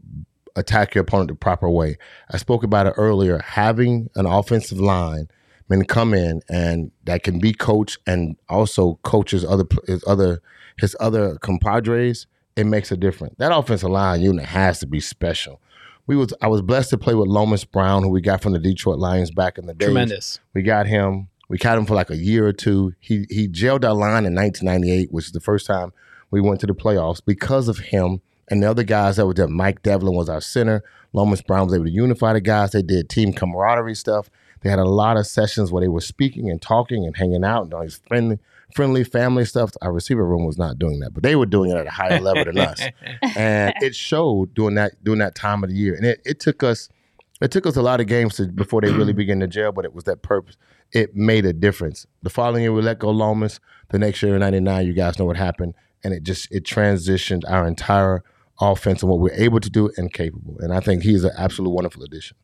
attack 0.57 0.95
your 0.95 1.03
opponent 1.03 1.29
the 1.29 1.35
proper 1.35 1.69
way. 1.69 1.97
I 2.31 2.37
spoke 2.37 2.63
about 2.63 2.87
it 2.87 2.95
earlier. 2.97 3.39
Having 3.39 4.11
an 4.17 4.27
offensive 4.27 4.81
line 4.81 5.29
men 5.69 5.85
come 5.85 6.15
in 6.15 6.43
and 6.49 6.91
that 7.05 7.23
can 7.23 7.39
be 7.39 7.53
coached 7.53 7.99
and 8.07 8.37
also 8.49 8.99
coaches 9.03 9.45
other 9.45 9.65
his 9.87 10.03
other 10.07 10.43
his 10.79 10.97
other 11.01 11.37
compadres, 11.39 12.27
it 12.57 12.65
makes 12.65 12.91
a 12.91 12.97
difference. 12.97 13.35
That 13.39 13.57
offensive 13.57 13.91
line 13.91 14.21
unit 14.21 14.47
has 14.47 14.81
to 14.81 14.87
be 14.87 15.01
special. 15.01 15.61
We 16.07 16.17
was 16.17 16.33
I 16.41 16.49
was 16.49 16.63
blessed 16.63 16.91
to 16.91 16.99
play 16.99 17.15
with 17.15 17.29
Lomas 17.29 17.65
Brown, 17.65 18.03
who 18.03 18.09
we 18.09 18.21
got 18.21 18.41
from 18.41 18.53
the 18.53 18.59
Detroit 18.59 18.99
Lions 18.99 19.31
back 19.31 19.59
in 19.59 19.67
the 19.67 19.75
day. 19.75 19.87
Tremendous. 19.87 20.41
We 20.55 20.63
got 20.63 20.87
him. 20.87 21.29
We 21.49 21.59
caught 21.59 21.79
him 21.79 21.87
for 21.87 21.95
like 21.95 22.11
a 22.11 22.17
year 22.17 22.47
or 22.47 22.53
two. 22.53 22.95
He 22.99 23.27
he 23.31 23.49
gelled 23.49 23.85
our 23.85 23.95
line 23.95 24.27
in 24.27 24.35
1998, 24.35 25.13
which 25.13 25.27
is 25.27 25.33
the 25.33 25.41
first 25.41 25.67
time 25.67 25.93
we 26.31 26.41
went 26.41 26.61
to 26.61 26.67
the 26.67 26.75
playoffs 26.75 27.21
because 27.25 27.69
of 27.69 27.79
him 27.79 28.21
and 28.49 28.63
the 28.63 28.71
other 28.71 28.85
guys 28.85 29.17
that 29.17 29.27
were 29.27 29.35
there. 29.35 29.49
Mike 29.49 29.83
Devlin 29.83 30.15
was 30.15 30.29
our 30.29 30.41
center. 30.41 30.83
Lomas 31.13 31.43
Brown 31.43 31.67
was 31.67 31.75
able 31.75 31.87
to 31.87 31.91
unify 31.91 32.33
the 32.33 32.41
guys. 32.41 32.73
They 32.73 32.83
did 32.83 33.09
team 33.09 33.33
camaraderie 33.33 33.95
stuff. 33.95 34.31
They 34.61 34.71
had 34.71 34.79
a 34.79 34.85
lot 34.85 35.17
of 35.17 35.27
sessions 35.27 35.71
where 35.71 35.81
they 35.81 35.89
were 35.89 36.01
speaking 36.01 36.51
and 36.51 36.61
talking 36.61 37.07
and 37.07 37.17
hanging 37.17 37.45
out 37.45 37.65
and 37.65 37.75
all 37.75 37.83
these 37.83 38.01
friendly, 38.09 38.39
friendly 38.75 39.05
family 39.05 39.45
stuff. 39.45 39.73
Our 39.83 39.93
receiver 39.93 40.25
room 40.25 40.45
was 40.45 40.59
not 40.59 40.79
doing 40.79 41.01
that, 41.01 41.15
but 41.15 41.23
they 41.23 41.37
were 41.37 41.47
doing 41.47 41.71
it 41.71 41.77
at 41.77 41.87
a 41.87 41.91
higher 41.91 42.21
level 42.21 42.45
than 42.45 42.59
us, 42.59 42.83
and 43.37 43.73
it 43.81 43.95
showed 43.95 44.55
during 44.55 44.75
that 44.75 44.93
during 45.05 45.21
that 45.21 45.35
time 45.35 45.63
of 45.63 45.71
the 45.71 45.77
year. 45.77 45.95
And 45.95 46.05
it, 46.05 46.21
it 46.25 46.41
took 46.41 46.63
us 46.63 46.89
it 47.41 47.51
took 47.51 47.67
us 47.67 47.77
a 47.77 47.83
lot 47.83 48.01
of 48.01 48.09
games 48.09 48.37
to, 48.37 48.47
before 48.49 48.81
they 48.81 48.91
really 48.91 49.13
began 49.13 49.39
to 49.41 49.47
gel, 49.47 49.71
but 49.71 49.85
it 49.85 49.95
was 49.95 50.05
that 50.05 50.23
purpose. 50.23 50.57
It 50.91 51.15
made 51.15 51.47
a 51.47 51.53
difference. 51.53 52.07
The 52.23 52.31
following 52.31 52.63
year 52.63 52.73
we 52.73 52.83
let 52.83 52.99
go 52.99 53.11
Lomas. 53.11 53.61
The 53.91 53.99
next 53.99 54.23
year 54.23 54.35
in 54.35 54.41
'99, 54.41 54.87
you 54.87 54.93
guys 54.93 55.19
know 55.19 55.25
what 55.25 55.37
happened, 55.37 55.75
and 56.05 56.15
it 56.15 56.23
just 56.23 56.51
it 56.51 56.65
transitioned 56.65 57.43
our 57.49 57.67
entire 57.67 58.23
offense 58.61 59.03
and 59.03 59.11
what 59.11 59.21
we're 59.21 59.33
able 59.33 59.61
to 59.61 59.71
do 59.71 59.91
and 59.97 60.13
capable. 60.13 60.57
And 60.59 60.73
I 60.73 60.81
think 60.81 61.03
he's 61.03 61.25
an 61.25 61.33
absolute 61.37 61.71
wonderful 61.71 62.03
addition. 62.03 62.37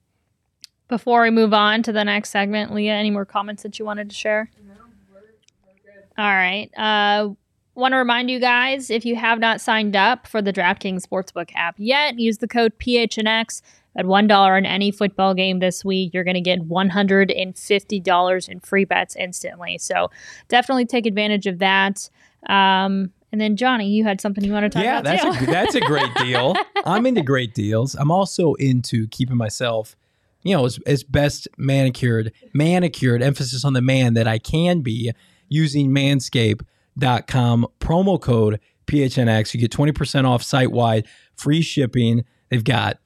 Before 0.89 1.23
we 1.23 1.31
move 1.31 1.55
on 1.55 1.83
to 1.85 1.93
the 1.93 2.05
next 2.05 2.31
segment, 2.31 2.73
Leah, 2.75 2.95
any 2.95 3.11
more 3.11 3.25
comments 3.25 3.63
that 3.63 3.79
you 3.79 3.85
wanted 3.85 4.11
to 4.11 4.15
share? 4.15 4.51
No, 4.67 4.75
we're, 5.13 5.21
we're 5.67 5.93
good. 5.93 6.05
All 6.19 6.25
right. 6.25 6.71
Uh, 6.77 7.35
want 7.75 7.93
to 7.93 7.97
remind 7.97 8.31
you 8.31 8.39
guys 8.39 8.91
if 8.91 9.05
you 9.05 9.17
have 9.17 9.39
not 9.39 9.61
signed 9.61 9.97
up 9.97 10.27
for 10.27 10.41
the 10.41 10.53
DraftKings 10.53 11.03
Sportsbook 11.03 11.51
app 11.55 11.75
yet, 11.79 12.19
use 12.19 12.39
the 12.39 12.49
code 12.49 12.79
PHNX 12.79 13.63
at 13.97 14.05
$1 14.05 14.57
on 14.57 14.67
any 14.67 14.91
football 14.91 15.35
game 15.35 15.61
this 15.61 15.85
week. 15.85 16.13
You're 16.13 16.25
going 16.25 16.35
to 16.35 16.41
get 16.41 16.69
$150 16.69 18.49
in 18.49 18.61
free 18.61 18.85
bets 18.85 19.17
instantly. 19.17 19.79
So 19.79 20.11
definitely 20.49 20.87
take 20.87 21.07
advantage 21.07 21.47
of 21.47 21.59
that. 21.61 22.09
Um, 22.49 23.13
and 23.35 23.41
then 23.41 23.57
Johnny, 23.57 23.89
you 23.89 24.05
had 24.05 24.21
something 24.21 24.45
you 24.45 24.53
want 24.53 24.63
to 24.63 24.69
talk 24.69 24.85
yeah, 24.85 25.01
about? 25.01 25.13
Yeah, 25.13 25.25
that's 25.25 25.43
a, 25.43 25.47
that's 25.47 25.75
a 25.75 25.81
great 25.81 26.15
deal. 26.15 26.55
I'm 26.85 27.05
into 27.05 27.21
great 27.21 27.53
deals. 27.53 27.97
I'm 27.97 28.13
also 28.13 28.55
into 28.55 29.09
keeping 29.09 29.37
myself, 29.37 29.97
you 30.45 30.57
know, 30.57 30.65
as, 30.67 30.79
as 30.87 31.03
best 31.03 31.49
manicured, 31.59 32.31
manicured, 32.53 33.25
emphasis 33.25 33.65
on 33.65 33.73
the 33.73 33.83
man 33.83 34.15
that 34.15 34.29
I 34.29 34.39
can 34.39 34.83
be 34.83 35.11
using 35.49 35.91
manscaped.com 35.91 37.67
promo 37.81 38.21
code 38.21 38.61
PHNX. 38.87 39.53
You 39.53 39.59
get 39.59 39.73
20% 39.73 40.25
off 40.29 40.45
site 40.45 40.71
wide, 40.71 41.09
free 41.35 41.61
shipping. 41.61 42.25
They've 42.51 42.63
got 42.63 43.01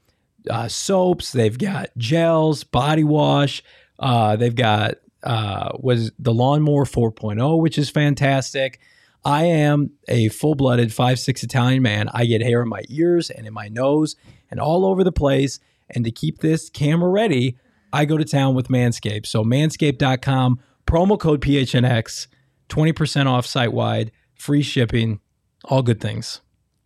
uh, 0.51 0.69
soaps, 0.69 1.33
they've 1.33 1.57
got 1.57 1.89
gels, 1.97 2.65
body 2.65 3.05
wash, 3.05 3.63
uh, 3.99 4.37
they've 4.37 4.55
got 4.55 4.97
uh, 5.23 5.71
was 5.81 6.13
the 6.19 6.35
lawnmower 6.35 6.85
4.0, 6.85 7.63
which 7.63 7.79
is 7.79 7.89
fantastic. 7.89 8.79
I 9.29 9.45
am 9.45 9.91
a 10.09 10.31
full 10.31 10.55
blooded 10.55 10.91
five 10.91 11.19
six 11.19 11.43
Italian 11.43 11.83
man. 11.83 12.09
I 12.15 12.25
get 12.25 12.41
hair 12.41 12.63
in 12.63 12.69
my 12.71 12.81
ears 12.89 13.29
and 13.29 13.47
in 13.47 13.53
my 13.53 13.69
nose 13.69 14.17
and 14.51 14.59
all 14.59 14.87
over 14.87 15.05
the 15.05 15.13
place. 15.13 15.61
And 15.91 16.03
to 16.07 16.11
keep 16.11 16.39
this 16.39 16.71
camera 16.71 17.11
ready, 17.11 17.59
I 17.93 18.07
go 18.07 18.17
to 18.17 18.25
town 18.25 18.55
with 18.55 18.69
Manscaped. 18.69 19.27
So 19.27 19.45
manscaped.com, 19.45 20.61
promo 20.87 21.21
code 21.21 21.43
PHNX, 21.43 22.27
20% 22.71 23.27
off 23.27 23.45
site 23.45 23.75
wide, 23.75 24.13
free 24.35 24.63
shipping, 24.63 25.21
all 25.63 25.83
good 25.83 26.01
things. 26.01 26.41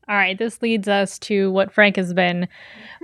All 0.08 0.16
right, 0.16 0.36
this 0.36 0.60
leads 0.62 0.88
us 0.88 1.20
to 1.20 1.52
what 1.52 1.72
Frank 1.72 1.94
has 1.94 2.12
been 2.12 2.48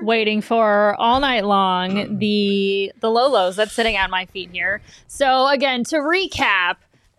waiting 0.03 0.41
for 0.41 0.97
all 0.97 1.21
night 1.21 1.45
long, 1.45 2.19
the 2.19 2.93
the 3.01 3.07
Lolos 3.07 3.55
that's 3.55 3.73
sitting 3.73 3.95
at 3.95 4.11
my 4.11 4.27
feet 4.27 4.51
here. 4.51 4.83
So 5.07 5.47
again, 5.47 5.85
to 5.85 5.97
recap, 5.99 6.79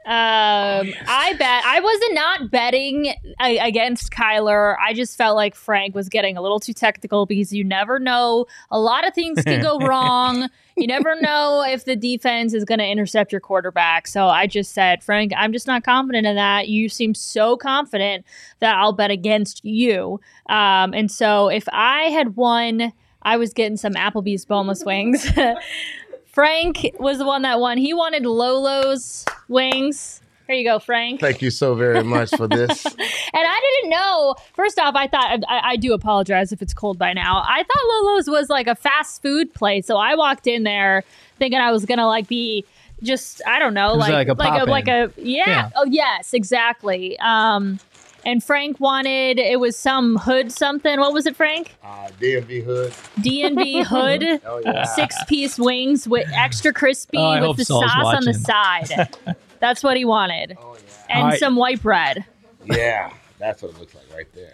um, 0.10 0.16
oh, 0.16 0.82
yes. 0.86 1.06
I 1.08 1.34
bet 1.34 1.64
I 1.66 1.80
wasn't 1.82 2.16
not 2.16 2.50
betting 2.50 3.14
against 3.40 4.12
Kyler. 4.12 4.76
I 4.84 4.96
just 4.96 5.16
felt 5.16 5.36
like 5.36 5.54
Frank 5.54 5.94
was 5.94 6.10
getting 6.10 6.36
a 6.36 6.42
little 6.42 6.60
too 6.60 6.74
technical 6.74 7.28
because 7.28 7.54
you 7.54 7.64
never 7.64 8.00
know. 8.00 8.48
A 8.72 8.80
lot 8.80 9.08
of 9.08 9.14
things 9.14 9.44
can 9.44 9.62
go 9.62 9.78
wrong. 9.88 10.50
You 10.76 10.88
never 10.88 11.16
know 11.22 11.64
if 11.64 11.86
the 11.86 11.96
defense 11.96 12.56
is 12.56 12.66
going 12.66 12.80
to 12.80 12.88
intercept 12.88 13.32
your 13.32 13.40
quarterback. 13.40 14.08
So 14.08 14.26
I 14.26 14.48
just 14.48 14.72
said, 14.72 15.04
Frank, 15.04 15.32
I'm 15.38 15.54
just 15.54 15.68
not 15.68 15.84
confident 15.84 16.26
in 16.26 16.38
that. 16.38 16.70
You 16.70 16.90
seem 16.90 17.14
so 17.14 17.56
confident 17.56 18.26
that 18.62 18.76
I'll 18.78 18.94
bet 18.94 19.12
against 19.12 19.64
you. 19.64 20.20
Um, 20.48 20.96
and 20.96 21.12
so 21.12 21.50
if 21.50 21.66
I 21.72 22.06
had 22.06 22.36
won, 22.36 22.94
I 23.22 23.38
was 23.38 23.54
getting 23.54 23.78
some 23.78 23.94
Applebee's 23.94 24.44
boneless 24.44 24.84
wings. 24.84 25.28
Frank 26.40 26.96
was 26.98 27.18
the 27.18 27.26
one 27.26 27.42
that 27.42 27.60
won. 27.60 27.78
He 27.78 27.94
wanted 27.94 28.26
Lolo's 28.26 29.26
wings. 29.50 30.22
Here 30.48 30.56
you 30.56 30.64
go, 30.64 30.80
Frank. 30.80 31.20
Thank 31.20 31.42
you 31.42 31.50
so 31.50 31.76
very 31.76 32.02
much 32.02 32.30
for 32.30 32.48
this. 32.48 32.86
and 32.86 32.96
I 33.34 33.60
didn't 33.76 33.90
know. 33.90 34.36
First 34.54 34.80
off, 34.80 34.96
I 34.96 35.08
thought 35.08 35.44
I, 35.50 35.72
I, 35.72 35.76
do 35.76 35.92
apologize 35.94 36.54
if 36.54 36.62
it's 36.62 36.74
cold 36.74 36.98
by 36.98 37.12
now. 37.12 37.44
I 37.46 37.64
thought 37.64 38.06
Lolo's 38.06 38.30
was 38.30 38.48
like 38.48 38.68
a 38.68 38.76
fast 38.76 39.22
food 39.22 39.54
place, 39.54 39.86
so 39.86 39.98
I 39.98 40.16
walked 40.16 40.48
in 40.48 40.64
there 40.64 41.04
thinking 41.40 41.60
I 41.60 41.74
was 41.74 41.84
gonna 41.84 42.08
like 42.08 42.30
be 42.30 42.64
just 43.04 43.42
I 43.46 43.60
don't 43.60 43.74
know, 43.74 43.96
like 43.96 44.14
like 44.14 44.30
a 44.30 44.34
like 44.34 44.62
a, 44.62 44.66
like 44.66 44.88
a 44.88 45.12
yeah. 45.18 45.44
yeah. 45.46 45.70
Oh 45.76 45.86
yes, 45.88 46.34
exactly. 46.34 47.20
Um, 47.20 47.82
and 48.30 48.44
Frank 48.44 48.80
wanted 48.80 49.40
it 49.40 49.60
was 49.60 49.76
some 49.76 50.18
hood 50.18 50.52
something. 50.52 51.00
What 51.00 51.14
was 51.14 51.26
it, 51.26 51.36
Frank? 51.36 51.76
Uh, 51.84 52.10
DMV 52.20 52.64
hood. 52.64 52.92
DMV 53.18 53.84
hood. 53.86 54.42
oh, 54.46 54.62
yeah. 54.64 54.84
Six 54.84 55.16
piece 55.26 55.58
wings 55.58 56.08
with 56.08 56.30
extra 56.32 56.72
crispy 56.72 57.18
oh, 57.18 57.48
with 57.48 57.58
the 57.58 57.66
Saul's 57.66 57.92
sauce 57.92 58.04
watching. 58.04 58.18
on 58.18 58.26
the 58.26 58.34
side. 58.36 59.36
That's 59.60 59.84
what 59.84 59.98
he 59.98 60.06
wanted. 60.06 60.58
Oh, 60.62 60.76
yeah. 60.76 61.18
And 61.18 61.28
right. 61.30 61.40
some 61.40 61.56
white 61.56 61.82
bread. 61.82 62.24
Yeah, 62.66 63.12
that's 63.40 63.64
what 63.64 63.72
it 63.72 63.80
looks 63.80 63.96
like 63.96 64.06
right 64.14 64.32
there. 64.34 64.52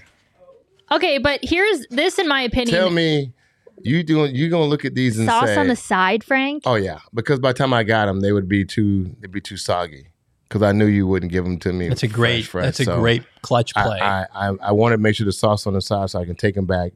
Okay, 0.91 1.17
but 1.17 1.41
here's 1.43 1.85
this 1.89 2.17
in 2.17 2.29
my 2.29 2.41
opinion. 2.43 2.73
Tell 2.73 2.89
me, 2.89 3.33
you 3.81 4.03
doing? 4.03 4.33
You 4.33 4.49
gonna 4.49 4.65
look 4.65 4.85
at 4.85 4.95
these 4.95 5.19
and 5.19 5.27
sauce 5.27 5.49
say, 5.49 5.57
on 5.57 5.67
the 5.67 5.75
side, 5.75 6.23
Frank? 6.23 6.63
Oh 6.65 6.75
yeah, 6.75 6.99
because 7.13 7.39
by 7.39 7.51
the 7.51 7.57
time 7.57 7.73
I 7.73 7.83
got 7.83 8.05
them, 8.05 8.21
they 8.21 8.31
would 8.31 8.47
be 8.47 8.63
too. 8.63 9.15
They'd 9.19 9.31
be 9.31 9.41
too 9.41 9.57
soggy 9.57 10.07
because 10.47 10.61
I 10.61 10.71
knew 10.71 10.85
you 10.85 11.07
wouldn't 11.07 11.31
give 11.31 11.43
them 11.43 11.57
to 11.59 11.73
me. 11.73 11.89
That's 11.89 12.03
a 12.03 12.07
great. 12.07 12.45
Fresh, 12.45 12.65
that's 12.65 12.79
a 12.81 12.85
so 12.85 12.99
great 12.99 13.23
clutch 13.41 13.73
play. 13.73 13.99
I, 13.99 14.23
I, 14.23 14.27
I, 14.49 14.55
I 14.61 14.71
want 14.71 14.93
to 14.93 14.97
make 14.97 15.15
sure 15.15 15.25
the 15.25 15.33
sauce 15.33 15.67
on 15.67 15.73
the 15.73 15.81
side 15.81 16.09
so 16.09 16.19
I 16.19 16.25
can 16.25 16.35
take 16.35 16.55
them 16.55 16.65
back, 16.65 16.93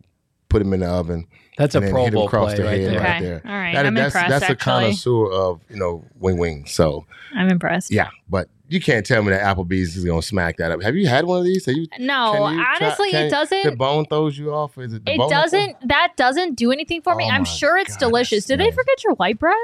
put 0.50 0.60
them 0.60 0.74
in 0.74 0.82
the 0.82 0.88
oven. 0.88 1.28
That's 1.58 1.76
a 1.76 1.82
Pro 1.82 2.10
Bowl 2.10 2.30
play 2.30 2.56
the 2.56 2.64
right 2.64 2.78
there. 2.78 2.90
Okay. 2.92 2.98
right 3.00 3.22
there. 3.22 3.42
All 3.46 3.52
right, 3.52 3.74
that, 3.74 3.86
I'm 3.86 3.94
that's, 3.94 4.16
impressed. 4.16 4.30
That's 4.30 4.44
actually. 4.44 4.54
a 4.54 4.58
connoisseur 4.58 5.32
of 5.32 5.62
you 5.70 5.76
know 5.76 6.06
wing 6.18 6.38
wing. 6.38 6.66
So 6.68 7.06
I'm 7.36 7.50
impressed. 7.50 7.92
Yeah, 7.92 8.10
but 8.30 8.48
you 8.70 8.80
can't 8.80 9.06
tell 9.06 9.22
me 9.24 9.32
that 9.32 9.42
Applebee's 9.42 9.98
is 9.98 10.06
gonna 10.06 10.22
smack 10.22 10.56
that 10.58 10.72
up. 10.72 10.82
Have 10.82 10.96
you 10.96 11.08
had 11.08 11.26
one 11.26 11.40
of 11.40 11.44
these? 11.44 11.68
You, 11.68 11.88
no, 12.00 12.48
you 12.50 12.62
honestly, 12.62 13.12
try, 13.12 13.22
it 13.22 13.30
doesn't. 13.30 13.64
The 13.64 13.76
bone 13.76 14.06
throws 14.06 14.38
you 14.38 14.54
off. 14.54 14.78
Is 14.78 14.94
it? 14.94 15.02
it 15.06 15.18
doesn't. 15.30 15.76
That 15.90 16.14
doesn't 16.16 16.56
do 16.56 16.72
anything 16.72 17.02
for 17.02 17.14
me. 17.14 17.26
Oh 17.26 17.34
I'm 17.34 17.44
sure 17.44 17.78
it's 17.78 17.98
God, 17.98 18.08
delicious. 18.08 18.46
Did 18.46 18.62
they 18.62 18.72
forget 18.72 19.04
your 19.04 19.16
white 19.16 19.38
bread? 19.38 19.58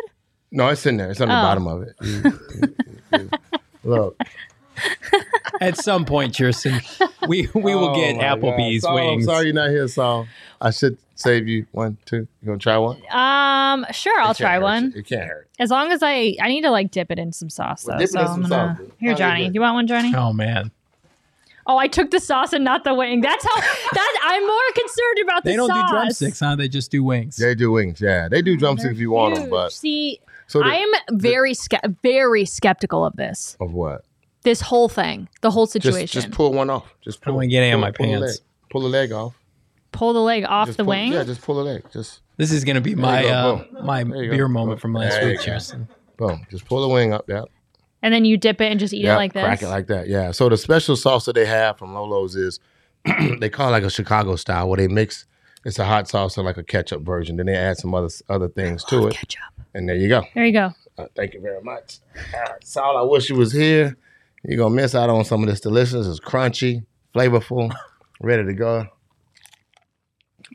No, 0.51 0.67
it's 0.69 0.85
in 0.85 0.97
there. 0.97 1.11
It's 1.11 1.21
on 1.21 1.29
the 1.29 1.33
Oh. 1.37 1.41
bottom 1.41 1.67
of 1.67 1.83
it. 1.83 3.29
Look, 3.85 4.19
At 5.61 5.77
some 5.77 6.03
point, 6.03 6.35
Kirsten, 6.37 6.81
we 7.29 7.47
we 7.53 7.75
will 7.75 7.91
Oh 7.91 7.95
get. 7.95 8.15
Applebee's 8.17 8.81
Saul, 8.81 8.95
wings. 8.95 9.25
I'm 9.25 9.33
sorry 9.33 9.45
you're 9.45 9.53
not 9.53 9.69
here, 9.69 9.87
Saul. 9.87 10.27
I 10.59 10.71
should 10.71 10.97
save 11.15 11.47
you 11.47 11.65
one, 11.71 11.97
two. 12.05 12.27
You 12.41 12.45
gonna 12.47 12.57
try 12.57 12.77
one? 12.77 12.97
Um, 13.09 13.85
sure, 13.93 14.19
I'll 14.19 14.33
try 14.33 14.55
hurt 14.55 14.63
one. 14.63 14.91
you. 14.93 14.99
It 14.99 15.07
can't 15.07 15.23
hurt. 15.29 15.47
As 15.59 15.69
long 15.69 15.91
as 15.93 16.03
I, 16.03 16.35
I 16.41 16.49
need 16.49 16.63
to 16.63 16.71
like 16.71 16.91
dip 16.91 17.09
it 17.09 17.19
in 17.19 17.31
some 17.31 17.49
sauce 17.49 17.83
though. 17.83 17.91
Well, 17.91 17.99
dip 17.99 18.09
it 18.09 18.11
so 18.11 18.19
in 18.19 18.25
I'm 18.27 18.31
some 18.33 18.49
gonna, 18.49 18.77
sauce, 18.77 18.87
here, 18.99 19.11
Oh, 19.13 19.15
Johnny. 19.15 19.43
you're. 19.45 19.53
You 19.53 19.61
want 19.61 19.75
one, 19.75 19.87
Johnny? 19.87 20.13
Oh 20.13 20.33
man, 20.33 20.71
Oh, 21.67 21.77
I 21.77 21.87
took 21.87 22.11
the 22.11 22.19
sauce 22.19 22.51
and 22.51 22.63
not 22.65 22.83
the 22.83 22.93
wing. 22.93 23.21
That's 23.21 23.43
how. 23.45 23.61
that 23.61 24.19
I'm 24.25 24.45
more 24.45 24.71
concerned 24.75 25.17
about 25.23 25.43
the 25.45 25.51
they 25.51 25.55
don't 25.55 25.69
sauce. 25.69 25.89
do 25.89 25.95
drumsticks, 25.95 26.39
huh? 26.41 26.55
They 26.57 26.67
just 26.67 26.91
do 26.91 27.01
wings. 27.03 27.37
They 27.37 27.55
do 27.55 27.71
wings, 27.71 28.01
yeah. 28.01 28.27
They 28.27 28.41
do 28.41 28.57
drumsticks 28.57 28.93
if 28.95 28.99
you 28.99 29.11
want 29.11 29.35
them, 29.35 29.49
but 29.49 29.71
see, 29.71 30.19
so 30.47 30.59
the- 30.59 30.65
I'm 30.65 30.89
very 31.11 31.53
ske- 31.53 31.79
very 32.03 32.45
skeptical 32.45 33.05
of 33.05 33.15
this. 33.15 33.57
of 33.59 33.73
what? 33.73 34.03
This 34.43 34.61
whole 34.61 34.89
thing, 34.89 35.27
the 35.41 35.49
whole 35.51 35.65
situation. 35.65 36.21
just 36.21 36.31
pull 36.33 36.53
one 36.53 36.69
off. 36.69 36.93
Just 37.01 37.19
I 37.23 37.25
don't 37.25 37.33
pull. 37.33 37.35
wanna 37.37 37.47
get 37.47 37.63
any 37.63 37.71
on 37.73 37.79
my 37.79 37.91
pull 37.91 38.05
pants. 38.05 38.21
leg. 38.21 38.35
Pull 38.69 38.81
the 38.81 38.89
leg 38.89 39.11
off. 39.11 39.33
Pull 39.91 40.13
the 40.13 40.19
leg 40.21 40.43
off 40.47 40.67
Just 40.67 40.77
the 40.77 40.83
pull- 40.83 40.89
wing. 40.89 41.13
Yeah, 41.13 41.23
just 41.23 41.41
pull 41.41 41.55
the 41.55 41.63
leg. 41.63 41.83
Just 41.91 42.21
This 42.37 42.51
is 42.51 42.63
going 42.65 42.75
to 42.75 42.81
be 42.81 42.95
my 42.95 43.21
go, 43.21 43.65
uh, 43.79 43.81
my 43.83 44.03
There 44.03 44.23
you 44.23 44.29
go. 44.31 44.35
beer 44.35 44.47
moment 44.49 44.81
from 44.81 44.93
last 44.93 45.13
There 45.13 45.29
week, 45.29 45.37
go. 45.39 45.45
Kirsten. 45.45 45.87
boom. 46.17 46.45
Just 46.51 46.65
pull 46.65 46.81
the 46.81 46.89
wing 46.93 47.13
up. 47.13 47.25
Yeah. 47.29 47.43
and 48.03 48.13
then 48.13 48.25
you 48.25 48.35
dip 48.37 48.59
it 48.61 48.69
and 48.69 48.79
just 48.79 48.93
eat 48.93 49.05
yeah. 49.05 49.13
it 49.13 49.17
like 49.17 49.31
this. 49.33 49.43
Crack 49.43 49.61
it 49.63 49.69
like 49.69 49.87
that. 49.87 50.07
Yeah. 50.09 50.31
So 50.31 50.49
the 50.49 50.57
special 50.57 50.95
sauce 50.97 51.25
that 51.25 51.33
they 51.33 51.45
have 51.45 51.77
from 51.79 51.93
Lolo's 51.93 52.35
is 52.35 52.59
they 53.39 53.49
call 53.49 53.69
it 53.69 53.71
like 53.71 53.83
a 53.83 53.89
Chicago 53.89 54.35
style 54.35 54.67
where 54.67 54.77
they 54.77 54.87
mix 54.89 55.25
It's 55.63 55.79
a 55.79 55.85
hot 55.85 56.07
sauce 56.09 56.37
or 56.37 56.43
like 56.43 56.57
a 56.57 56.63
ketchup 56.63 57.01
version. 57.03 57.37
Then 57.37 57.45
they 57.47 57.55
add 57.55 57.77
some 57.77 57.95
other 57.95 58.09
other 58.29 58.49
things 58.49 58.83
to 58.85 59.07
it. 59.07 59.13
Ketchup. 59.13 59.41
And 59.75 59.89
there 59.89 59.95
you 59.97 60.07
go. 60.07 60.23
There 60.33 60.45
you 60.45 60.53
go. 60.53 60.73
Uh, 60.97 61.07
thank 61.17 61.33
you 61.33 61.41
very 61.41 61.61
much. 61.61 61.99
All 62.33 62.39
right, 62.41 62.63
Saul, 62.63 62.97
I 62.97 63.01
wish 63.01 63.29
you 63.29 63.35
was 63.35 63.51
here. 63.51 63.97
You're 64.45 64.57
gonna 64.57 64.73
miss 64.73 64.95
out 64.95 65.09
on 65.09 65.25
some 65.25 65.43
of 65.43 65.49
this 65.49 65.59
delicious. 65.59 66.07
It's 66.07 66.19
crunchy, 66.21 66.85
flavorful, 67.13 67.75
ready 68.21 68.45
to 68.45 68.53
go. 68.53 68.87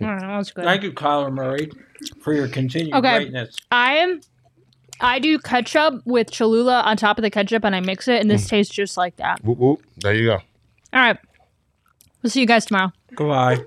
Mm, 0.00 0.20
that's 0.20 0.52
good. 0.52 0.64
Thank 0.64 0.82
you, 0.84 0.92
Kyler 0.92 1.30
Murray, 1.30 1.70
for 2.22 2.32
your 2.32 2.48
continued 2.48 2.94
Okay. 2.94 3.16
greatness. 3.24 3.56
I 3.70 3.96
am. 3.96 4.20
I 5.02 5.18
do 5.18 5.38
ketchup 5.38 6.02
with 6.06 6.30
Cholula 6.30 6.80
on 6.86 6.96
top 6.96 7.18
of 7.18 7.22
the 7.22 7.30
ketchup, 7.30 7.62
and 7.64 7.76
I 7.76 7.80
mix 7.80 8.08
it, 8.08 8.20
and 8.22 8.30
this 8.30 8.46
tastes 8.48 8.74
just 8.74 8.96
like 8.96 9.16
that. 9.16 9.44
Whoop, 9.44 9.58
whoop. 9.58 9.82
There 9.98 10.14
you 10.14 10.26
go. 10.28 10.34
All 10.34 10.40
right. 11.00 11.18
We'll 12.22 12.30
see 12.30 12.40
you 12.40 12.46
guys 12.46 12.64
tomorrow. 12.64 12.92
Goodbye. 13.14 13.58